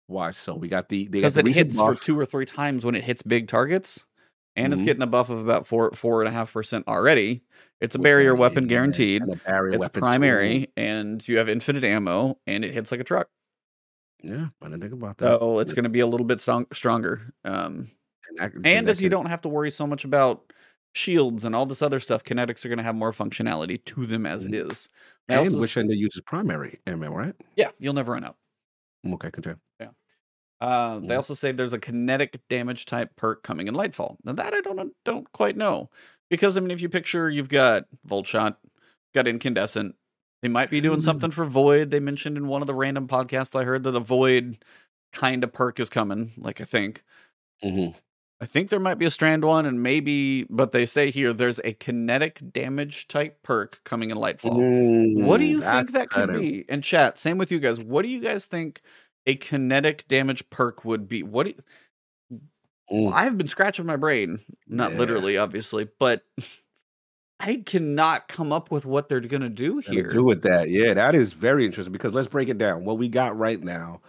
[0.07, 0.31] Why?
[0.33, 1.97] So we got the because it hits buff.
[1.99, 4.05] for two or three times when it hits big targets,
[4.57, 4.87] and it's Mhm.
[4.87, 7.43] getting a buff of about four four and a half percent already.
[7.81, 9.23] It's a barrier weapon guaranteed.
[9.45, 13.29] barrier It's weapon primary, and you have infinite ammo, and it hits like a truck.
[14.23, 15.39] Yeah, I didn't think about that.
[15.41, 17.33] So it's going to be a little bit strong, stronger.
[17.45, 17.89] Um,
[18.39, 20.51] And, and as you don't have to worry so much about
[20.95, 24.25] shields and all this other stuff, kinetics are going to have more functionality to them
[24.25, 24.89] as it is.
[25.29, 27.35] They and Wish Ender uses primary ammo, right?
[27.57, 28.37] yeah, you'll never run out.
[29.07, 29.59] Okay, continue.
[29.81, 29.91] Yeah.
[30.61, 31.17] Uh, They Mhm.
[31.17, 34.17] also say there's a kinetic damage type perk coming in Lightfall.
[34.25, 35.91] Now that I don't don't quite know
[36.31, 38.61] because I mean if you picture you've got Volt Shot,
[39.15, 39.97] got Incandescent.
[40.43, 41.05] They might be doing Mm.
[41.05, 41.91] something for Void.
[41.91, 44.65] They mentioned in one of the random podcasts I heard that a Void
[45.13, 46.33] kind of perk is coming.
[46.37, 47.03] Like I think
[47.63, 47.97] Mm-hmm.
[48.45, 51.61] I think there might be a strand one, and maybe, but they say here there's
[51.65, 55.25] a kinetic damage type perk coming in Lightfall.
[55.25, 56.67] what do you think that could be?
[56.69, 57.81] And chat, same with you guys.
[57.81, 58.83] What do you guys think
[59.27, 61.23] a kinetic damage perk would be?
[61.23, 61.55] What do
[62.91, 63.09] you.
[63.15, 64.99] I've been scratching my brain, not Yeah.
[64.99, 66.23] literally, obviously, but
[67.41, 70.09] I cannot come up with what they're gonna do gonna here.
[70.09, 70.69] do with that?
[70.69, 72.85] Yeah, that is very interesting because let's break it down.
[72.85, 74.03] What we got right now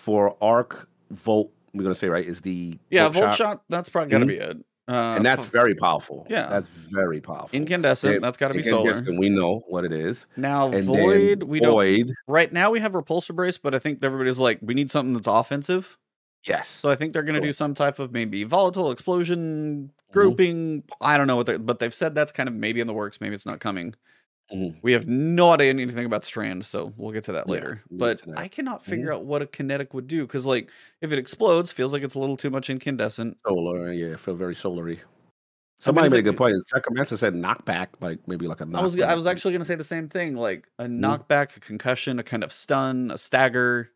[0.00, 3.88] for Arc Volt, we're gonna say right is the yeah, Volt Volt Shot, Shot, that's
[3.88, 4.28] probably gotta Mhm.
[4.28, 4.56] be it.
[4.88, 6.26] Uh, and that's f- very powerful.
[6.28, 6.48] yeah.
[6.48, 7.50] that's very powerful.
[7.52, 8.14] incandescent.
[8.14, 9.00] Yeah, that's gotta be solar.
[9.16, 10.26] We know what it is.
[10.36, 11.70] Now And void, we don't.
[11.72, 15.14] Void, Right now we have repulsor brace, but I think everybody's like, we need something
[15.14, 15.96] that's offensive.
[16.44, 16.68] yes.
[16.68, 17.48] So I think they're going to Cool.
[17.48, 20.82] do some type of maybe volatile explosion grouping.
[21.00, 23.20] I don't know what they but they've said that's kind of maybe in the works.
[23.20, 23.94] Maybe it's not coming.
[24.52, 24.78] Mhm.
[24.82, 27.82] We have no idea anything about Strand, so we'll get to that Yeah, later.
[27.88, 28.38] we'll But that.
[28.38, 30.70] I cannot figure out what a kinetic would do because, like,
[31.00, 33.38] if it explodes, feels like it's a little too much incandescent.
[33.46, 34.98] Solar, yeah, feel very solary.
[35.78, 36.56] Somebody is made a good point.
[36.68, 38.78] Sacramento said knockback, like maybe like a knockback.
[38.78, 41.00] I was I was actually going to say the same thing, like a Mhm.
[41.00, 43.90] knockback, a concussion, a kind of stun, a stagger.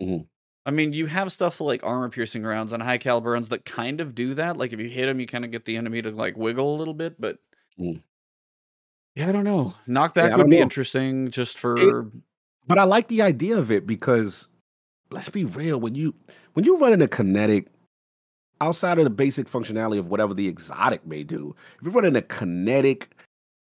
[0.00, 0.28] Mhm.
[0.66, 4.00] I mean, you have stuff like armor piercing rounds and high caliber rounds that kind
[4.00, 4.56] of do that.
[4.56, 6.78] Like if you hit them, you kind of get the enemy to like wiggle a
[6.78, 7.20] little bit.
[7.20, 7.38] But
[7.78, 8.02] Mm.
[9.14, 9.74] Yeah, I don't know.
[9.88, 10.62] Knockback I would be know.
[10.62, 12.10] interesting just for
[12.66, 14.46] But I like the idea of it because
[15.10, 16.14] let's be real, when you
[16.54, 17.66] when you're running a kinetic
[18.60, 22.22] outside of the basic functionality of whatever the exotic may do, if you're running a
[22.22, 23.10] kinetic,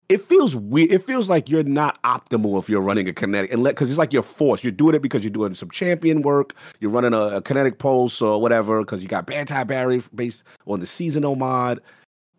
[0.09, 0.93] it feels weird.
[0.93, 4.13] It feels like you're not optimal if you're running a kinetic, and because it's like
[4.13, 4.63] you're forced.
[4.63, 6.55] You're doing it because you're doing some champion work.
[6.81, 10.81] You're running a, a kinetic pulse or whatever because you got anti barrier based on
[10.81, 11.81] the seasonal mod.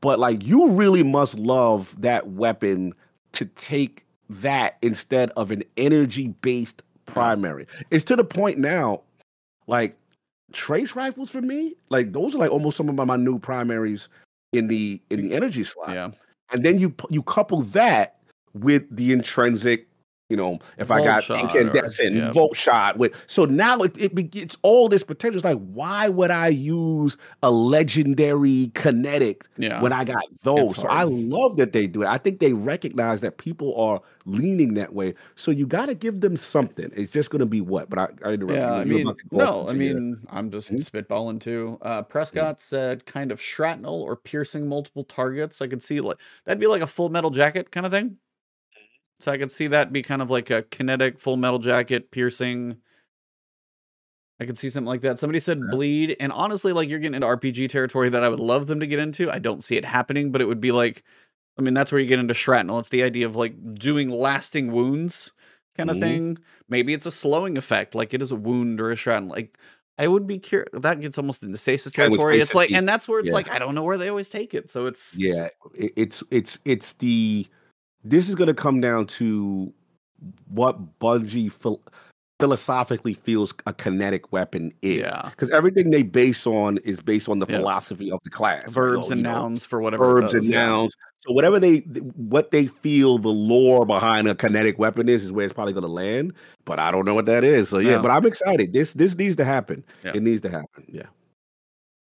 [0.06, 2.94] But like, you really must love that weapon
[3.32, 7.66] to take that instead of an energy based primary.
[7.90, 9.02] It's to the point now,
[9.66, 9.98] like
[10.54, 14.08] trace rifles for me, like those are like almost some of my, my new primaries
[14.54, 15.90] in the in the energy slot.
[15.90, 16.12] Yeah.
[16.52, 18.18] And then you you couple that
[18.54, 19.88] with the intrinsic,
[20.30, 22.32] you know, if I got or- incandescent, yeah.
[22.32, 25.38] volt shot with so now it, it it's all this potential.
[25.38, 29.82] It's like, why would I use a legendary kinetic Yeah.
[29.82, 30.76] when I got those?
[30.78, 32.08] So I love that they do it.
[32.08, 35.14] I think they recognize that people are leaning that way.
[35.36, 36.92] So you got to give them something.
[36.96, 37.90] It's just going to be what?
[37.92, 38.82] But I, I interrupt Yeah, you.
[38.82, 40.90] I mean, about to go off no, I mean, I'm just Mhm.
[40.90, 41.78] spitballing too.
[41.84, 45.62] Uh, Prescott said kind of shrapnel or piercing multiple targets.
[45.62, 48.18] I could see like that'd be like a full metal jacket kind of thing.
[49.26, 52.78] So I could see that be kind of like a kinetic full metal jacket piercing.
[54.40, 55.18] I could see something like that.
[55.18, 58.68] Somebody said bleed, and honestly, like you're getting into RPG territory that I would love
[58.68, 59.32] them to get into.
[59.32, 61.02] I don't see it happening, but it would be like,
[61.58, 62.78] I mean, that's where you get into shrapnel.
[62.78, 65.32] It's the idea of like doing lasting wounds
[65.76, 66.02] kind of Mhm.
[66.02, 66.38] thing.
[66.70, 69.32] Maybe it's a slowing effect, like it is a wound or a shrapnel.
[69.32, 69.58] Like
[69.98, 70.70] I would be curious.
[70.72, 72.40] That gets almost into stasis territory.
[72.40, 73.34] It's like, and that's where it's Yeah.
[73.34, 74.70] like I don't know where they always take it.
[74.70, 77.48] So it's Yeah, it's it's it's the
[78.06, 79.74] this is going to come down to
[80.48, 81.82] what Bungie phil-
[82.40, 85.12] philosophically feels a kinetic weapon is.
[85.26, 85.58] Because yeah.
[85.58, 87.58] everything they base on is based on the yeah.
[87.58, 88.72] philosophy of the class.
[88.72, 90.22] Verbs you know, and know, nouns for whatever.
[90.22, 90.94] Verbs and nouns.
[91.22, 95.46] So whatever they what they feel the lore behind a kinetic weapon is is where
[95.46, 96.34] it's probably going to land.
[96.66, 97.70] But I don't know what that is.
[97.70, 98.74] So yeah, but I'm excited.
[98.74, 99.84] This this needs to happen.
[100.04, 100.86] It needs to happen.
[100.88, 101.08] Yeah.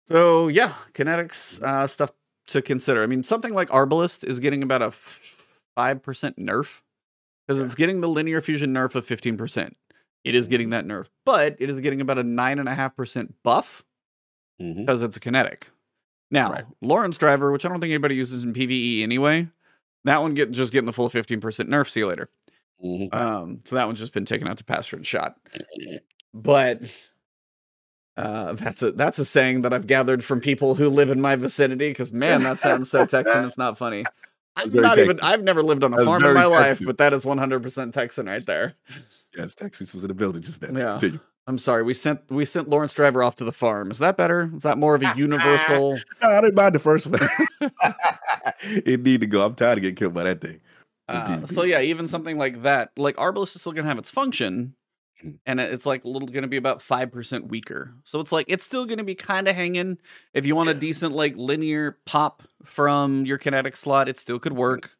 [0.07, 2.11] So yeah, kinetics uh, stuff
[2.47, 3.01] to consider.
[3.01, 5.36] I mean, something like Arbalest is getting about a f-
[5.77, 6.01] 5%
[6.37, 6.81] nerf
[7.45, 7.65] because yeah.
[7.65, 9.73] it's getting the linear fusion nerf of 15%.
[10.23, 10.87] It is getting mm-hmm.
[10.87, 13.85] that nerf, but it is getting about a 9.5% buff
[14.57, 15.05] because mm-hmm.
[15.05, 15.69] it's a kinetic.
[16.29, 16.65] Now, right.
[16.81, 19.47] Lorentz Driver, which I don't think anybody uses in PvE anyway,
[20.03, 21.89] that one get just getting the full 15% nerf.
[21.89, 22.29] See you later.
[22.83, 23.15] Mm-hmm.
[23.15, 25.37] Um, so that one's just been taken out to pasture and shot.
[26.33, 26.81] But
[28.17, 31.35] uh, that's a that's a saying that I've gathered from people who live in my
[31.35, 33.45] vicinity because man, that sounds so Texan.
[33.45, 34.05] It's not funny.
[34.57, 35.15] I'm not even.
[35.15, 35.25] Texan.
[35.25, 38.25] I've never lived on a farm in my life, but that is 100 percent Texan
[38.25, 38.75] right there.
[39.35, 40.75] Yes, Texas was in the building just then.
[40.75, 40.93] Yeah.
[40.93, 41.19] Continue.
[41.47, 41.83] I'm sorry.
[41.83, 43.89] We sent we sent Lorentz Driver off to the farm.
[43.89, 44.51] Is that better?
[44.55, 45.97] Is that more of a universal?
[46.21, 47.21] No, I didn't mind the first one.
[48.61, 49.45] it need to go.
[49.45, 50.59] I'm tired of getting killed by that thing.
[51.07, 54.75] Uh, so yeah, even something like that, like Arbalest is still gonna have its function.
[55.45, 57.93] and it's like little gonna be about five percent weaker.
[58.03, 59.97] So it's like it's still gonna be kind of hanging.
[60.33, 64.53] If you want a decent like linear pop from your kinetic slot, it still could
[64.53, 64.91] work.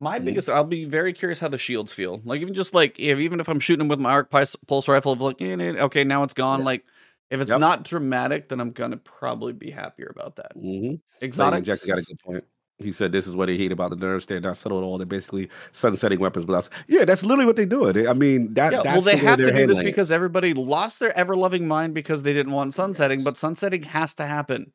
[0.00, 0.24] My Mhm.
[0.26, 2.20] biggest, I'll be very curious how the shields feel.
[2.24, 5.12] Like even just like if even if I'm shooting them with my arc pulse, rifle,
[5.12, 6.60] of like eh, okay now it's gone.
[6.60, 6.64] Yeah.
[6.66, 6.84] Like
[7.30, 7.60] if it's Yep.
[7.60, 10.56] not dramatic, then I'm gonna probably be happier about that.
[10.56, 10.96] Mm-hmm.
[11.20, 11.64] Exotic.
[11.64, 12.44] Jack got a good point.
[12.78, 14.26] He said this is what they hate about the nerves.
[14.26, 14.98] They're not settled at all.
[14.98, 16.44] They're basically sunsetting weapons.
[16.44, 18.08] But yeah, that's literally what they're doing.
[18.08, 19.90] I mean, that Yeah, that's well, they the have to do this handling it.
[19.90, 23.24] because everybody lost their ever loving mind because they didn't want sunsetting, Yes.
[23.24, 24.72] but sunsetting has to happen.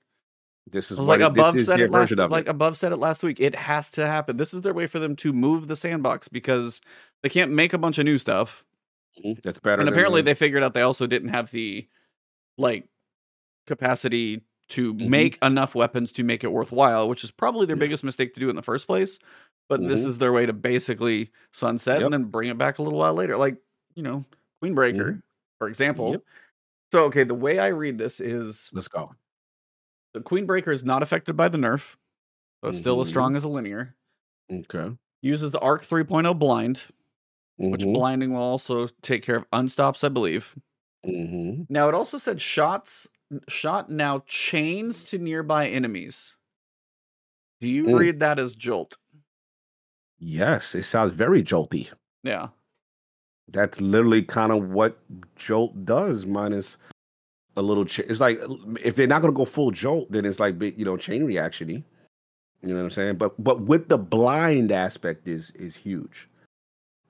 [0.72, 2.50] this is It was what like it, above is said it last like it.
[2.50, 3.40] above said it last week.
[3.40, 4.38] It has to happen.
[4.38, 6.80] This is their way for them to move the sandbox because
[7.24, 8.66] they can't make a bunch of new stuff.
[9.26, 9.42] Mhm.
[9.42, 9.82] That's better.
[9.82, 11.88] And apparently the- they figured out they also didn't have the
[12.58, 12.88] like
[13.68, 15.08] capacity to Mhm.
[15.10, 17.82] make enough weapons to make it worthwhile, which is probably their Yeah.
[17.82, 19.20] biggest mistake to do in the first place.
[19.68, 20.08] But this Mhm.
[20.08, 22.06] is their way to basically sunset Yep.
[22.06, 23.38] and then bring it back a little while later.
[23.38, 23.62] Like,
[23.96, 24.26] you know,
[24.64, 25.22] Queenbreaker,
[25.60, 26.12] for example.
[26.12, 26.24] Yep.
[26.92, 29.16] So okay, the way I read this is Let's go.
[30.14, 31.96] the Queenbreaker is not affected by the nerf.
[32.64, 33.12] So it's still as Mhm.
[33.12, 33.96] strong as a linear.
[34.52, 34.98] Okay.
[35.22, 36.88] Uses the Arc 3.0 blind,
[37.58, 37.94] which Mhm.
[37.94, 40.56] blinding will also take care of unstops, I believe.
[41.04, 43.08] Now it also said shots
[43.48, 46.36] shot now chains to nearby enemies.
[47.60, 48.00] Do you Mm.
[48.00, 48.98] read that as jolt?
[50.20, 51.90] Yes, it sounds very jolty.
[52.24, 52.50] Yeah.
[53.52, 55.00] That's literally kind of what
[55.36, 56.78] Jolt does, minus
[57.58, 57.86] a little.
[57.86, 58.40] Ch- it's like
[58.84, 61.70] if they're not going to go full Jolt, then it's like you know, chain reaction
[61.70, 63.16] You know what I'm saying?
[63.16, 66.28] But but with the blind aspect is is huge.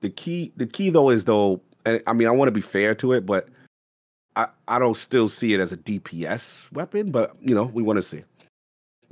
[0.00, 2.94] The key the key though is though, and I mean I want to be fair
[2.96, 3.48] to it, but
[4.36, 7.10] I I don't still see it as a DPS weapon.
[7.10, 8.24] But you know we want to see.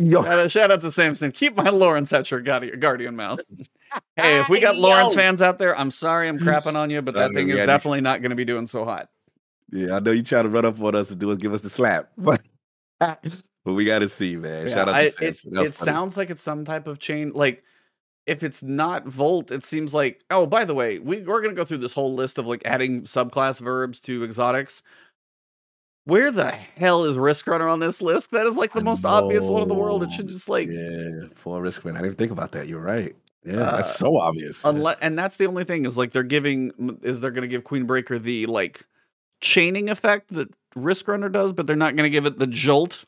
[0.00, 1.32] Yo, Shout out, shout out to Samson.
[1.32, 3.40] Keep my Lorentz at your guardian, guardian mouth.
[4.16, 5.16] hey, if we got Lorentz Yo.
[5.20, 7.66] fans out there, I'm sorry I'm crapping on you, but that Uh, thing is yeah,
[7.66, 9.08] definitely not going to be doing so hot.
[9.72, 11.62] Yeah, I know you trying to run up on us and do us give us
[11.62, 12.40] the slap, but
[13.00, 14.68] but we got to see, man.
[14.68, 15.54] Yeah, Shout out I- to it Samson.
[15.54, 17.32] That was it sounds like it's some type of chain.
[17.34, 17.64] Like
[18.26, 20.22] if it's not Volt, it seems like.
[20.30, 23.02] Oh, by the way, we we're gonna go through this whole list of like adding
[23.02, 24.82] subclass verbs to exotics.
[26.08, 28.30] Where the hell is Riskrunner on this list?
[28.30, 30.02] That is like the I most obvious one in the world.
[30.02, 31.98] It should just like yeah, for risk man.
[31.98, 32.66] I didn't think about that.
[32.66, 33.14] You're right.
[33.44, 34.64] Yeah, Uh, that's so obvious.
[34.64, 37.62] Unless, and that's the only thing is like they're giving is they're going to give
[37.62, 38.86] Queenbreaker the like
[39.42, 43.04] chaining effect that Riskrunner does, but they're not going to give it the jolt.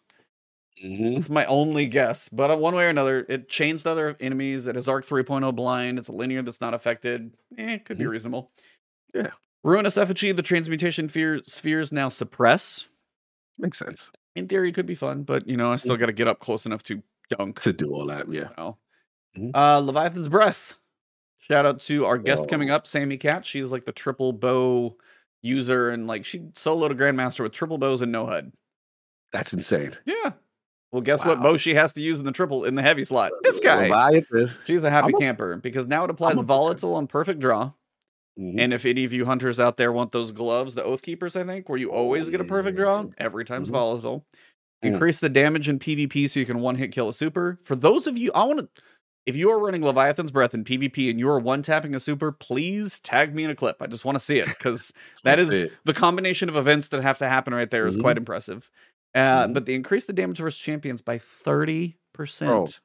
[0.84, 1.16] Mhm.
[1.16, 4.66] It's my only guess, but uh, one way or another, it chains to other enemies.
[4.66, 5.98] It has Arc 3.0 blind.
[5.98, 7.32] It's a linear that's not affected.
[7.56, 8.10] Eh, could be Mhm.
[8.10, 8.50] reasonable.
[9.14, 9.30] Yeah.
[9.64, 10.32] Ruinous effigy.
[10.32, 12.86] The transmutation fear, spheres now suppress.
[13.60, 16.12] Makes sense In theory, it could be fun, but you know, I still got to
[16.12, 17.02] get up close enough to
[17.36, 17.60] dunk.
[17.60, 18.30] to do all that.
[18.30, 18.40] Yeah.
[18.40, 18.78] you know.
[19.38, 19.50] Mhm.
[19.54, 20.74] Uh, Leviathan's Breath.
[21.38, 22.74] Shout out to our guest coming Oh.
[22.76, 23.46] up, Sammy Cat.
[23.46, 24.96] She's like the triple bow
[25.42, 28.52] user, and like she soloed a Grandmaster with triple bows and no HUD.
[29.32, 29.92] That's insane.
[30.04, 30.32] Yeah.
[30.92, 31.44] Well, guess what Wow.
[31.52, 33.30] bow she has to use in the triple in the heavy slot?
[33.42, 33.82] This guy.
[33.88, 34.50] Leviathan.
[34.64, 37.72] She's a happy a- camper because now it applies a- volatile and perfect draw.
[38.38, 38.58] Mhm.
[38.58, 41.68] And if any of you hunters out there want those gloves, the Oathkeepers, I think,
[41.68, 43.72] where you always get a perfect draw, every time's Mhm.
[43.72, 44.26] volatile.
[44.84, 44.94] Mm.
[44.94, 47.58] Increase the damage in PvP so you can one hit kill a super.
[47.62, 48.82] For those of you, I want to.
[49.26, 52.32] If you are running Leviathan's Breath in PvP and you are one tapping a super,
[52.32, 53.76] please tag me in a clip.
[53.82, 54.92] I just want to see it because
[55.24, 55.72] That's it.
[55.84, 58.00] the combination of events that have to happen right there is Mhm.
[58.00, 58.70] quite impressive.
[59.14, 59.54] Uh, Mhm.
[59.54, 62.80] But they increase the damage versus champions by 30%.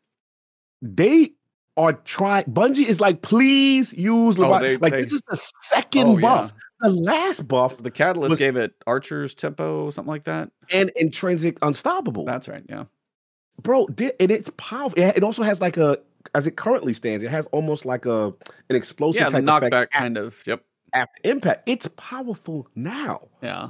[0.81, 1.31] they
[1.77, 2.45] are trying.
[2.45, 6.21] Bungie is like, please use Oh, they- like they- this is the second Oh, yeah.
[6.21, 6.53] buff.
[6.81, 10.51] The last buff The Catalyst Was- gave it Archer's Tempo, something like that.
[10.71, 12.63] and intrinsic unstoppable, That's right.
[12.69, 12.85] Yeah.
[13.61, 13.87] bro.
[14.19, 14.97] And it's powerful.
[15.01, 15.97] It, it also has like a,
[16.33, 18.33] as it currently stands, it has almost like a
[18.69, 20.37] an explosive Yeah, the knockback effect kind of.
[20.45, 20.63] Yep.
[20.93, 21.63] after impact.
[21.67, 23.27] It's powerful now.
[23.41, 23.69] Yeah.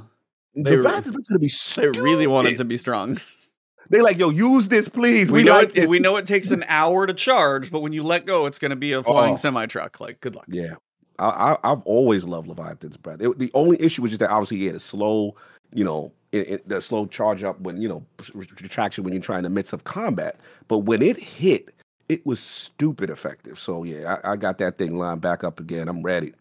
[0.54, 1.92] The They re- Leviathan's going to be.
[1.92, 3.18] They really wanted to be strong.
[3.88, 5.30] They're like, yo, use this, please.
[5.30, 5.88] We, We, know like it, this.
[5.88, 8.70] we know it takes an hour to charge, but when you let go, it's going
[8.70, 9.36] to be a flying Oh.
[9.36, 10.00] semi truck.
[10.00, 10.44] Like, good luck.
[10.48, 10.74] Yeah,
[11.18, 11.26] I,
[11.64, 13.20] I I've always loved Leviathan's breath.
[13.20, 15.34] It- the only issue was just that obviously he had a slow,
[15.72, 18.04] you know, it, it- the slow charge up when you know
[18.34, 20.38] re- retraction when you're trying in the midst of combat.
[20.68, 21.72] But when it hit,
[22.08, 23.58] it was stupid effective.
[23.58, 25.88] So yeah, I, I got that thing lined back up again.
[25.88, 26.32] I'm ready.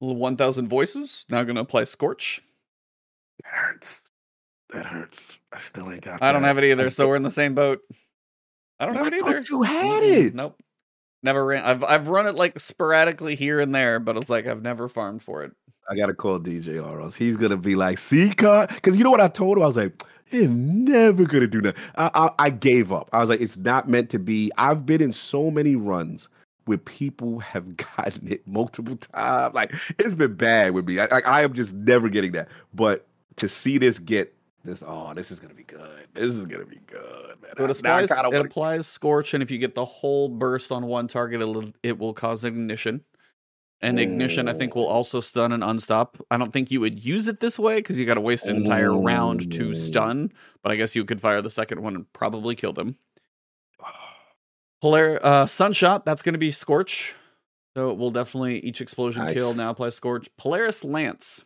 [0.00, 2.42] One thousand voices now going to apply Scorch.
[3.42, 4.09] That hurts.
[4.72, 5.38] That hurts.
[5.52, 6.22] I still ain't got.
[6.22, 6.48] I don't that.
[6.48, 7.80] have it either, so we're in the same boat.
[8.78, 9.44] I don't have it either.
[9.48, 10.34] You had it.
[10.34, 10.60] Nope.
[11.22, 11.64] Never ran.
[11.64, 15.22] I've I've run it like sporadically here and there, but it's like I've never farmed
[15.22, 15.52] for it.
[15.90, 17.16] I gotta call DJ Aros.
[17.16, 19.64] He's gonna be like, see, because you know what I told him?
[19.64, 21.76] I was like, he's never gonna do that.
[21.96, 23.10] I, I I gave up.
[23.12, 24.50] I was like, it's not meant to be.
[24.56, 26.28] I've been in so many runs
[26.64, 29.54] where people have gotten it multiple times.
[29.54, 31.00] Like it's been bad with me.
[31.00, 32.48] I, I, I am just never getting that.
[32.72, 33.06] But
[33.36, 34.32] to see this get
[34.64, 36.06] this, oh, this is gonna be good.
[36.14, 37.52] This is gonna be good, man.
[37.56, 40.28] It I- now I applies, it wanna- applies Scorch, and if you get the whole
[40.28, 43.04] burst on one target, it'll, it will cause ignition.
[43.82, 46.20] And ignition, I think, will also stun and unstop.
[46.30, 48.56] I don't think you would use it this way because you got to waste an
[48.56, 50.32] entire round to stun.
[50.62, 52.96] But I guess you could fire the second one and probably kill them.
[54.82, 57.14] Polar uh, Sunshot, that's going to be Scorch.
[57.74, 60.28] So it will definitely each explosion kill now apply Scorch.
[60.36, 61.44] Polaris Lance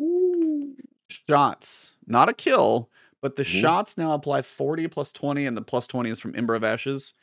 [0.00, 0.76] Ooh.
[1.08, 2.90] shots, not a kill,
[3.22, 3.60] but the Mhm.
[3.60, 7.14] shots now apply 40 plus 20, and the plus 20 is from Ember of Ashes.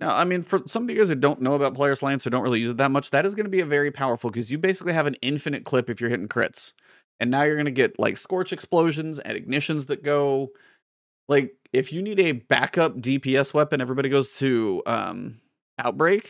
[0.00, 2.30] Now, I mean, for some of you guys who don't know about Polaris Lance or
[2.30, 4.50] don't really use it that much, that is going to be a very powerful because
[4.50, 6.72] you basically have an infinite clip if you're hitting crits.
[7.20, 10.50] And now you're going to get like Scorch explosions and ignitions that go.
[11.28, 15.40] Like, if you need a backup DPS weapon, everybody goes to um,
[15.78, 16.24] Outbreak.
[16.24, 16.28] I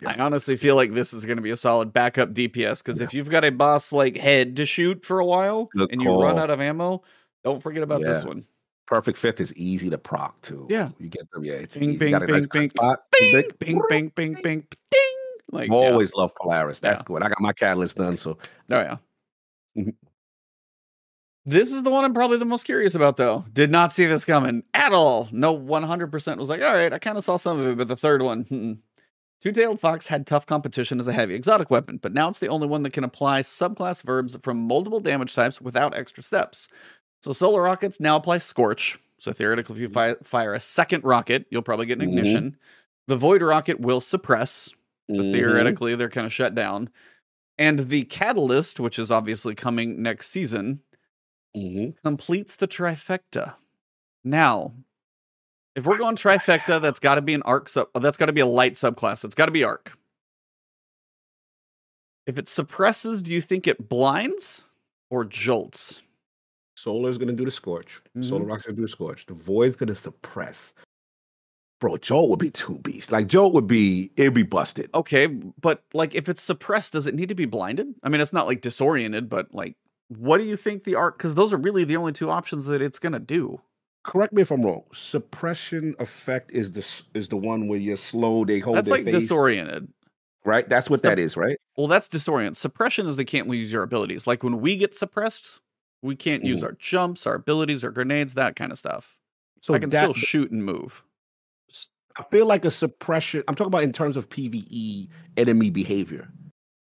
[0.00, 0.14] Yeah.
[0.24, 3.28] honestly feel like this is going to be a solid backup DPS because if you've
[3.28, 6.48] got a boss like head to shoot for a while Good and you run out
[6.50, 7.02] of ammo,
[7.44, 8.46] don't forget about this one.
[8.86, 10.66] Perfect fifth is easy to proc too.
[10.70, 10.90] Yeah.
[10.98, 11.44] you get them.
[11.44, 12.94] Yeah, it's Bing, bing, a nice bing, bing,
[13.32, 15.02] Bing, bing, bing, bing, bing, ding.
[15.50, 15.90] Like, I've yeah.
[15.90, 16.80] always loved Polaris.
[16.80, 17.04] That's Yeah.
[17.04, 17.22] good.
[17.22, 18.38] I got my catalyst done, so
[18.70, 18.96] Oh yeah.
[19.76, 19.94] Mhm.
[21.44, 23.44] This is the one I'm probably the most curious about, though.
[23.52, 25.28] Did not see this coming at all.
[25.32, 27.96] No, 100% was like, all right, I kind of saw some of it, but the
[27.96, 28.80] third one,
[29.42, 29.48] hmm.
[29.48, 32.48] Two Tailed Fox had tough competition as a heavy exotic weapon, but now it's the
[32.48, 36.68] only one that can apply subclass verbs from multiple damage types without extra steps.
[37.22, 38.98] So Solar Rockets now apply Scorch.
[39.18, 42.08] So theoretically, if you fi- fire a second rocket, you'll probably get an Mhm.
[42.08, 42.56] ignition.
[43.06, 44.70] The Void Rocket will suppress.
[45.08, 45.32] But Mhm.
[45.32, 46.88] theoretically, they're kind of shut down.
[47.58, 50.80] And the Catalyst, which is obviously coming next season,
[51.56, 51.94] Mhm.
[52.02, 53.54] completes the trifecta.
[54.24, 54.74] Now,
[55.76, 57.88] if we're going trifecta, that's got to be an arc sub.
[57.94, 59.18] That's got to be a light subclass.
[59.18, 59.96] So it's got to be arc.
[62.26, 64.62] If it suppresses, do you think it blinds
[65.10, 66.02] or jolts?
[66.76, 68.00] Solar's gonna do the scorch.
[68.22, 68.48] Solar Mhm.
[68.48, 69.26] Rock's gonna do the scorch.
[69.26, 70.72] The Void's gonna suppress.
[71.80, 73.10] Bro, Jolt would be two beasts.
[73.12, 74.88] Like Jolt would be, it'd be busted.
[74.94, 77.94] Okay, but like if it's suppressed, does it need to be blinded?
[78.02, 79.76] I mean, it's not like disoriented, but like,
[80.08, 81.18] what do you think the arc?
[81.18, 83.60] Because those are really the only two options that it's gonna do.
[84.04, 84.82] Correct me if I'm wrong.
[84.92, 88.44] Suppression effect is the is the one where you're slow.
[88.44, 89.88] They hold That's like face, disoriented.
[90.44, 90.68] right?
[90.68, 91.58] That's what Sup- that is, right?
[91.76, 92.56] Well, that's disorient.
[92.56, 94.26] Suppression is they can't use your abilities.
[94.26, 95.60] Like when we get suppressed,
[96.02, 96.64] we can't use Mhm.
[96.64, 99.16] our jumps, our abilities, our grenades, that kind of stuff.
[99.60, 101.04] So I can that, still shoot and move.
[102.18, 103.42] I feel like a suppression.
[103.48, 106.28] I'm talking about in terms of PVE enemy behavior,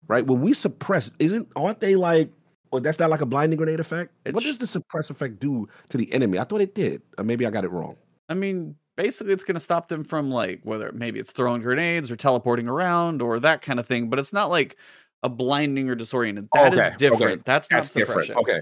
[0.07, 0.25] right?
[0.27, 2.31] When we suppress, isn't aren't they like?
[2.73, 4.13] Well, that's not like a blinding grenade effect.
[4.31, 6.39] what does the suppress effect do to the enemy?
[6.39, 7.97] I thought it did, or maybe I got it wrong.
[8.31, 12.11] I mean, basically, it's going to stop them from like whether maybe it's throwing grenades
[12.11, 14.09] or teleporting around or that kind of thing.
[14.09, 14.77] But it's not like
[15.23, 16.49] a blinding or disoriented.
[16.55, 16.97] That is Okay, okay.
[16.97, 17.45] different.
[17.45, 18.27] That's not That's different.
[18.27, 18.37] suppression.
[18.39, 18.61] Okay.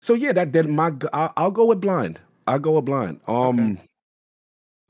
[0.00, 2.20] So yeah, that then my I'll, I'll go with blind.
[2.46, 3.20] I'll go with blind.
[3.28, 3.78] Um,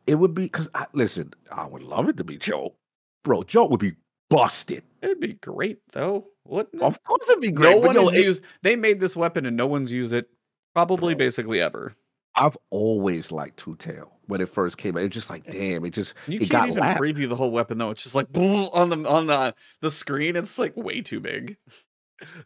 [0.06, 2.76] it would be because listen, I would love it to be Joe,
[3.24, 3.42] bro.
[3.42, 3.92] Joe would be
[4.30, 4.82] busted.
[5.02, 6.82] It'd be great though, wouldn't it?
[6.82, 7.80] Of course, it'd be great.
[7.80, 8.42] no one has used.
[8.62, 10.28] They made this weapon and no one's used it.
[10.74, 11.94] Probably, basically ever.
[12.36, 15.04] I've always liked Two Tail when it first came out.
[15.04, 17.00] It's just like, eh, damn, it just You it can't got even lapped.
[17.00, 17.90] preview the whole weapon though.
[17.90, 20.34] It's just like on the on the the screen.
[20.34, 21.56] It's like way too big.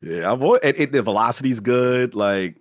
[0.03, 2.15] Yeah, I've always, and, and the velocity's good.
[2.15, 2.57] Like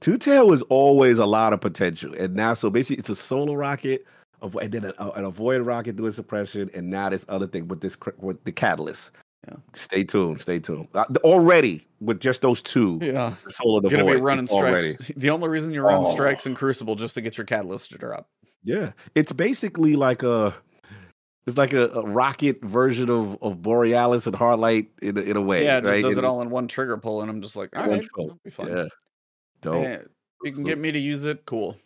[0.00, 3.54] Two Tail was always a lot of potential, and now so basically it's a solo
[3.54, 4.04] rocket,
[4.42, 7.96] and then a, an avoid rocket doing suppression, and now this other thing with this
[8.18, 9.10] with the catalyst.
[9.46, 9.54] Yeah.
[9.74, 10.40] Stay tuned.
[10.40, 10.88] Stay tuned.
[10.94, 14.84] Uh, already with just those two, Yeah, the solo the gonna be running it's strikes.
[14.84, 14.96] already.
[15.16, 16.12] The only reason you run Oh.
[16.12, 18.28] strikes in Crucible just to get your catalyst to drop.
[18.62, 20.54] Yeah, it's basically like a.
[21.46, 25.40] It's like a, a rocket version of, of Borealis and Hardlight in a, in a
[25.40, 25.64] way.
[25.64, 26.02] yeah, it just right?
[26.02, 28.06] does it all in one trigger pull, and I'm just like, all right,
[28.44, 28.68] be fun.
[28.68, 28.84] Yeah,
[29.62, 29.86] dope.
[29.86, 30.06] Eh, if
[30.44, 31.78] you can get me to use it, cool.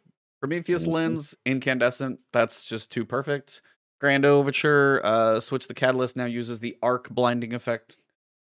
[0.43, 0.93] Prometheus Mhm.
[0.93, 3.63] lens, incandescent, that's just too perfect.
[4.01, 7.97] Grand Overture, uh, switch the catalyst now uses the arc blinding effect.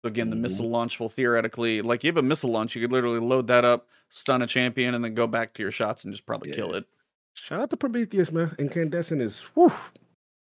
[0.02, 0.42] So again, the Mhm.
[0.42, 3.64] missile launch will theoretically, like you have a missile launch, you could literally load that
[3.64, 6.74] up, stun a champion, and then go back to your shots and just probably kill
[6.76, 6.86] it.
[7.34, 8.54] Shout out to Prometheus, man.
[8.60, 9.68] Incandescent is whew.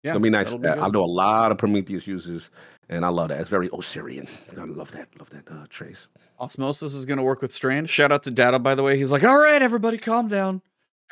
[0.03, 0.53] Yeah, it's gonna be nice.
[0.53, 2.49] be I know a lot of Prometheus uses,
[2.89, 3.39] and I love that.
[3.39, 4.27] It's very Osirian.
[4.57, 5.07] I love that.
[5.17, 6.07] Love that uh, trace.
[6.39, 7.89] Osmosis is going to work with Strand.
[7.89, 8.97] Shout out to Datto, by the way.
[8.97, 10.61] He's like, all right, everybody, calm down.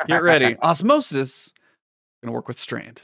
[0.08, 0.56] Get ready.
[0.62, 1.54] Osmosis
[2.22, 3.02] going to work with Strand.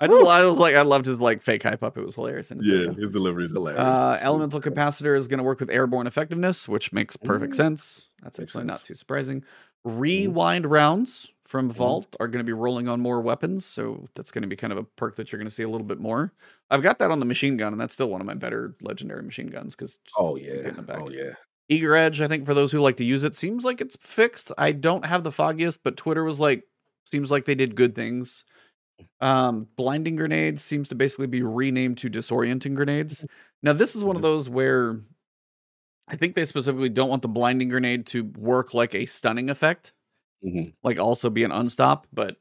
[0.00, 1.98] I just, I was like, I loved his like fake hype up.
[1.98, 2.50] It was hilarious.
[2.50, 2.94] in his video.
[2.94, 3.80] his delivery is hilarious.
[3.82, 8.08] Uh, elemental capacitor is going to work with airborne effectiveness, which makes perfect Ooh, sense.
[8.22, 9.44] That's makes actually not too surprising.
[9.84, 11.74] Rewind rounds from Mhm.
[11.74, 14.72] Vault are going to be rolling on more weapons, so that's going to be kind
[14.72, 16.32] of a perk that you're going to see a little bit more.
[16.70, 19.22] I've got that on the machine gun, and that's still one of my better legendary
[19.24, 20.54] machine guns because Oh yeah.
[20.56, 21.00] getting it back.
[21.00, 21.32] Oh yeah.
[21.70, 24.50] Eager Edge, I think for those who like to use it, seems like it's fixed.
[24.58, 26.64] I don't have the foggiest, but Twitter was like,
[27.04, 28.44] seems like they did good things.
[29.20, 33.24] Um, blinding grenades seems to basically be renamed to disorienting grenades.
[33.62, 35.00] Now, this is one of those where
[36.08, 39.92] I think they specifically don't want the blinding grenade to work like a stunning effect,
[40.44, 40.74] Mhm.
[40.82, 42.36] like also be an unstop, but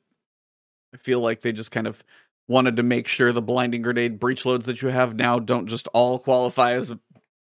[0.91, 2.03] I feel like they just kind of
[2.47, 5.87] wanted to make sure the blinding grenade breach loads that you have now don't just
[5.89, 6.91] all qualify as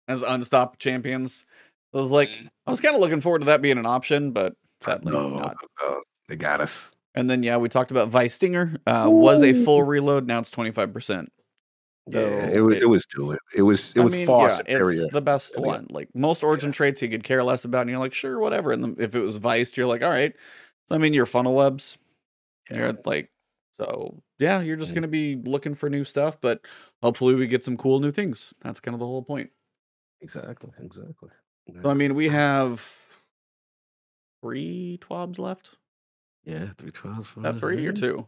[0.10, 1.46] as unstop champions.
[1.98, 2.30] I was like,
[2.66, 5.56] I was kind of looking forward to that being an option, but sadly No, not.
[5.82, 6.92] no, they got us.
[7.16, 8.76] And then yeah, we talked about Veist Stinger.
[8.86, 10.28] Uh, was a full reload.
[10.28, 11.32] Now it's twenty five percent.
[12.10, 12.78] Yeah, it, was.
[12.78, 13.38] It was doing.
[13.56, 13.92] It was.
[13.96, 15.04] It I was mean, far yeah, superior.
[15.04, 15.66] it's the best Yeah.
[15.66, 15.88] one.
[15.90, 18.72] Like most origin traits, you could care less about, and you're like, sure, whatever.
[18.72, 20.34] And then if it was Vice, you're like, all right.
[20.88, 21.98] So I mean, your Funnelwebs,
[22.70, 22.78] Yeah.
[22.78, 23.30] you're like,
[23.74, 24.96] so yeah, you're just Mhm.
[24.96, 26.62] gonna be looking for new stuff, but
[27.04, 28.54] hopefully we get some cool new things.
[28.62, 29.50] That's kind of the whole point.
[30.22, 30.70] Exactly.
[30.80, 31.30] Exactly.
[31.84, 32.90] So I mean, we have
[34.42, 35.72] three twabs left.
[36.46, 37.30] yeah, three twelves.
[37.44, 38.28] Have three or two?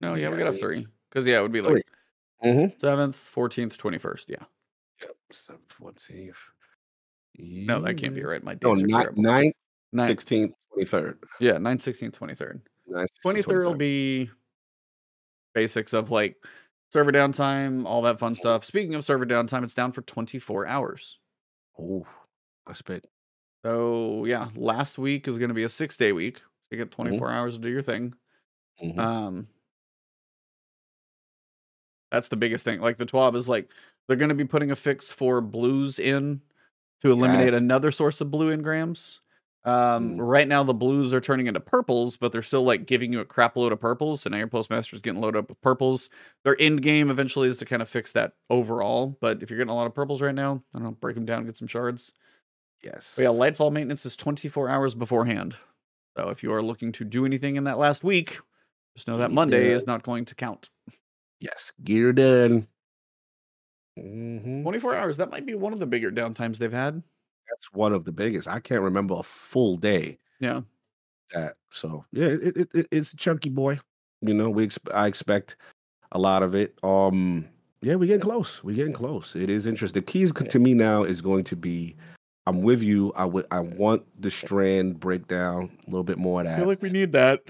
[0.00, 0.86] No, yeah, we gotta have three.
[1.10, 1.84] Because yeah, it would be like
[2.44, 2.76] Mm-hmm.
[2.78, 4.28] seventh, fourteenth, twenty first.
[4.28, 4.42] Yeah.
[5.00, 5.10] Yep.
[5.30, 6.36] Seventh, fourteenth.
[7.38, 8.42] No, that can't be right.
[8.42, 9.22] My No, dates are nine, terrible.
[9.22, 9.52] nine,
[9.92, 11.16] Nine, 16th, 23rd.
[11.40, 12.60] yeah, nine, sixteenth, twenty third.
[12.86, 13.22] 9, 16th, twenty third.
[13.22, 14.30] Twenty third will be
[15.54, 16.36] basics of like
[16.92, 18.64] server downtime, all that fun stuff.
[18.64, 21.18] Speaking of server downtime, it's down for 24 hours.
[21.78, 22.06] Oh,
[22.66, 23.02] that's big.
[23.64, 26.42] So yeah, last week is going to be a six day week.
[26.70, 28.14] You get 24 hours to do your thing.
[28.82, 28.98] Mhm.
[28.98, 29.48] Um,
[32.10, 32.80] that's the biggest thing.
[32.80, 33.70] Like the TWAB is like
[34.06, 36.40] they're going to be putting a fix for blues in
[37.02, 37.60] to eliminate Yes.
[37.60, 39.18] another source of blue engrams.
[39.64, 40.28] Um, Mm.
[40.28, 43.24] right now the blues are turning into purples, but they're still like giving you a
[43.24, 44.22] crap load of purples.
[44.22, 46.10] So now your postmaster is getting loaded up with purples.
[46.44, 49.16] Their end game eventually is to kind of fix that overall.
[49.20, 51.24] But if you're getting a lot of purples right now, I don't know, break them
[51.24, 52.12] down, get some shards.
[52.82, 53.14] yes.
[53.16, 55.54] But yeah, lightfall maintenance is 24 hours beforehand.
[56.16, 58.40] So if you are looking to do anything in that last week,
[58.96, 60.70] just know that Monday is not going to count.
[61.38, 61.72] Yes.
[61.84, 62.66] Geared in.
[63.96, 67.02] hmm 24 hours, that might be one of the bigger downtimes they've had.
[67.52, 68.48] That's one of the biggest.
[68.48, 70.62] I can't remember a full day Yeah.
[71.34, 71.54] that.
[71.70, 73.78] So yeah, it, it, it it's a chunky boy.
[74.22, 75.56] You know, we exp- I expect
[76.12, 76.78] a lot of it.
[76.82, 77.44] Um,
[77.82, 78.62] yeah, we're getting close.
[78.64, 79.34] We're getting close.
[79.36, 80.00] It is interesting.
[80.02, 81.96] The keys to me now is going to be.
[82.46, 83.12] I'm with you.
[83.16, 83.46] I would.
[83.50, 86.58] I want the strand breakdown a little bit more of I that.
[86.58, 87.40] feel like we need that.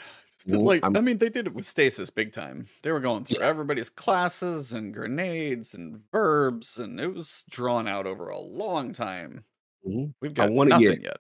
[0.47, 2.67] Like, I'm- I mean, they did it with stasis big time.
[2.83, 3.47] They were going through Yeah.
[3.47, 9.45] everybody's classes and grenades and verbs, and it was drawn out over a long time.
[9.87, 10.15] Mhm.
[10.21, 11.19] We've I got wanna nothing get- yet.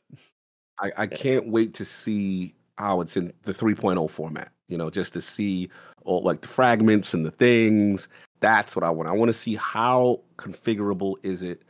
[0.80, 4.52] I, I can't wait to see how it's in the 3.0 format.
[4.68, 5.68] You know, just to see
[6.05, 8.09] all like the fragments and the things.
[8.40, 9.09] That's what I want.
[9.09, 11.62] I want to see how configurable is it,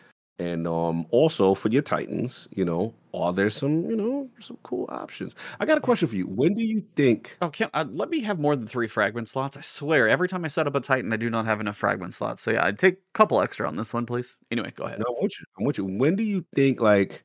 [0.43, 2.49] and um also for your Titans.
[2.51, 5.35] You know, are there some you know some cool options?
[5.61, 6.27] I got a question for you.
[6.27, 7.37] When do you think?
[7.41, 9.57] Oh, can't uh, let me have more than three fragment slots.
[9.57, 12.15] I swear, every time I set up a Titan, I do not have enough fragment
[12.15, 12.43] slots.
[12.43, 14.37] So yeah, I'd take a couple extra on this one, please.
[14.51, 14.99] Anyway, go ahead.
[14.99, 15.47] No, I want you.
[15.59, 15.85] I want you.
[15.85, 17.25] When do you think like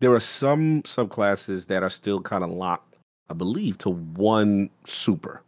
[0.00, 2.96] there are some subclasses that are still kind of locked?
[3.28, 5.42] I believe to one super.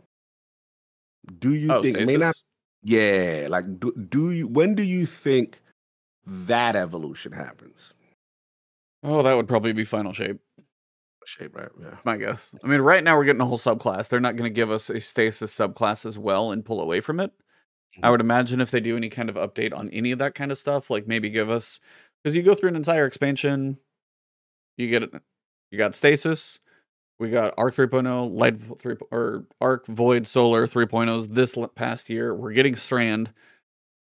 [1.38, 2.12] Do you oh, think stasis.
[2.12, 2.34] may not
[2.82, 5.60] Yeah, like do, do you when do you think
[6.28, 7.94] that evolution happens?
[9.02, 10.38] Oh, that would probably be final shape.
[11.24, 11.68] Shape, right?
[11.80, 11.96] Yeah.
[12.05, 12.50] My guess.
[12.64, 14.09] I mean, right now we're getting a whole subclass.
[14.09, 17.20] They're not going to give us a stasis subclass as well and pull away from
[17.20, 17.32] it.
[18.02, 18.10] I Mhm.
[18.12, 20.59] would imagine if they do any kind of update on any of that kind of
[20.59, 21.80] stuff, like maybe give us
[22.22, 23.78] because you go through an entire expansion,
[24.76, 25.12] you get it.
[25.70, 26.60] You got stasis.
[27.18, 32.34] We got Arc 3.0, Light 3 or Arc Void Solar 3.0s this past year.
[32.34, 33.32] We're getting Strand.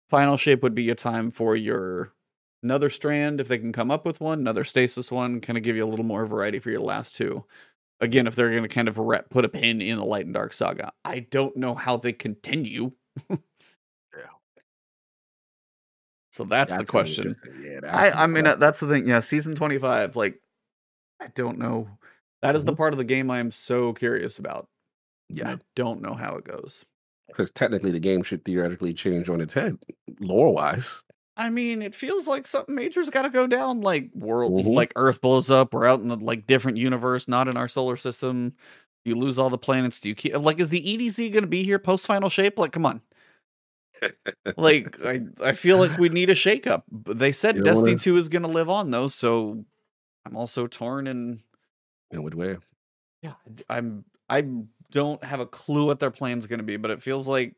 [0.10, 2.14] Final shape would be a time for your
[2.61, 5.76] another Strand if they can come up with one, another Stasis one, kind of give
[5.76, 7.45] you a little more variety for your last two.
[7.99, 10.34] Again, if they're going to kind of re- put a pin in the Light and
[10.34, 12.91] Dark saga, I don't know how they continue.
[13.30, 13.38] Yeah.
[16.32, 17.36] So that's, the question.
[17.61, 19.07] Yeah, that's I I mean uh, that's the thing.
[19.07, 20.41] Yeah, season 25 like
[21.22, 21.88] I don't know.
[22.41, 22.77] That is the Mhm.
[22.77, 24.68] part of the game I am so curious about.
[25.30, 26.86] yeah, I don't know how it goes.
[27.36, 29.78] Because technically the game should theoretically change on its head,
[30.22, 31.03] lore wise.
[31.38, 33.82] I mean, it feels like something major's got to go down.
[33.82, 34.74] Like world, Mhm.
[34.74, 35.74] like Earth blows up.
[35.74, 38.53] We're out in a like different universe, not in our solar system.
[39.03, 39.99] You lose all the planets.
[39.99, 40.60] Do you keep like?
[40.62, 42.57] Is the EDC going to be here post final shape?
[42.57, 43.02] Like, come on.
[44.57, 46.84] like, I I feel like we need a shakeup.
[46.91, 49.66] They said Destiny wanna- Two is going to live on though, so
[50.26, 51.41] I'm also torn and
[52.12, 52.57] In what way?
[53.22, 53.34] yeah,
[53.70, 54.44] I'm I
[54.96, 57.54] don't have a clue what their plan's going to be, but it feels like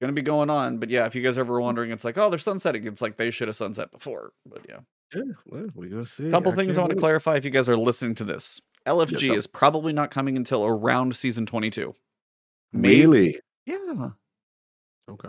[0.00, 0.76] going to be going on.
[0.76, 1.62] But yeah, if you guys ever mm.
[1.62, 2.86] wondering, it's like, oh, they're sunsetting.
[2.86, 4.32] It's like they should have sunset before.
[4.46, 4.80] But yeah.
[5.14, 6.30] Yeah, well, we gonna see.
[6.30, 8.62] couple I things I want to clarify if you guys are listening to this.
[8.86, 11.94] LFG is probably not coming until around season 22.
[12.72, 13.40] Maybe- Really?
[13.66, 14.10] Yeah.
[15.10, 15.28] Okay.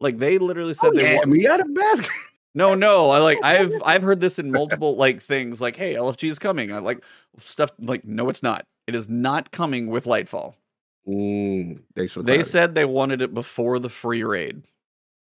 [0.00, 2.10] Like they literally oh, said Oh, they yeah, want me out of basket.
[2.54, 6.28] No, no, I like I've I've heard this in multiple like things like hey, LFG
[6.28, 6.72] is coming.
[6.72, 7.04] I like
[7.38, 8.66] stuff like no it's not.
[8.88, 10.54] It is not coming with Lightfall.
[11.06, 14.62] Mm, thanks for They said they wanted it before the free raid.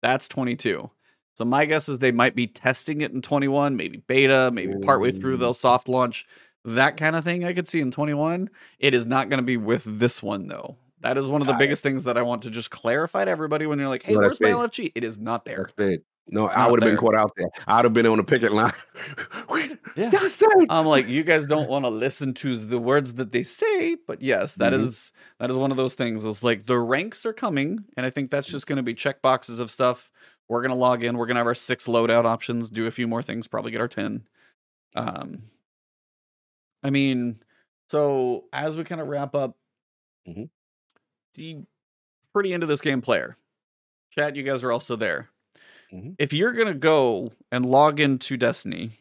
[0.02, 0.90] That's 22.
[1.34, 5.12] So my guess is they might be testing it in 21, maybe beta, maybe partway
[5.12, 6.26] through they'll soft launch.
[6.64, 8.50] That kind of thing I could see in 21.
[8.80, 10.76] It is not going to be with this one though.
[11.00, 13.66] That is one of the biggest things that I want to just clarify to everybody
[13.66, 14.50] when they're like, "Hey, No, where's my.
[14.50, 15.58] LFG?" It is not there.
[15.58, 16.02] That's big.
[16.28, 17.48] No, I would have been caught out there.
[17.66, 18.72] I'd have been on the picket line.
[19.50, 20.10] Wait, Yeah.
[20.70, 24.22] I'm like, you guys don't want to listen to the words that they say, but
[24.22, 25.38] yes, that is Mhm.
[25.40, 26.24] that is one of those things.
[26.24, 29.20] It's like the ranks are coming, and I think that's just going to be check
[29.20, 30.10] boxes of stuff.
[30.48, 31.16] We're gonna log in.
[31.16, 32.68] We're gonna have our six loadout options.
[32.70, 33.46] Do a few more things.
[33.48, 34.26] Probably get our ten.
[34.94, 35.44] Um,
[36.82, 37.42] I mean,
[37.90, 39.56] so as we kind of wrap up,
[40.28, 40.50] Mhm.
[41.34, 41.64] the
[42.32, 43.36] pretty into this game player.
[44.10, 45.30] Chat, you guys are also there.
[45.92, 46.16] Mhm.
[46.18, 49.00] If you're gonna go and log into Destiny,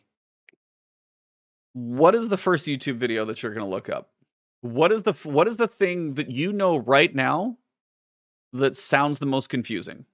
[1.74, 4.12] what is the first YouTube video that you're going to look up?
[4.62, 7.58] What is the what is the thing that you know right now
[8.54, 10.06] that sounds the most confusing?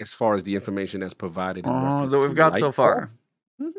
[0.00, 3.12] As far as the information that's provided, Uh, that we've got so far.
[3.60, 3.72] Mhm.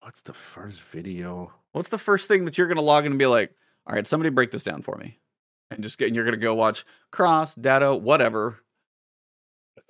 [0.00, 1.54] What's the first video?
[1.70, 4.06] What's the first thing that you're going to log in and be like, "All right,
[4.06, 5.20] somebody break this down for me,"
[5.70, 8.58] and just get and you're going to go watch Cross, Datto, whatever.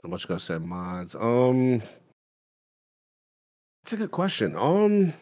[0.05, 1.15] I'm much gonna say mods.
[1.15, 1.83] Um,
[3.85, 4.57] it's a good question.
[4.57, 5.13] Um,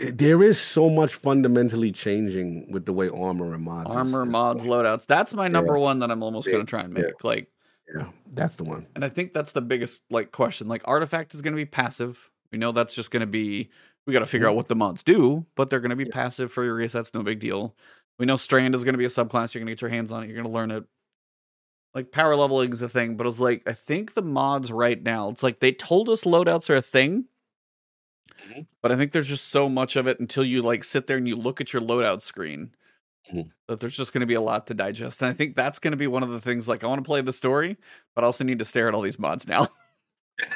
[0.00, 3.94] i- there is so much fundamentally changing with the way armor and mods.
[3.94, 4.84] Armor, is mods, going.
[4.84, 5.06] loadouts.
[5.06, 7.04] That's my number one that I'm almost Yeah, going to try and yeah.
[7.04, 7.24] make.
[7.24, 7.48] Like,
[7.94, 8.86] Yeah, that's the one.
[8.94, 10.68] And I think that's the biggest like question.
[10.68, 12.30] Like artifact is going to be passive.
[12.52, 13.70] We know that's just going to be
[14.06, 16.12] we got to figure out what the mods do, but they're going to be Yeah.
[16.12, 17.14] passive for your resets.
[17.14, 17.74] No big deal.
[18.18, 19.54] We know strand is going to be a subclass.
[19.54, 20.26] You're going to get your hands on it.
[20.26, 20.84] You're going to learn it.
[21.94, 25.28] Like power leveling is a thing, but it's like I think the mods right now.
[25.28, 27.26] It's like they told us loadouts are a thing,
[28.44, 28.66] Mhm.
[28.82, 31.28] but I think there's just so much of it until you like sit there and
[31.28, 32.74] you look at your loadout screen
[33.32, 33.50] Mhm.
[33.68, 35.22] that there's just going to be a lot to digest.
[35.22, 36.68] And I think that's going to be one of the things.
[36.68, 37.76] Like I want to play the story,
[38.14, 39.68] but I also need to stare at all these mods now.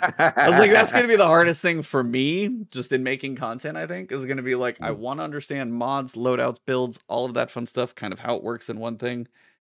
[0.02, 3.36] I was like, that's going to be the hardest thing for me, just in making
[3.36, 3.76] content.
[3.78, 4.98] I think is going to be like, I Mm.
[4.98, 8.42] want to understand mods, loadouts, builds, all of that fun stuff, kind of how it
[8.42, 9.28] works in one thing.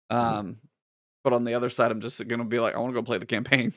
[0.10, 0.60] Um,
[1.28, 3.04] but on the other side, I'm just going to be like, I want to go
[3.04, 3.74] play the campaign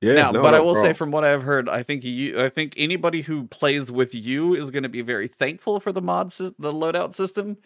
[0.00, 0.32] yeah, now.
[0.32, 2.74] no, but I no, will say, from what I've heard, I think you, I think
[2.76, 6.72] anybody who plays with you is going to be very thankful for the mod, the
[6.72, 7.58] loadout system.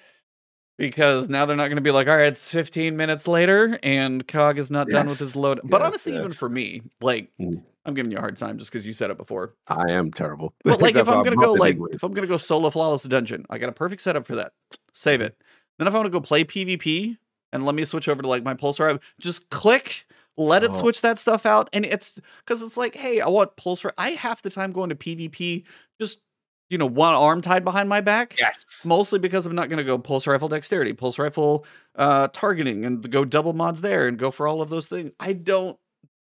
[0.77, 4.28] Because now they're not going to be like, all right, it's 15 minutes later and
[4.28, 5.62] Cog is not done with his load.
[5.65, 7.62] But Yes, honestly, even for me, like, Mm.
[7.86, 9.55] I'm giving you a hard time just because you said it before.
[9.69, 10.53] I am terrible.
[10.65, 11.94] But like, if I'm gonna bumped go like, anyways.
[11.94, 14.53] if I'm gonna go solo flawless dungeon, I got a perfect setup for that.
[14.93, 15.27] Save Mm-hmm.
[15.28, 15.39] it.
[15.78, 17.16] Then if I want to go play PvP
[17.52, 20.06] and let me switch over to like my pulsar, rifle, just click,
[20.36, 20.81] let it Oh.
[20.81, 23.93] switch that stuff out, and it's because it's like, hey, I want pulsar.
[23.98, 25.64] I half the time going to PvP,
[26.01, 26.20] just
[26.68, 28.36] you know, one arm tied behind my back.
[28.39, 31.64] yes, Mostly because I'm not going to go pulse rifle dexterity, pulse rifle
[31.94, 35.12] uh, targeting, and go double mods there and go for all of those things.
[35.20, 35.78] I don't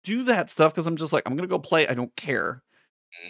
[0.02, 1.86] do that stuff because I'm just like, I'm going to go play.
[1.86, 2.62] I don't care.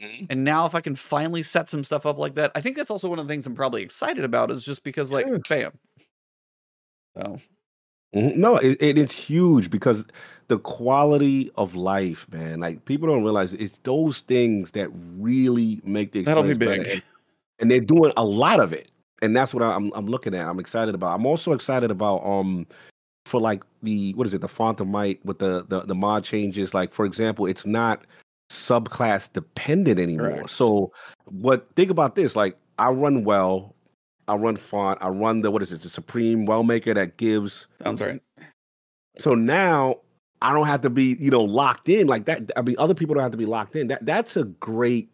[0.02, 0.26] Mhm.
[0.30, 2.90] And now if I can finally set some stuff up like that, I think that's
[2.90, 5.38] also one of the things I'm probably excited about is just because like Yeah.
[5.48, 5.72] bam.
[7.16, 7.40] So
[8.14, 8.36] Mhm.
[8.36, 10.04] No, it, it, it's huge because
[10.48, 12.60] the quality of life, man.
[12.60, 16.94] Like people don't realize it's those things that really make the that'll be experience better.
[16.96, 17.04] big.
[17.60, 18.90] And, they're doing a lot of it,
[19.22, 20.48] and that's what I'm I'm looking at.
[20.48, 21.14] I'm excited about.
[21.14, 22.66] I'm also excited about um
[23.26, 26.24] for like the what is it the font of might with the the the mod
[26.24, 26.74] changes.
[26.74, 28.04] Like for example, it's not
[28.50, 30.48] subclass dependent anymore.
[30.48, 30.90] So
[31.26, 31.68] what?
[31.76, 32.34] Think about this.
[32.34, 33.76] Like I run well.
[34.30, 34.98] I run font.
[35.02, 35.82] I run the what is it?
[35.82, 38.22] The Supreme Well Maker that gives Sounds right.
[39.18, 39.96] so now
[40.40, 42.50] I don't have to be, you know, locked in like that.
[42.56, 43.88] I mean, other people don't have to be locked in.
[43.88, 45.10] That that's a great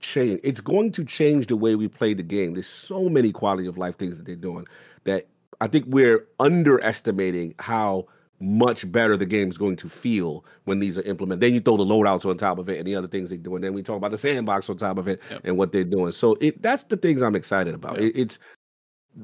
[0.00, 0.40] change.
[0.42, 2.54] It's going to change the way we play the game.
[2.54, 4.66] There's so many quality of life things that they're doing
[5.04, 5.28] that
[5.60, 8.06] I think we're underestimating how
[8.40, 11.40] much better the game is going to feel when these are implemented.
[11.40, 13.62] Then you throw the loadouts on top of it and the other things they're doing.
[13.62, 15.40] Then we talk about the sandbox on top of it Yep.
[15.44, 16.12] and what they're doing.
[16.12, 17.98] So it that's the things I'm excited about.
[18.00, 18.08] Yeah.
[18.08, 18.38] It, it's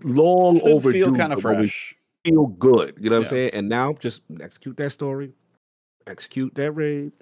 [0.03, 1.05] long Should overdue.
[1.07, 1.95] feel kind of but when we fresh.
[2.25, 2.97] feel good.
[2.99, 3.27] You know what Yeah.
[3.27, 3.51] I'm saying?
[3.55, 5.33] And now just execute that story,
[6.07, 7.13] execute that raid,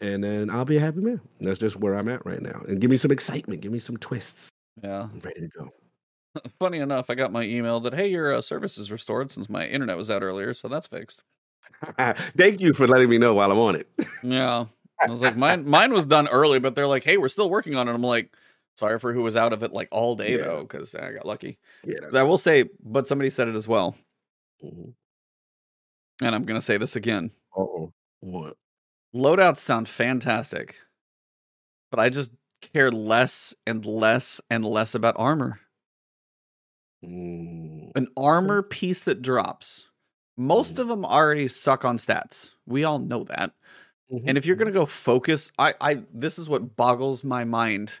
[0.00, 1.20] and then I'll be a happy man.
[1.40, 2.62] That's just where I'm at right now.
[2.66, 4.48] And give me some excitement, give me some twists.
[4.82, 5.02] Yeah.
[5.02, 5.68] I'm ready to go.
[6.58, 9.66] Funny enough, I got my email that hey, your uh, service is restored since my
[9.66, 11.24] internet was out earlier, so that's fixed.
[12.36, 13.88] Thank you for letting me know while I'm on it.
[14.22, 14.66] Yeah.
[15.00, 17.74] I was like, mine mine was done early, but they're like, hey, we're still working
[17.74, 17.92] on it.
[17.92, 18.34] I'm like,
[18.76, 20.44] sorry for who was out of it like all day Yeah.
[20.44, 21.58] though, because I got lucky.
[21.84, 23.96] Yeah, I will say, but somebody said it as well,
[24.64, 24.92] Mhm.
[26.22, 27.30] and I'm gonna say this again.
[27.56, 27.92] Uh-oh.
[28.20, 28.56] What?
[29.14, 30.76] Loadouts sound fantastic,
[31.90, 32.30] but I just
[32.60, 35.60] care less and less and less about armor.
[37.04, 37.92] Mm.
[37.94, 39.88] An armor piece that drops.
[40.36, 40.78] Most Mhm.
[40.80, 42.50] of them already suck on stats.
[42.66, 43.52] We all know that.
[44.12, 44.24] Mhm.
[44.26, 47.92] And if you're gonna go focus, I, I this is what boggles my mind.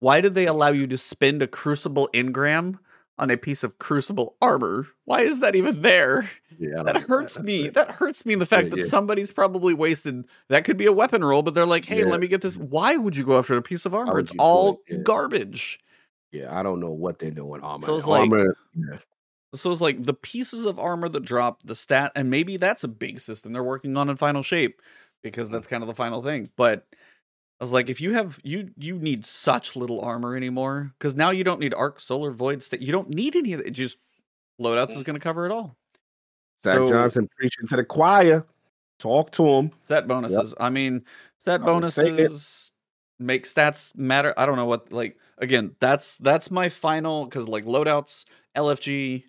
[0.00, 2.78] Why did they allow you to spend a crucible engram
[3.18, 4.88] on a piece of crucible armor?
[5.04, 6.30] Why is that even there?
[6.58, 7.68] yeah, That hurts That's me.
[7.68, 8.84] That hurts me in the fact Yeah, that yeah.
[8.86, 10.24] somebody's probably wasted.
[10.48, 12.06] That could be a weapon roll, but they're like, "Hey, Yeah.
[12.06, 14.18] let me get this." Why would you go after a piece of armor?
[14.18, 15.02] It's all it?
[15.04, 15.80] Garbage.
[16.36, 17.62] Yeah, I don't know what they're doing.
[17.62, 17.84] Armor.
[17.84, 18.56] So it's like- armor.
[18.74, 18.98] yeah.
[19.54, 22.88] So it's like the pieces of armor that drop the stat, and maybe that's a
[22.88, 24.82] big system they're working on in Final Shape
[25.22, 25.52] because mm.
[25.52, 26.50] that's kind of the final thing.
[26.56, 26.86] But
[27.58, 31.30] I was like, if you have you you need such little armor anymore because now
[31.30, 32.82] you don't need arc, solar, void, state.
[32.82, 33.70] You don't need any of it.
[33.70, 33.98] Just
[34.60, 35.04] loadouts is mm.
[35.04, 35.76] going to cover it all.
[36.62, 38.44] Zach So- Johnson preaching to the choir.
[38.98, 39.70] Talk to him.
[39.80, 40.54] Set bonuses.
[40.58, 41.04] I mean,
[41.38, 42.70] set bonuses
[43.18, 44.34] make stats matter.
[44.36, 48.24] I don't know what like again, that's that's my final cuz like loadouts,
[48.56, 49.24] LFG,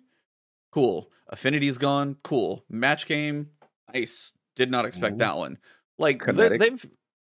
[0.72, 1.10] cool.
[1.28, 2.64] Affinity's gone, cool.
[2.70, 3.50] Match game,
[3.94, 4.32] nice.
[4.56, 5.20] Did not expect Mhm.
[5.20, 5.58] that one.
[5.98, 6.86] Like they, they've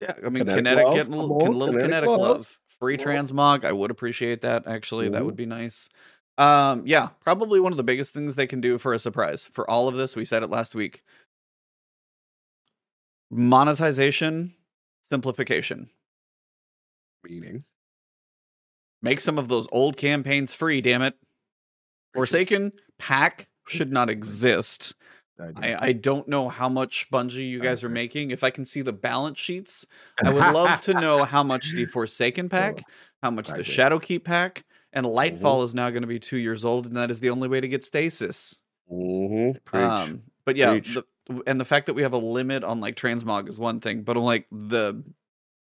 [0.01, 2.17] yeah, I mean Kinetic kinetic getting little, little kinetic kinetic glove.
[2.19, 2.59] glove.
[2.79, 2.99] Free on.
[2.99, 5.09] transmog, I would appreciate that actually.
[5.09, 5.37] That would Mhm.
[5.37, 5.89] be nice.
[6.37, 9.45] Um yeah, probably one of the biggest things they can do for a surprise.
[9.45, 11.03] For all of this, we said it last week
[13.29, 14.53] monetization
[15.01, 15.89] simplification
[17.23, 17.63] Meaning.
[19.01, 21.15] make some of those old campaigns free damn it.
[22.13, 24.93] Forsaken pack should not exist.
[25.55, 28.29] I, I don't know how much bungie you guys are making.
[28.29, 29.87] If i can see the balance sheets
[30.23, 32.83] i would love to know how much the forsaken pack
[33.23, 35.63] how much the shadowkeep pack and lightfall Mhm.
[35.63, 37.67] is now going to be two years old and that is the only way to
[37.67, 38.59] get stasis.
[38.91, 39.75] Mm-hmm.
[39.75, 41.05] Um, but yeah, the,
[41.47, 44.17] and the fact that we have a limit on like transmog is one thing, but
[44.17, 45.01] like the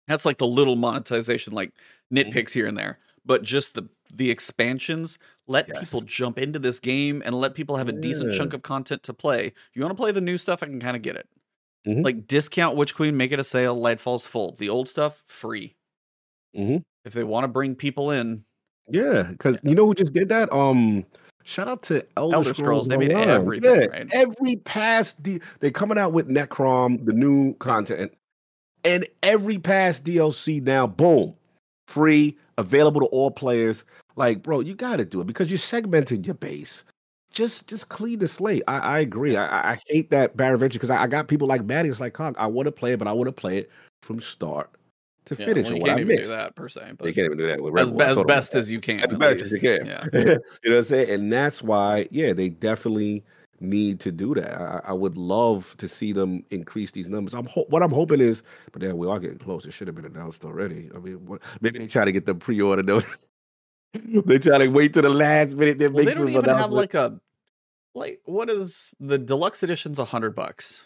[0.09, 1.71] That's like the little monetization, like
[2.11, 2.33] Mhm.
[2.33, 2.99] nitpicks here and there.
[3.25, 5.81] But just the the expansions, let Yes.
[5.81, 8.39] people jump into this game and let people have a decent Yeah.
[8.39, 9.53] chunk of content to play.
[9.75, 11.29] You want to play the new stuff, I can kind of get it.
[11.87, 12.03] Mhm.
[12.03, 14.55] Like discount Witch Queen, make it a sale, Lightfall's full.
[14.57, 15.75] The old stuff, free.
[16.57, 16.81] Mhm.
[17.05, 18.45] If they want to bring people in,
[18.91, 20.51] Yeah, because you know who just did that?
[20.51, 21.05] Um,
[21.43, 24.09] shout out to Elder, Elder Scrolls, they made everything, Yeah, right?
[24.11, 28.11] every past D, they're coming out with Necrom, the new content,
[28.83, 31.33] and every past DLC now, boom,
[31.87, 33.83] free, available to all players.
[34.15, 36.83] Like, bro, you got to do it because you're segmenting your base.
[37.31, 38.63] Just, just clean the slate.
[38.67, 39.35] I, I agree.
[39.37, 41.89] I, I- I hate that Barry Venture because I, I got people like Maddie.
[41.89, 43.69] It's like, Cog, I want to play it, but I want to play it
[44.01, 44.69] from start
[45.25, 45.65] to yeah, finish.
[45.65, 46.29] well, you what can't I even missed.
[46.29, 46.81] do that per se.
[46.85, 48.01] They But can't even do that with as, Red Bull.
[48.01, 49.85] As best as you can, as at best as you can.
[49.85, 50.05] Yeah.
[50.13, 51.09] you know what I'm saying?
[51.11, 53.23] And that's why, yeah, they definitely
[53.61, 54.53] need to do that.
[54.53, 57.33] I, I would love to see them increase these numbers.
[57.33, 59.65] I'm ho- what I'm hoping is, but then we are getting close.
[59.65, 60.89] It should have been announced already.
[60.95, 63.01] I mean, what, maybe they try to get the pre-order though.
[63.93, 65.79] they try to wait to the last minute.
[65.79, 67.19] Then Well, make they don't even have like a
[67.95, 70.81] like what is the deluxe edition's a hundred bucks.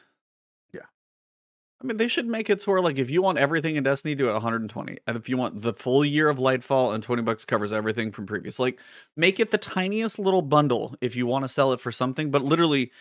[1.83, 4.15] I mean, they should make it to where like if you want everything in Destiny,
[4.15, 4.97] do it 120.
[5.05, 8.25] And if you want the full year of Lightfall and 20 bucks covers everything from
[8.25, 8.79] previous, like
[9.17, 12.31] make it the tiniest little bundle if you want to sell it for something.
[12.31, 12.91] But literally,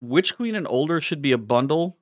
[0.00, 1.98] Witch Queen and older should be a bundle.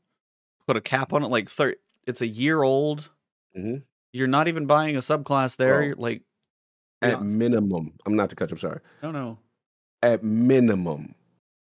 [0.67, 1.77] Put a cap on it, like thir-
[2.07, 3.09] it's a year old.
[3.57, 3.85] Mhm.
[4.13, 5.83] You're not even buying a subclass there.
[5.83, 6.23] You're like,
[7.01, 7.19] At yeah.
[7.21, 8.51] minimum, I'm not to cut.
[8.51, 8.81] you, I'm sorry.
[9.03, 9.39] no, no,
[10.03, 11.15] At minimum,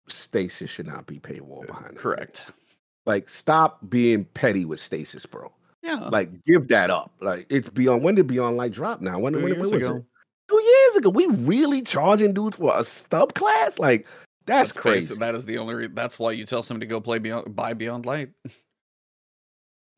[0.09, 1.97] Stasis should not be paywall behind.
[1.97, 2.55] that thing.
[3.11, 3.25] Correct.
[3.27, 5.53] Like, stop being petty with Stasis, bro.
[5.83, 7.13] Yeah, Like, give that up.
[7.21, 8.03] Like, it's beyond.
[8.03, 9.01] When did Beyond Light drop?
[9.01, 9.97] Now, when, two when, when years was ago.
[9.97, 10.05] it?
[10.49, 11.09] Two years ago.
[11.11, 13.79] We really charging dudes for a stub class?
[13.79, 14.07] Like,
[14.47, 15.15] that's, Let's crazy.
[15.15, 15.75] that is the only.
[15.75, 18.31] Re- that's why you tell somebody to go play Beyond, buy Beyond Light.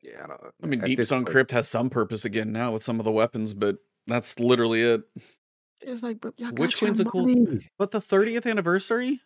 [0.01, 2.71] yeah, I, don't, I mean, at Deep this Stone Crypt has some purpose again now
[2.71, 3.77] with some of the weapons, but
[4.07, 5.01] that's literally it.
[5.81, 9.19] It's like, but y'all got Which one's a cool- But the 30th anniversary,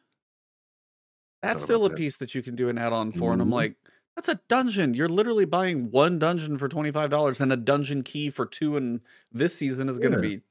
[1.42, 1.98] that's still a that.
[1.98, 3.54] piece that you can do an add-on for, and I'm Mhm.
[3.54, 3.76] like,
[4.16, 4.94] that's a dungeon.
[4.94, 8.76] You're literally buying one dungeon for twenty five dollars, and a dungeon key for two,
[8.78, 9.02] and
[9.32, 10.36] this season is going to Yeah.
[10.38, 10.42] be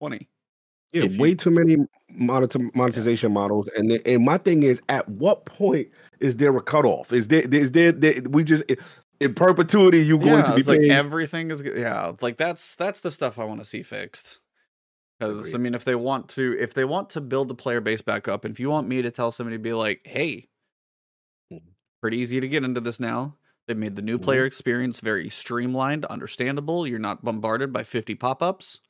[0.00, 0.28] twenty.
[0.92, 1.76] Yeah, if you- way too many
[2.10, 5.88] monet- monetization models, and the- and my thing is, at what point
[6.20, 7.12] is there a cutoff?
[7.14, 8.62] Is there is there, there we just
[9.20, 10.90] in perpetuity you going yeah, to be like paying?
[10.90, 14.40] everything is yeah, like that's that's the stuff I want to see fixed.
[15.28, 18.02] Because I mean, if they want to, if they want to build the player base
[18.02, 20.48] back up, and if you want me to tell somebody to be like, hey,
[21.52, 21.60] Mhm.
[22.00, 23.36] pretty easy to get into this now.
[23.66, 24.22] They've made the new Mhm.
[24.22, 26.86] player experience very streamlined, understandable.
[26.86, 28.80] You're not bombarded by 50 pop-ups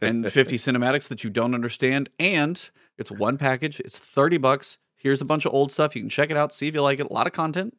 [0.00, 2.10] and 50 cinematics that you don't understand.
[2.18, 2.68] And
[2.98, 3.78] it's one package.
[3.80, 4.78] It's 30 bucks.
[4.96, 5.94] Here's a bunch of old stuff.
[5.94, 7.06] You can check it out, see if you like it.
[7.08, 7.76] A lot of content.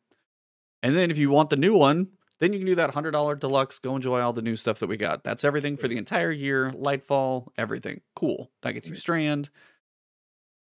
[0.82, 3.80] And then if you want the new one, then you can do that $100 deluxe.
[3.80, 5.24] Go enjoy all the new stuff that we got.
[5.24, 6.72] That's everything for the entire year.
[6.72, 8.02] Lightfall, everything.
[8.16, 8.52] Cool.
[8.62, 9.50] That gets you Strand.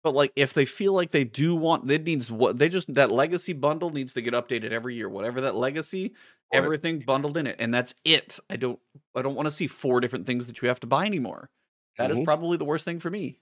[0.03, 3.09] But like if they feel like they do want it needs what they just that
[3.11, 5.07] legacy bundle needs to get updated every year.
[5.07, 6.13] Whatever that legacy,
[6.51, 7.55] everything bundled in it.
[7.59, 8.37] And that's it.
[8.49, 8.79] I don't
[9.15, 11.49] I don't want to see four different things that you have to buy anymore.
[11.97, 12.25] That is Mhm.
[12.25, 13.39] probably the worst thing for me.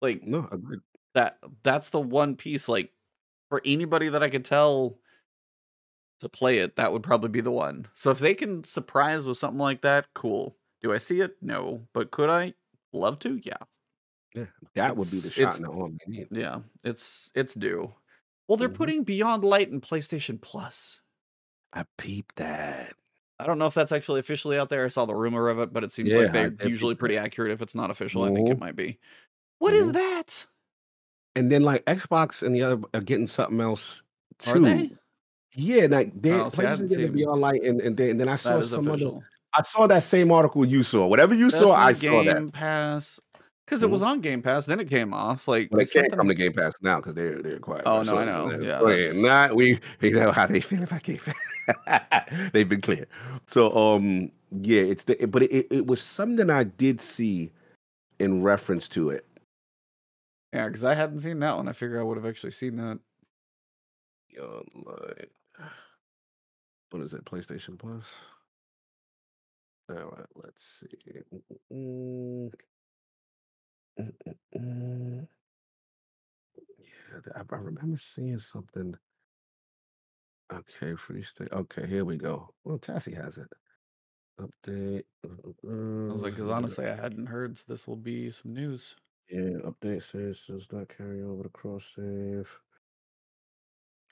[0.00, 0.80] Like no, agreed.
[1.14, 2.92] that that's the one piece like
[3.48, 4.98] for anybody that I could tell
[6.24, 7.86] to play it, that would probably be the one.
[7.94, 10.56] So if they can surprise with something like that, cool.
[10.82, 11.36] Do I see it?
[11.40, 11.86] No.
[11.92, 12.54] But could I?
[12.92, 13.40] Love to?
[13.42, 13.56] Yeah.
[14.34, 15.98] Yeah, that would be the shot it's- in the arm.
[16.30, 16.58] Yeah.
[16.82, 17.94] It's it's due.
[18.48, 18.74] Well, they're Mhm.
[18.74, 21.00] putting Beyond Light in PlayStation Plus.
[21.72, 22.94] I peeped that.
[23.38, 24.84] I don't know if that's actually officially out there.
[24.84, 27.16] I saw the rumor of it, but it seems Yeah, like they're did usually pretty
[27.16, 27.52] accurate.
[27.52, 28.60] If it's not official, I think it Mhm.
[28.60, 28.98] might be.
[29.58, 29.92] What is Mhm.
[29.94, 30.46] that?
[31.36, 34.02] And then like Xbox and the other are getting something else
[34.38, 34.96] too.
[35.54, 38.10] Yeah, like they Oh, see, I PlayStation haven't getting seen- Beyond Light, and and then,
[38.10, 39.20] and then I saw some other.
[39.56, 41.06] I saw that same article you saw.
[41.06, 42.34] Whatever you saw, I saw that.
[42.34, 43.20] Game Pass.
[43.64, 45.48] Because it was on Game Pass, then it came off.
[45.48, 47.84] Like But it can't something- come to Game Pass now because they're they're quiet.
[47.86, 48.50] Oh, So, no, I know.
[48.50, 52.28] Yeah, that's- Not we we know how they feel about Game Pass.
[52.52, 53.06] They've been clear.
[53.46, 57.52] So um yeah, it's the but it, it was something I did see
[58.18, 59.24] in reference to it.
[60.52, 61.66] Yeah, because I hadn't seen that one.
[61.68, 62.98] I figure I would have actually seen that.
[64.30, 65.30] Beyond Light.
[66.94, 67.24] What is it?
[67.24, 68.06] PlayStation Plus.
[69.90, 70.86] All right, let's see.
[71.68, 72.50] Yeah,
[77.34, 78.94] I, I remember seeing something.
[80.52, 81.48] Okay, free state.
[81.52, 82.54] Okay, here we go.
[82.62, 83.48] Well, Tassie has it.
[84.40, 85.02] Update.
[85.24, 87.58] I was like, because honestly, I hadn't heard.
[87.58, 88.94] So this will be some news.
[89.28, 92.56] Yeah, update says does not carry over the cross save.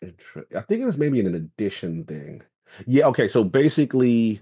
[0.03, 2.43] Intre- I think it was maybe an addition thing.
[2.87, 3.29] Yeah, okay.
[3.29, 4.41] So basically,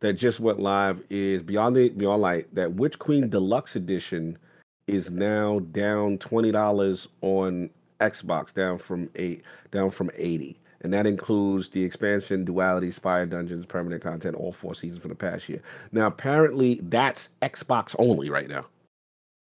[0.00, 2.54] that just went live is Beyond the Beyond Light.
[2.54, 4.38] That Witch Queen Deluxe Edition
[4.86, 7.70] is now down twenty dollars on
[8.00, 13.66] Xbox, down from eight, down from eighty, and that includes the expansion, Duality, Spire Dungeons,
[13.66, 15.62] permanent content, all four seasons for the past year.
[15.92, 18.66] Now, apparently, that's Xbox only right now.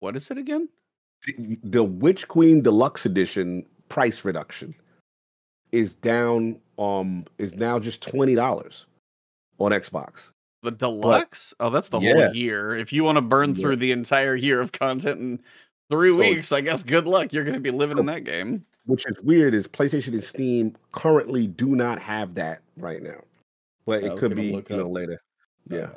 [0.01, 0.69] What is it again?
[1.27, 4.75] The, the Witch Queen Deluxe Edition price reduction
[5.73, 6.61] is down.
[6.79, 8.87] Um, is now just twenty dollars
[9.59, 10.31] on Xbox.
[10.63, 11.55] The deluxe?
[11.61, 12.27] oh, that's the Yeah.
[12.27, 12.75] whole year.
[12.77, 13.61] If you want to burn Yeah.
[13.63, 15.41] through the entire year of content in
[15.91, 17.33] three So- weeks, I guess good luck.
[17.33, 18.65] You're going to be living in that game.
[18.87, 23.21] which is weird is PlayStation and Steam currently do not have that right now,
[23.85, 25.21] but I it was could be you know up, later.
[25.69, 25.91] Yeah,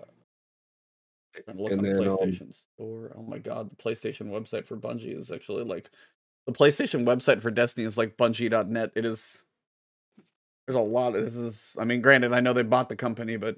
[1.47, 2.07] Uh, look And on the then,
[2.43, 3.11] um, Store.
[3.15, 5.91] Oh my god, the PlayStation website for Bungie is actually like
[6.47, 8.91] the PlayStation website for Destiny is like Bungie.net.
[8.95, 9.43] It is.
[10.69, 11.15] There's a lot.
[11.15, 11.75] Of, this is.
[11.79, 13.57] I mean, granted, I know they bought the company, but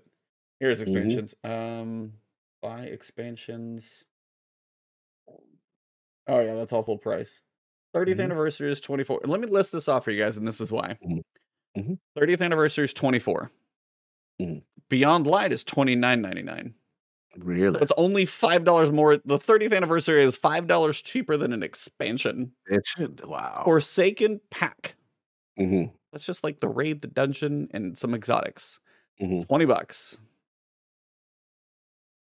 [0.62, 0.82] here's Mhm.
[0.82, 1.36] expansions.
[1.44, 2.14] Um,
[2.62, 4.06] buy expansions.
[6.28, 7.42] Oh yeah, that's all full price.
[7.94, 8.24] 30th Mhm.
[8.24, 9.22] anniversary is 24.
[9.26, 11.00] Let me list this off for you guys, and this is why.
[11.02, 11.22] Mhm.
[11.78, 12.00] Mhm.
[12.16, 13.52] 30th anniversary is 24.
[14.40, 14.62] Mhm.
[14.90, 16.76] Beyond Light is 29.99.
[17.38, 17.78] really.
[17.80, 19.18] So it's only five dollars more.
[19.18, 22.54] The 30th anniversary is five dollars cheaper than an expansion.
[22.68, 23.24] It should.
[23.26, 23.62] Wow.
[23.66, 24.96] Forsaken Pack.
[25.58, 28.80] hmm That's just like the raid, the dungeon, and some exotics.
[29.20, 30.20] hmm Twenty bucks.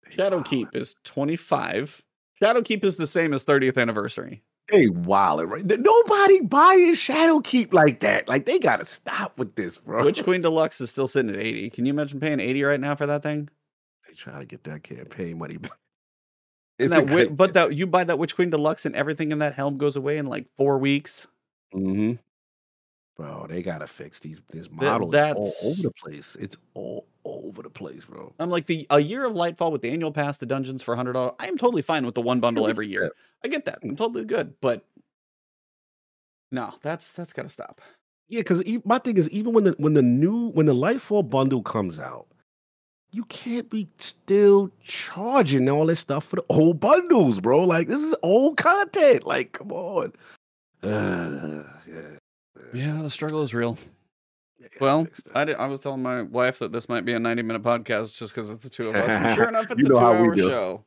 [0.10, 2.03] Shadowkeep is twenty five.
[2.41, 4.41] Shadowkeep is the same as 30th anniversary.
[4.72, 5.64] They wild right.
[5.64, 8.28] Nobody buying Shadowkeep like that.
[8.28, 10.03] Like they gotta stop with this, bro.
[10.03, 11.70] Witch Queen Deluxe is still sitting at 80.
[11.70, 13.49] Can you imagine paying 80 right now for that thing?
[14.08, 15.72] they try to get that campaign money back.
[16.80, 19.53] And that wi- but that you buy that Witch Queen Deluxe and everything in that
[19.53, 21.28] helm goes away in like four weeks.
[21.72, 22.14] hmm
[23.22, 24.41] Bro, they gotta fix these.
[24.49, 26.35] This model all over the place.
[26.39, 28.34] It's all over the place, bro.
[28.39, 31.14] I'm like the a year of Lightfall with the annual pass, the dungeons for hundred
[31.14, 31.34] dollars.
[31.39, 33.02] I am totally fine with the one bundle every year.
[33.02, 33.11] that.
[33.43, 33.77] I get that.
[33.84, 34.88] I'm totally good, but
[36.52, 37.80] no, that's that's gotta stop.
[38.27, 41.61] Yeah, because my thing is, even when the when the new when the Lightfall bundle
[41.61, 42.26] comes out,
[43.11, 47.65] you can't be still charging all this stuff for the old bundles, bro.
[47.65, 49.26] Like this is old content.
[49.26, 50.14] Like, come on.
[50.81, 52.18] Uh, yeah.
[52.73, 53.77] Yeah, the struggle is real.
[54.80, 55.07] Well.
[55.34, 58.15] I, did, I was telling my wife that this might be a 90 minute podcast
[58.18, 59.10] just because it's the two of us.
[59.10, 60.85] And sure enough, it's a two hour show.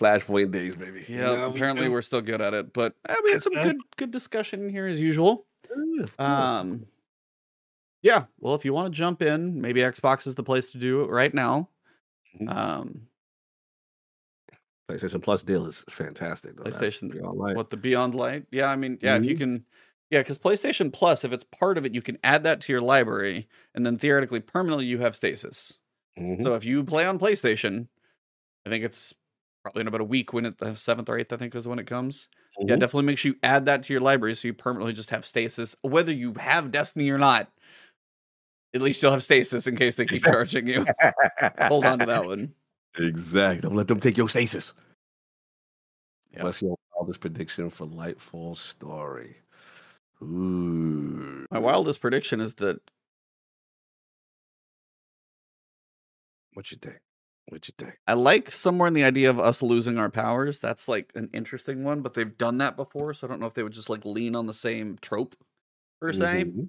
[0.00, 1.04] Flashpoint days, baby.
[1.08, 3.54] You Yeah, know we apparently we're still good at it, but eh, we had some
[3.54, 5.46] good good discussion here as usual.
[5.98, 6.06] Yeah.
[6.18, 6.86] Um,
[8.02, 8.24] yeah.
[8.38, 11.10] Well, if you want to jump in, maybe Xbox is the place to do it
[11.10, 11.70] right now.
[12.38, 12.54] Mhm.
[12.54, 13.06] Um,
[14.90, 16.56] PlayStation Plus deal is fantastic.
[16.56, 16.64] Though.
[16.64, 17.56] PlayStation- Beyond Light.
[17.56, 18.46] what the Beyond Light?
[18.52, 19.38] Yeah, I mean, yeah, if you Mhm.
[19.38, 19.64] can,
[20.10, 22.80] yeah, because PlayStation Plus, if it's part of it, you can add that to your
[22.80, 25.78] library, and then theoretically, permanently, you have stasis.
[26.18, 26.42] Mhm.
[26.42, 27.88] So if you play on PlayStation,
[28.66, 29.14] I think it's
[29.62, 31.78] probably in about a week when it the seventh or eighth, I think is when
[31.78, 32.28] it comes.
[32.58, 32.80] Yeah, Mhm.
[32.80, 35.76] definitely make sure you add that to your library so you permanently just have stasis,
[35.82, 37.50] whether you have Destiny or not.
[38.74, 40.86] At least you'll have stasis in case they keep charging you.
[41.60, 42.54] Hold on to that one.
[42.98, 43.60] Exactly.
[43.62, 44.72] Don't let them take your stasis.
[46.32, 46.44] Yeah.
[46.44, 49.36] What's your wildest prediction for Lightfall Story?
[50.22, 51.46] Ooh.
[51.50, 52.80] My wildest prediction is that
[56.54, 56.98] What you think?
[57.48, 57.94] What you think?
[58.06, 60.58] I like somewhere in the idea of us losing our powers.
[60.58, 63.54] That's like an interesting one, but they've done that before, so I don't know if
[63.54, 65.36] they would just like lean on the same trope
[66.00, 66.44] per se.
[66.46, 66.68] Mhm.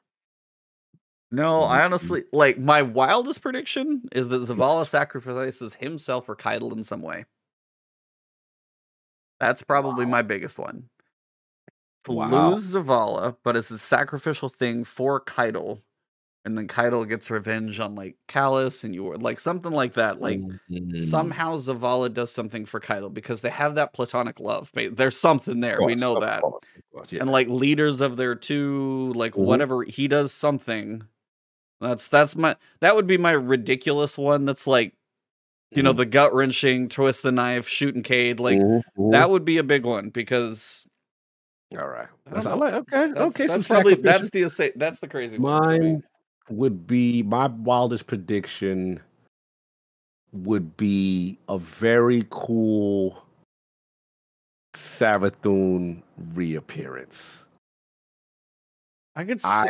[1.31, 1.85] No, I Mhm.
[1.85, 7.25] honestly like my wildest prediction is that Zavala sacrifices himself for Caiatl in some way.
[9.39, 10.89] That's probably my biggest one.
[12.07, 12.51] To Wow.
[12.51, 15.81] lose Zavala, but it's a sacrificial thing for Caiatl.
[16.45, 20.21] And then Caiatl gets revenge on like Calus and you were like something like that.
[20.21, 20.99] Like Mhm.
[21.01, 24.71] somehow Zavala does something for Caiatl because they have that platonic love.
[24.73, 25.81] There's something there.
[25.83, 26.41] We know that.
[27.11, 27.19] yeah.
[27.21, 29.45] And like leaders of their two, like Mhm.
[29.45, 31.03] whatever he does something.
[31.81, 34.45] That's that's my that would be my ridiculous one.
[34.45, 34.93] That's like
[35.71, 35.97] you know Mhm.
[35.97, 38.39] the gut wrenching, twist the knife, shooting Cade.
[38.39, 39.11] Like Mhm, mhm.
[39.11, 40.87] that would be a big one because
[41.77, 42.07] All right.
[42.31, 43.11] That's, don't I like, okay.
[43.13, 43.47] that's, okay.
[43.47, 45.67] that's some probably that's the that's the crazy one.
[45.67, 46.03] Mine
[46.49, 48.99] would be my wildest prediction
[50.31, 53.21] would be a very cool
[54.75, 56.01] Savathun
[56.33, 57.43] reappearance.
[59.15, 59.41] I could.
[59.43, 59.65] I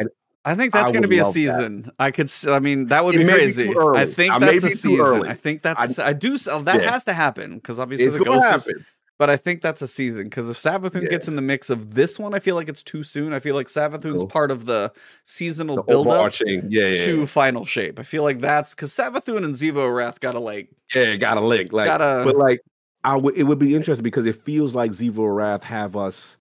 [0.45, 1.39] I, I think that's going to be a love that.
[1.39, 1.91] season.
[1.97, 2.25] I could.
[2.27, 3.73] s- I mean, that would It be may be crazy.
[3.95, 4.99] I think I may that's a be too season.
[4.99, 5.29] early.
[5.29, 5.97] I think that's.
[5.99, 6.35] I, do.
[6.35, 6.91] s- oh, That Yeah.
[6.91, 8.85] has to happen because obviously it's the gonna ghost is happen.
[9.19, 11.09] But I think that's a season because if Savathun Yeah.
[11.09, 13.33] gets in the mix of this one, I feel like it's too soon.
[13.33, 14.27] I feel like Savathun's Cool.
[14.27, 14.91] part of the
[15.23, 17.25] seasonal The build up overarching, yeah, yeah, to yeah.
[17.25, 17.97] final shape.
[17.99, 21.73] I feel like that's because Savathun and Xivu Arath gotta like yeah, got a link.
[21.73, 22.61] Like, Gotta- but like,
[23.03, 26.37] I would it would be interesting because it feels like Xivu Arath have us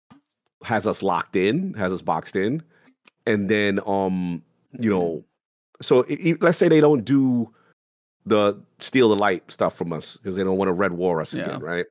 [0.63, 2.63] has us locked in, has us boxed in,
[3.27, 4.43] and then um,
[4.79, 5.25] you know,
[5.81, 7.51] so i- i- let's say they don't do
[8.27, 11.33] the steal the light stuff from us because they don't want to red war us
[11.33, 11.87] again, right?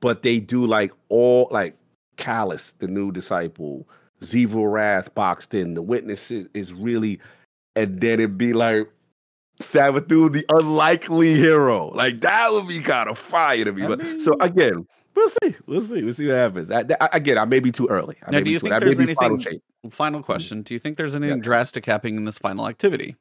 [0.00, 1.76] But they do like all like
[2.16, 3.88] Calus, the new disciple,
[4.22, 7.20] Xivu Arath boxed in, the witness is, is really,
[7.74, 8.90] and then it'd be like
[9.60, 11.88] Savathun, the unlikely hero.
[11.88, 13.84] Like that would be kind of fire to me.
[13.84, 15.54] I But so again, we'll see.
[15.66, 16.02] We'll see.
[16.02, 16.70] We'll see what happens.
[16.70, 18.16] I, I- again, I may be too early.
[18.22, 19.60] I Now, may do be you too- think there's be final anything-
[19.90, 20.26] Final mm-hmm.
[20.26, 20.62] question.
[20.62, 23.16] Do you think there's anything drastic happening in this final activity?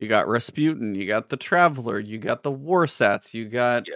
[0.00, 3.94] You got Rasputin, you got the Traveler, you got the Warsats, you got Yeah.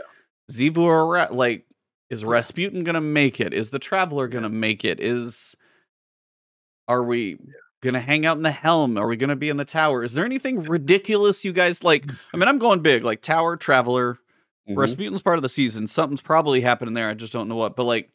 [1.32, 1.64] Like
[2.12, 3.52] is Rasputin gonna make it?
[3.52, 5.00] Is the Traveler gonna make it?
[5.00, 5.56] Is
[6.86, 7.38] are we
[7.80, 8.98] gonna hang out in the helm?
[8.98, 10.04] Are we gonna be in the tower?
[10.04, 12.04] Is there anything ridiculous you guys like?
[12.32, 14.18] I mean, I'm going big, like Tower, Traveler,
[14.68, 14.76] Mhm.
[14.76, 15.86] Rasputin's part of the season.
[15.88, 17.08] Something's probably happening there.
[17.08, 17.74] I just don't know what.
[17.76, 18.10] But like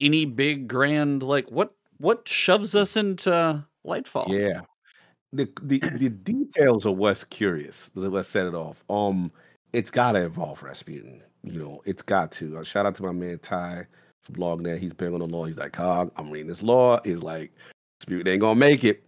[0.00, 4.28] any big grand like what what shoves us into Lightfall?
[4.28, 4.62] Yeah.
[5.32, 7.90] The, the the details are what's curious.
[7.94, 8.84] Let's set it off.
[8.90, 9.32] Um,
[9.72, 11.22] it's got to involve Rasputin.
[11.44, 12.58] You know, it's got to.
[12.58, 13.86] Uh, shout out to my man Ty
[14.22, 14.78] from BlogNet.
[14.78, 15.44] He's big on the law.
[15.44, 17.00] He's like, Cog, I'm reading this law.
[17.04, 17.52] He's like,
[18.00, 19.02] Rasputin ain't gonna make it.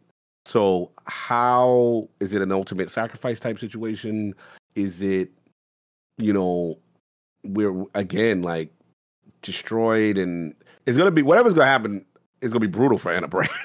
[0.47, 4.35] So how is it an ultimate sacrifice type situation?
[4.75, 5.31] Is it,
[6.19, 6.79] you know,
[7.45, 8.71] we're again like
[9.43, 10.55] destroyed and
[10.87, 12.05] it's gonna be whatever's gonna happen.
[12.41, 13.47] It's gonna be brutal for Ana Bray.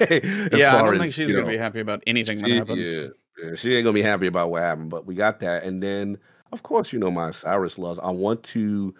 [0.52, 2.88] Yeah, I don't as, think she's gonna know, be happy about anything that happens.
[2.88, 3.06] yeah,
[3.42, 5.64] yeah, she ain't gonna be happy about what happened, but we got that.
[5.64, 6.18] And then,
[6.52, 7.98] of course, you know my Cyrus loves.
[8.02, 8.94] I want to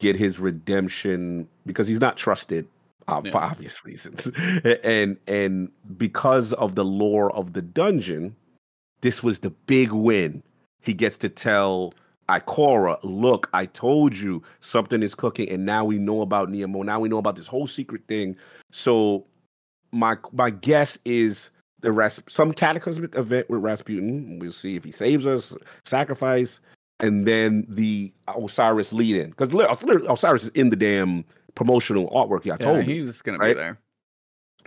[0.00, 2.66] get his redemption because he's not trusted
[3.08, 4.26] uh, for obvious reasons,
[4.82, 8.34] and and because of the lore of the dungeon,
[9.00, 10.42] this was the big win.
[10.82, 11.94] He gets to tell
[12.28, 16.82] Ikora, look, I told you something is cooking, and now we know about Nemo.
[16.82, 18.36] Now we know about this whole secret thing.
[18.72, 19.26] So
[19.92, 21.50] my my guess is
[21.80, 24.38] the rest some cataclysmic event with Rasputin.
[24.38, 25.54] We'll see if he saves us,
[25.84, 26.60] sacrifice,
[27.00, 29.52] and then the Osiris lead in because
[30.08, 32.44] Osiris is in the damn promotional artwork.
[32.44, 33.04] Yeah, I Yeah, told you.
[33.06, 33.78] he's gonna be there.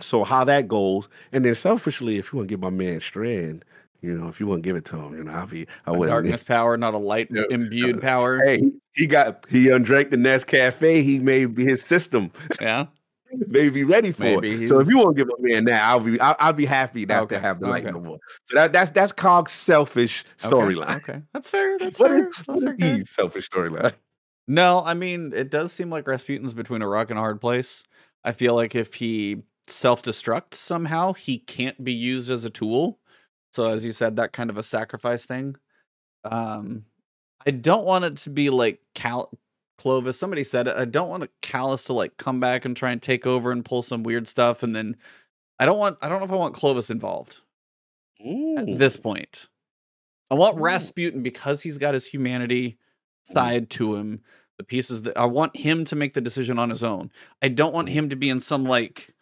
[0.00, 3.64] So how that goes, and then selfishly, if you want to give my man Strand,
[4.00, 5.92] you know, if you want to give it to him, you know, I'll be I
[5.92, 7.42] darkness power, not a light Yeah.
[7.50, 8.40] imbued power.
[8.44, 11.02] Hey, he, he got he undrank the Nest Cafe.
[11.02, 12.30] He made his system
[12.60, 12.86] Yeah.
[13.48, 14.68] maybe be ready for Maybe it.
[14.68, 16.64] So if you he's- want to give a man that, I'll be I'll, I'll be
[16.64, 17.90] happy not Okay, to have the okay.
[17.90, 18.18] no more.
[18.44, 20.96] So that that's that's Cog's selfish storyline.
[20.96, 21.22] Okay.
[21.32, 21.78] That's fair.
[21.80, 22.28] That's What fair.
[22.28, 22.90] is, That's what okay.
[23.00, 23.92] is selfish storyline?
[24.46, 27.84] No, I mean, it does seem like Rasputin's between a rock and a hard place.
[28.24, 32.98] I feel like if he self destructs somehow, he can't be used as a tool.
[33.52, 35.56] So, as you said, that kind of a sacrifice thing.
[36.24, 36.84] Um,
[37.46, 39.30] I don't want it to be like Cal
[39.78, 40.18] Clovis.
[40.18, 40.76] Somebody said it.
[40.76, 43.64] I don't want a Calus to like come back and try and take over and
[43.64, 44.96] pull some weird stuff, and then
[45.58, 45.98] I don't want.
[46.02, 47.38] I don't know if I want Clovis involved
[48.20, 49.48] at this point.
[50.30, 50.60] I want Ooh.
[50.62, 52.78] Rasputin because he's got his humanity
[53.24, 54.22] side to him.
[54.58, 57.12] The pieces that I want him to make the decision on his own.
[57.40, 57.92] I don't want Mhm.
[57.92, 59.14] him to be in some like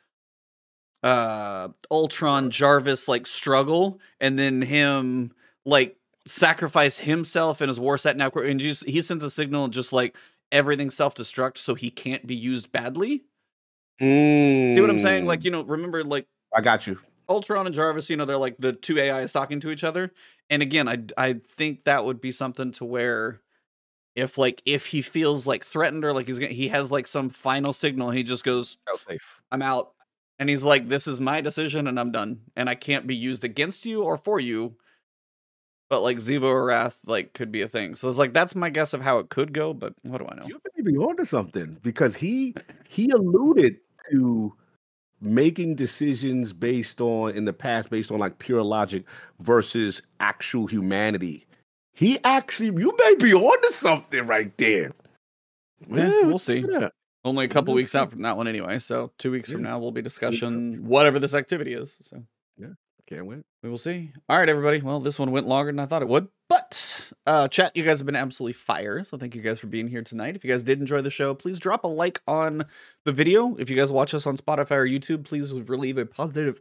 [1.02, 5.32] uh Ultron Jarvis like struggle and then him
[5.66, 5.96] like
[6.26, 10.16] sacrifice himself and his war set now and just he sends a signal just like
[10.52, 13.24] everything self-destruct so he can't be used badly.
[14.00, 15.24] See what I'm saying?
[15.26, 16.98] Like, Mm, you know, remember like I got you.
[17.28, 20.12] Ultron and Jarvis, you know, they're like the two AIs talking to each other.
[20.50, 23.40] And again, I I think that would be something to where
[24.14, 27.28] if like if he feels like threatened or like he's gonna, he has like some
[27.30, 28.78] final signal, he just goes.
[29.50, 29.92] "I'm out,"
[30.38, 33.44] and he's like, "This is my decision, and I'm done, and I can't be used
[33.44, 34.76] against you or for you."
[35.88, 37.94] But like Xivu Arath, like could be a thing.
[37.94, 39.72] So it's like that's my guess of how it could go.
[39.72, 40.46] But what do I know?
[40.46, 42.54] You may be onto something because he
[42.88, 43.78] he alluded
[44.10, 44.52] to
[45.20, 49.04] making decisions based on in the past based on like pure logic
[49.40, 51.46] versus actual humanity.
[51.94, 54.92] He actually you may be onto something right there.
[55.88, 56.64] Yeah, we'll see.
[56.68, 56.88] Yeah.
[57.24, 58.78] Only a couple We'll weeks out from that one anyway.
[58.78, 61.96] So two weeks from now we'll be discussing whatever this activity is.
[62.02, 62.24] So.
[63.08, 63.42] Can't wait.
[63.62, 64.10] We will see.
[64.28, 64.80] All right, everybody.
[64.80, 66.28] Well, this one went longer than I thought it would.
[66.48, 69.04] But uh chat, you guys have been absolutely fire.
[69.04, 70.34] So thank you guys for being here tonight.
[70.36, 72.64] If you guys did enjoy the show, please drop a like on
[73.04, 73.56] the video.
[73.56, 76.60] If you guys watch us on Spotify or YouTube, please leave a positive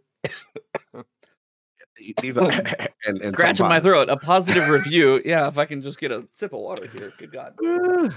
[2.21, 4.09] Leave a- and, and scratch in my throat.
[4.09, 5.21] A positive review.
[5.25, 7.13] Yeah, if I can just get a sip of water here.
[7.17, 7.55] Good God.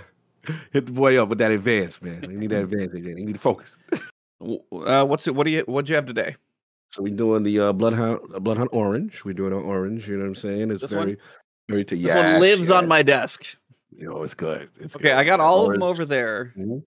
[0.72, 2.22] Hit the boy up with that advance, man.
[2.28, 3.16] You need that advance again.
[3.18, 3.76] You need to focus.
[4.40, 5.34] Uh, what's it?
[5.34, 5.62] What do you?
[5.62, 6.36] What'd you have today?
[6.90, 9.24] So we're doing the uh, Bloodhound uh, Bloodhound Orange.
[9.24, 10.08] We're doing an orange.
[10.08, 10.70] You know what I'm saying?
[10.70, 11.06] It's This one?
[11.06, 11.18] very,
[11.68, 11.84] very.
[11.84, 13.44] To, This yes, one lives on my desk.
[13.94, 14.70] You know, it's good.
[14.80, 15.12] It's Okay, good.
[15.12, 16.82] I got all of them over there, Mhm.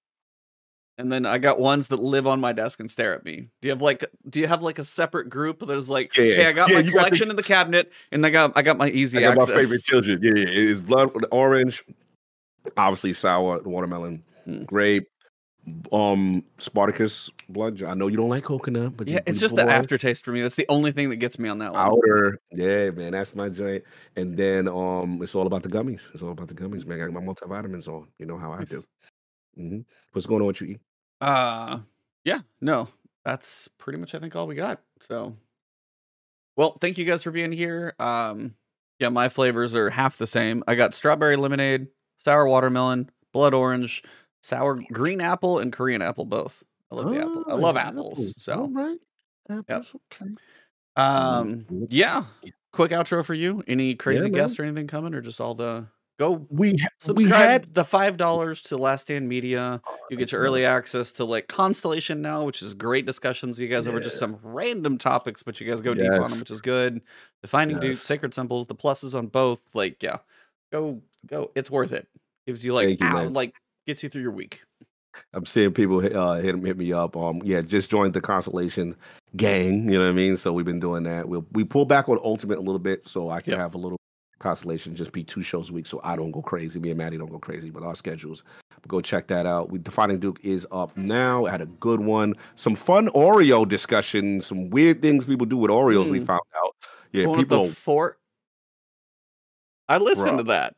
[0.97, 3.49] and then I got ones that live on my desk and stare at me.
[3.61, 4.03] Do you have like?
[4.27, 6.75] Do you have like a separate group that is like, Yeah, hey, I got yeah,
[6.75, 9.19] my you got the- collection in the cabinet, and I got I got my easy
[9.19, 9.49] I got access.
[9.55, 10.19] my favorite children.
[10.23, 10.45] Yeah, yeah.
[10.49, 11.83] It's blood orange,
[12.75, 14.65] obviously sour, watermelon, Mm.
[14.65, 15.07] grape,
[15.91, 17.81] um, Spartacus blood.
[17.83, 20.41] I know you don't like coconut, but Yeah, it's just the aftertaste for me.
[20.41, 22.37] That's the only thing that gets me on that one.
[22.51, 23.83] Yeah, man, that's my joint.
[24.15, 26.09] And then um, it's all about the gummies.
[26.13, 27.01] It's all about the gummies, man.
[27.01, 28.07] I got my multivitamins on.
[28.17, 28.83] You know how I do.
[29.57, 29.79] Mm-hmm.
[30.13, 30.67] What's going on with you?
[30.67, 30.79] E?
[31.19, 31.79] Uh
[32.23, 32.87] yeah, no.
[33.25, 34.81] That's pretty much I think all we got.
[35.07, 35.35] So
[36.55, 37.93] well, thank you guys for being here.
[37.99, 38.55] Um
[38.99, 40.63] yeah, my flavors are half the same.
[40.67, 44.03] I got strawberry lemonade, sour watermelon, blood orange,
[44.41, 46.63] sour green apple, and Korean apple both.
[46.91, 47.45] I love the apple.
[47.47, 48.33] I Oh, love apples.
[48.37, 48.97] So all right,
[49.49, 50.31] apples, okay.
[50.95, 52.25] um yeah.
[52.73, 53.63] Quick outro for you.
[53.67, 54.31] Any crazy man.
[54.31, 55.87] guests or anything coming or just all the
[56.17, 56.75] go We ha-
[57.13, 59.81] we subscribe had the five dollars to Last Stand Media.
[60.09, 63.59] You get your early access to like Constellation now, which is great discussions.
[63.59, 66.51] You guys over just some random topics, but you guys go deep on them, which
[66.51, 67.01] is good.
[67.41, 67.99] Defining Yes.
[67.99, 69.61] Sacred Symbols, the pluses on both.
[69.73, 70.19] Like, yeah,
[70.71, 71.51] go go.
[71.55, 72.07] It's worth it.
[72.47, 73.53] Gives you like you, ow, like
[73.87, 74.61] gets you through your week.
[75.33, 77.17] I'm seeing people hit, uh, hit hit me up.
[77.17, 78.95] Um, yeah, just joined the constellation
[79.35, 79.85] gang.
[79.91, 80.37] You know what I mean?
[80.37, 81.27] So we've been doing that.
[81.27, 83.59] We'll we pull back on Ultimate a little bit, so I can Yep.
[83.59, 83.97] have a little
[84.39, 86.79] constellation just be two shows a week, so I don't go crazy.
[86.79, 88.43] Me and Maddie don't go crazy, but our schedules.
[88.87, 89.69] Go check that out.
[89.69, 91.45] We defining Duke is up now.
[91.45, 92.33] I had a good one.
[92.55, 94.41] Some fun Oreo discussion.
[94.41, 96.09] Some weird things people do with Oreos.
[96.09, 96.25] We Mm.
[96.25, 96.75] found out.
[97.11, 97.65] Yeah, Going people.
[97.65, 98.17] the four.
[99.87, 100.37] I listened Bruh.
[100.37, 100.73] to that.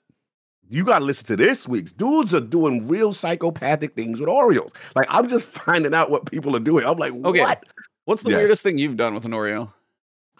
[0.73, 1.91] You got to listen to this week's.
[1.91, 4.71] Dudes are doing real psychopathic things with Oreos.
[4.95, 6.85] Like I'm just finding out what people are doing.
[6.85, 7.41] I'm like, Okay.
[7.41, 7.63] what?
[8.05, 8.37] What's the Yes.
[8.37, 9.71] weirdest thing you've done with an Oreo?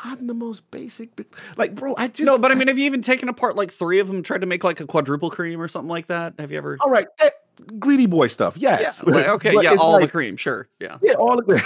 [0.03, 1.09] I'm the most basic.
[1.55, 3.99] Like, bro, I just no, but I mean, have you even taken apart like three
[3.99, 6.33] of them, tried to make like a quadruple cream or something like that?
[6.39, 6.77] Have you ever?
[6.81, 7.33] all right, that
[7.79, 8.57] greedy boy stuff.
[8.57, 9.01] Yes.
[9.05, 9.13] Yeah.
[9.13, 9.53] like, okay.
[9.55, 9.75] But yeah.
[9.79, 10.37] All the cream.
[10.37, 10.67] Sure.
[10.79, 10.97] Yeah.
[11.01, 11.61] Yeah, all of it.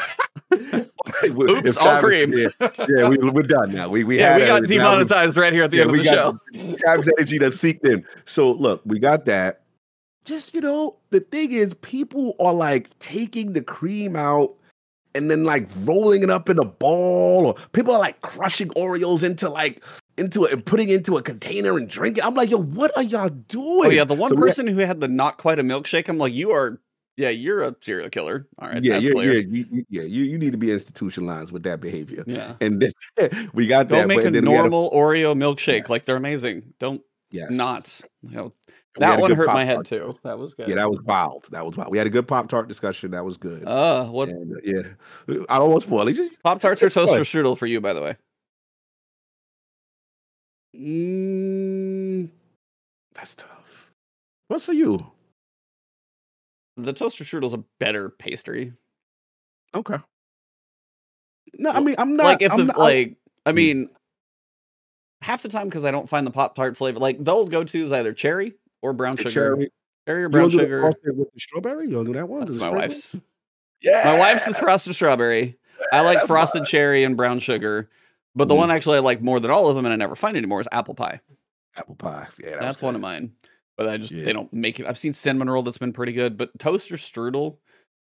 [1.24, 1.78] Oops.
[1.78, 2.32] All cream.
[2.34, 2.50] Yeah,
[2.88, 3.90] yeah we, we're done now.
[3.90, 5.92] We we Yeah, had we got Now we- demonetized right here at the yeah, end
[5.92, 6.38] of the show.
[6.78, 8.04] Travis energy that seeked in.
[8.26, 9.62] So look, we got that.
[10.26, 14.54] Just you know, the thing is, people are like taking the cream out
[15.16, 19.24] and then like rolling it up in a ball, or people are like crushing Oreos
[19.24, 19.84] into like
[20.18, 22.24] into it and putting it into a container and drinking.
[22.24, 23.86] I'm like, yo, what are y'all doing?
[23.86, 26.34] Oh yeah, the one So person who had the not quite a milkshake, I'm like,
[26.34, 26.80] you are,
[27.16, 28.48] yeah, you're a serial killer.
[28.60, 29.34] All right, yeah, that's yeah, clear.
[29.34, 30.02] yeah, you, you- yeah.
[30.04, 32.24] You, you need to be institutionalized with that behavior.
[32.28, 32.56] Yeah.
[32.62, 32.94] And this,
[33.54, 34.08] we got Go that.
[34.08, 35.80] make a had normal Oreo milkshake.
[35.82, 35.90] Yes.
[35.90, 36.74] Like they're amazing.
[36.80, 37.50] Don't yes.
[37.52, 38.02] not.
[38.24, 38.54] You know,
[39.00, 40.02] that a one hurt my head Pop-Tart.
[40.02, 40.20] too.
[40.24, 40.68] That was good.
[40.70, 41.48] Yeah, that was wild.
[41.52, 41.92] That was wild.
[41.92, 43.12] We had a good Pop Tart discussion.
[43.12, 43.64] That was good.
[43.68, 46.14] uh, what And, uh, yeah, I don't want to spoil it.
[46.14, 48.16] Just, Pop Tarts or toaster strudel for you, by the way?
[50.80, 52.30] Mm,
[53.14, 53.92] that's tough.
[54.48, 55.06] What's for you?
[56.78, 58.74] The toaster strudel's a better pastry.
[59.74, 59.98] Okay.
[61.58, 63.56] No, I mean I'm not like if I'm the not, like, I Mm.
[63.56, 63.90] mean,
[65.22, 67.00] half the time because I don't find the Pop Tart flavor.
[67.00, 69.30] Like the old go to is either cherry or brown sugar.
[69.32, 69.72] cherry.
[70.08, 70.86] Cherry or brown don't do the sugar.
[71.18, 71.86] with the strawberry.
[71.88, 72.42] You don't do that one.
[72.42, 72.80] That's my strawberry?
[72.90, 73.16] wife's.
[73.82, 75.58] Yeah, My wife's is frosted strawberry.
[75.92, 76.66] I like frosted fine.
[76.66, 77.90] cherry and brown sugar.
[78.38, 78.58] But the Mm.
[78.58, 80.68] one actually I like more than all of them and I never find anymore is
[80.72, 81.20] apple pie.
[81.76, 82.28] apple pie.
[82.40, 82.98] Yeah, that That's one good.
[82.98, 83.34] of mine.
[83.78, 84.24] But I just Yeah.
[84.24, 84.86] they don't make it.
[84.88, 87.58] I've seen cinnamon roll that's been pretty good, but toaster strudel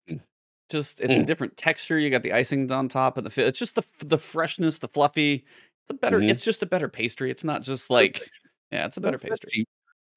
[0.10, 0.22] Mm.
[0.70, 1.26] just it's a Mm.
[1.26, 1.98] different texture.
[1.99, 5.45] You got the icing on top and the it's just the the freshness, the fluffy.
[5.84, 6.30] It's a better Mhm.
[6.30, 7.32] it's just a better pastry.
[7.32, 8.30] It's not just like
[8.72, 9.66] yeah, it's a better pastry.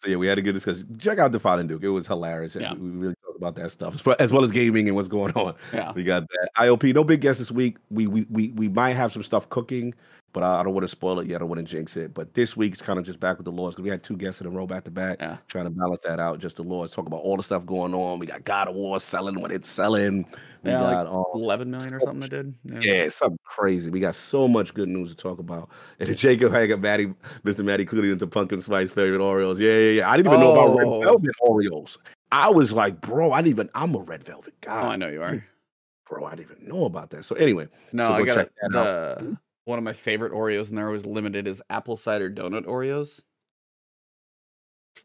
[0.03, 0.99] So yeah, we had a good discussion.
[0.99, 1.83] Check out Defining Duke.
[1.83, 2.57] It was hilarious.
[2.57, 2.73] Yeah.
[2.75, 5.33] We really talked about that stuff as well- as well as gaming and what's going
[5.35, 5.55] on.
[5.75, 5.93] Yeah.
[5.93, 6.49] We got that.
[6.57, 7.77] IOP, no big guests this week.
[7.91, 9.93] We we we we might have some stuff cooking,
[10.33, 11.37] but I, I don't want to spoil it yet.
[11.37, 12.15] I don't want to jinx it.
[12.15, 14.41] But this week's kind of just back with the Lords because we had two guests
[14.41, 15.39] in a row back to back, Yeah.
[15.49, 16.39] trying to balance that out.
[16.39, 18.19] Just the Lords talk about all the stuff going on.
[18.19, 20.25] We got God of War selling what it's selling.
[20.63, 22.55] We Yeah, like um, 11 million or something I did.
[22.65, 22.81] Yeah.
[22.81, 23.91] yeah, something crazy.
[23.91, 25.71] We got so much good news to talk about.
[25.99, 27.65] And Jacob had got Maddie, Mr.
[27.65, 29.59] Maddie clearly into pumpkin spice favorite Oreos.
[29.59, 30.11] Yeah, yeah, yeah.
[30.11, 31.01] I didn't even know about red Oh.
[31.01, 31.97] velvet Oreos.
[32.31, 33.71] I was like, bro, I didn't even.
[33.75, 34.83] I'm a red velvet guy.
[34.83, 35.45] Oh, I know you are.
[36.09, 36.25] bro.
[36.27, 37.25] I didn't even know about that.
[37.25, 38.53] So anyway, No, So I got check it.
[38.73, 38.77] that
[39.23, 39.37] out.
[39.71, 43.23] One of my favorite Oreos, and they're always limited, is apple cider donut Oreos.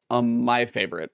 [0.09, 1.11] Um, my favorite.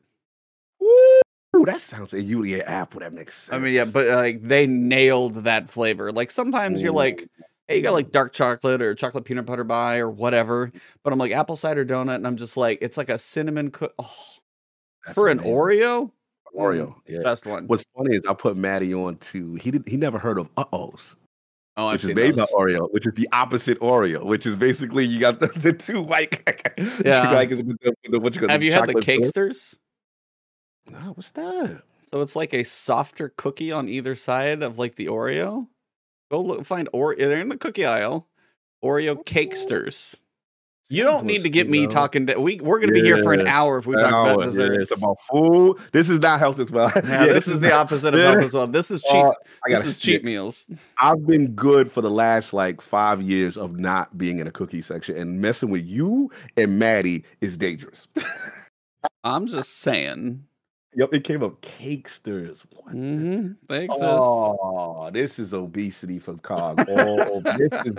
[0.82, 3.02] Ooh, that sounds a you yeah apple.
[3.02, 3.54] That makes sense.
[3.54, 6.14] I mean, yeah, but like they nailed that flavor.
[6.14, 7.28] Like sometimes you're like,
[7.68, 10.72] hey, you got like dark chocolate or chocolate peanut butter pie or whatever.
[11.04, 13.72] But I'm like apple cider donut, and I'm just like, it's like a cinnamon.
[13.72, 14.16] Co- oh,
[15.14, 15.56] For an amazing.
[15.58, 16.12] Oreo?
[16.56, 16.96] Oreo.
[17.06, 17.20] Yeah.
[17.22, 17.68] Best one.
[17.68, 20.64] What's funny is I put Maddie on to he did he never heard of uh
[20.72, 21.18] ohs,
[21.78, 22.44] Oh, which is made by.
[22.54, 26.42] Oreo, which is the opposite Oreo, which is basically you got the, the two white.
[27.06, 27.32] Yeah.
[27.32, 28.96] like, the, the, what you call Have you had the.
[28.96, 29.76] Cakesters?
[30.90, 31.84] No, what's that?
[32.00, 35.68] So it's like a softer cookie on either side of like the Oreo.
[36.30, 38.28] Go look, find or they're in the cookie aisle.
[38.84, 40.16] Oreo Cakesters.
[40.92, 42.28] You don't need to get me talking.
[42.28, 44.40] To, we we're gonna be here for an hour if we talk about Hour.
[44.40, 44.92] Yeah, desserts.
[44.92, 45.78] it's about food.
[45.94, 46.92] This is not health as well.
[47.04, 48.32] Yeah, this, is the not- opposite of Yeah.
[48.32, 48.68] health as well.
[48.68, 49.26] This is cheap.
[49.26, 49.32] Uh,
[49.66, 50.70] I this is cheap meals.
[51.00, 54.82] I've been good for the last like five years of not being in a cookie
[54.82, 58.08] section, and messing with you and Maddie is dangerous.
[59.24, 60.44] I'm just saying.
[60.96, 62.64] yep, it came up cakesters.
[62.74, 62.92] What?
[62.92, 64.04] the- hmm They exist.
[64.04, 66.84] Oh, this is obesity from Cog.
[66.88, 67.96] Oh, this is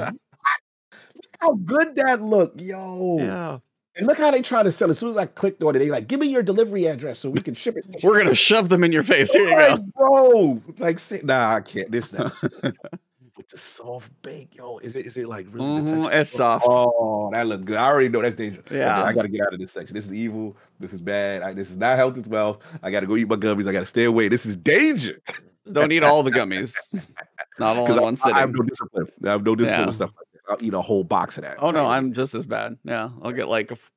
[1.40, 3.18] how good that look, yo.
[3.18, 3.58] Yeah,
[3.96, 4.90] And look how they try to sell.
[4.90, 7.30] As soon as I clicked on it, they like, give me your delivery address so
[7.30, 7.84] we can ship it.
[8.02, 9.32] we're gonna shove them in your face.
[9.32, 9.82] Here you Like, go.
[9.96, 10.62] bro.
[10.78, 11.90] Like, say, nah, I can't.
[11.90, 12.12] This
[13.36, 14.78] with the soft bake, yo.
[14.78, 15.06] Is it?
[15.06, 15.80] Is it like really?
[15.80, 16.66] Mhm, it's soft.
[16.68, 17.76] Oh, that look good.
[17.76, 18.66] I already know that's dangerous.
[18.70, 19.02] Yeah.
[19.02, 19.94] I got to get out of this section.
[19.96, 20.56] This is evil.
[20.78, 21.42] This is bad.
[21.42, 22.60] I, this is not health as well.
[22.82, 23.66] I got to go eat my gummies.
[23.68, 24.28] I got to stay away.
[24.28, 25.20] This is danger.
[25.72, 26.74] Don't eat all the gummies.
[27.60, 29.06] Not all in one I, I have no discipline.
[29.24, 29.86] I have no discipline Yeah.
[29.86, 30.26] with stuff like.
[30.48, 31.56] I'll eat a whole box of that.
[31.60, 32.76] Oh no, I'm just as bad.
[32.84, 33.92] Yeah, I'll get like a f-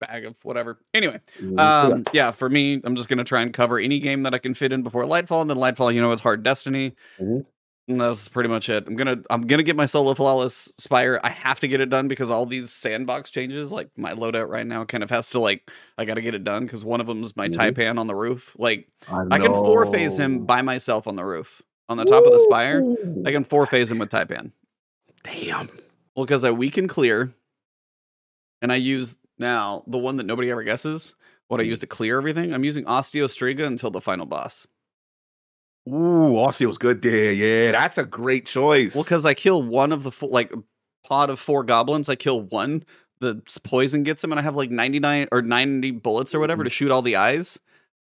[0.00, 0.78] bag of whatever.
[0.94, 1.58] Anyway, Mhm.
[1.60, 4.54] um, yeah, for me, I'm just gonna try and cover any game that I can
[4.54, 6.94] fit in before Lightfall, and then Lightfall, you know, it's hard Destiny.
[7.20, 7.46] Mhm.
[7.88, 8.84] And that's pretty much it.
[8.86, 11.20] I'm gonna I'm gonna get my solo flawless spire.
[11.24, 14.66] I have to get it done because all these sandbox changes, like my loadout right
[14.66, 17.06] now, kind of has to like I got to get it done because one of
[17.08, 17.54] them is my Mhm.
[17.74, 18.54] Taipan on the roof.
[18.56, 22.30] Like I can four phase him by myself on the roof on the top of
[22.32, 22.82] the spire.
[23.26, 24.52] I can four phase him with Taipan.
[25.24, 25.68] Damn.
[26.14, 27.32] Well, because I weaken clear,
[28.60, 31.14] and I use now the one that nobody ever guesses.
[31.48, 31.70] What I hmm.
[31.70, 32.54] use to clear everything.
[32.54, 34.66] I'm using Osteostriga until the final boss.
[35.88, 37.32] Ooh, Osseo's good there.
[37.32, 38.94] Yeah, that's a great choice.
[38.94, 40.52] Well, because I kill one of the four, like
[41.04, 42.08] pod of four goblins.
[42.08, 42.84] I kill one.
[43.20, 46.68] The poison gets him, and I have like 99 or 90 bullets or whatever hmm.
[46.68, 47.58] to shoot all the eyes.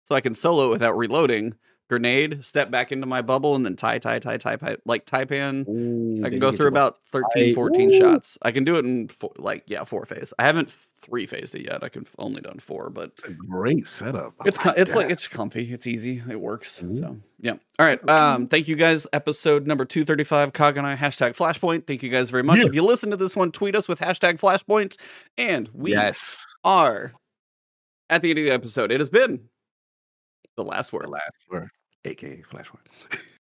[0.05, 1.55] So I can solo it without reloading.
[1.89, 5.69] Grenade, step back into my bubble, and then tie, tie, tie, tie, tie like Taipan.
[5.69, 7.99] Ooh, I can go through about 13, I- 14 Ooh.
[7.99, 8.39] shots.
[8.43, 10.33] I can do it in four, like yeah, four phase.
[10.39, 10.71] I haven't
[11.03, 11.85] three phased it yet.
[11.85, 14.35] I can only done four, but It's a great setup.
[14.41, 14.99] I it's co- it's that.
[14.99, 16.83] like it's comfy, it's easy, it works.
[16.95, 17.53] So yeah.
[17.79, 18.09] All right.
[18.09, 19.07] Um, thank you guys.
[19.13, 20.53] Episode number two thirty five.
[20.53, 21.87] Cog and I hashtag Flashpoint.
[21.87, 22.59] Thank you guys very much.
[22.59, 22.67] Yeah.
[22.67, 24.97] If you listen to this one, tweet us with hashtag Flashpoint,
[25.39, 26.45] and we yes.
[26.65, 27.13] are
[28.11, 28.91] at the end of the episode.
[28.91, 29.49] It has been
[30.57, 31.05] the last word.
[31.05, 31.69] The last word,
[32.07, 32.87] aka Flashpoint.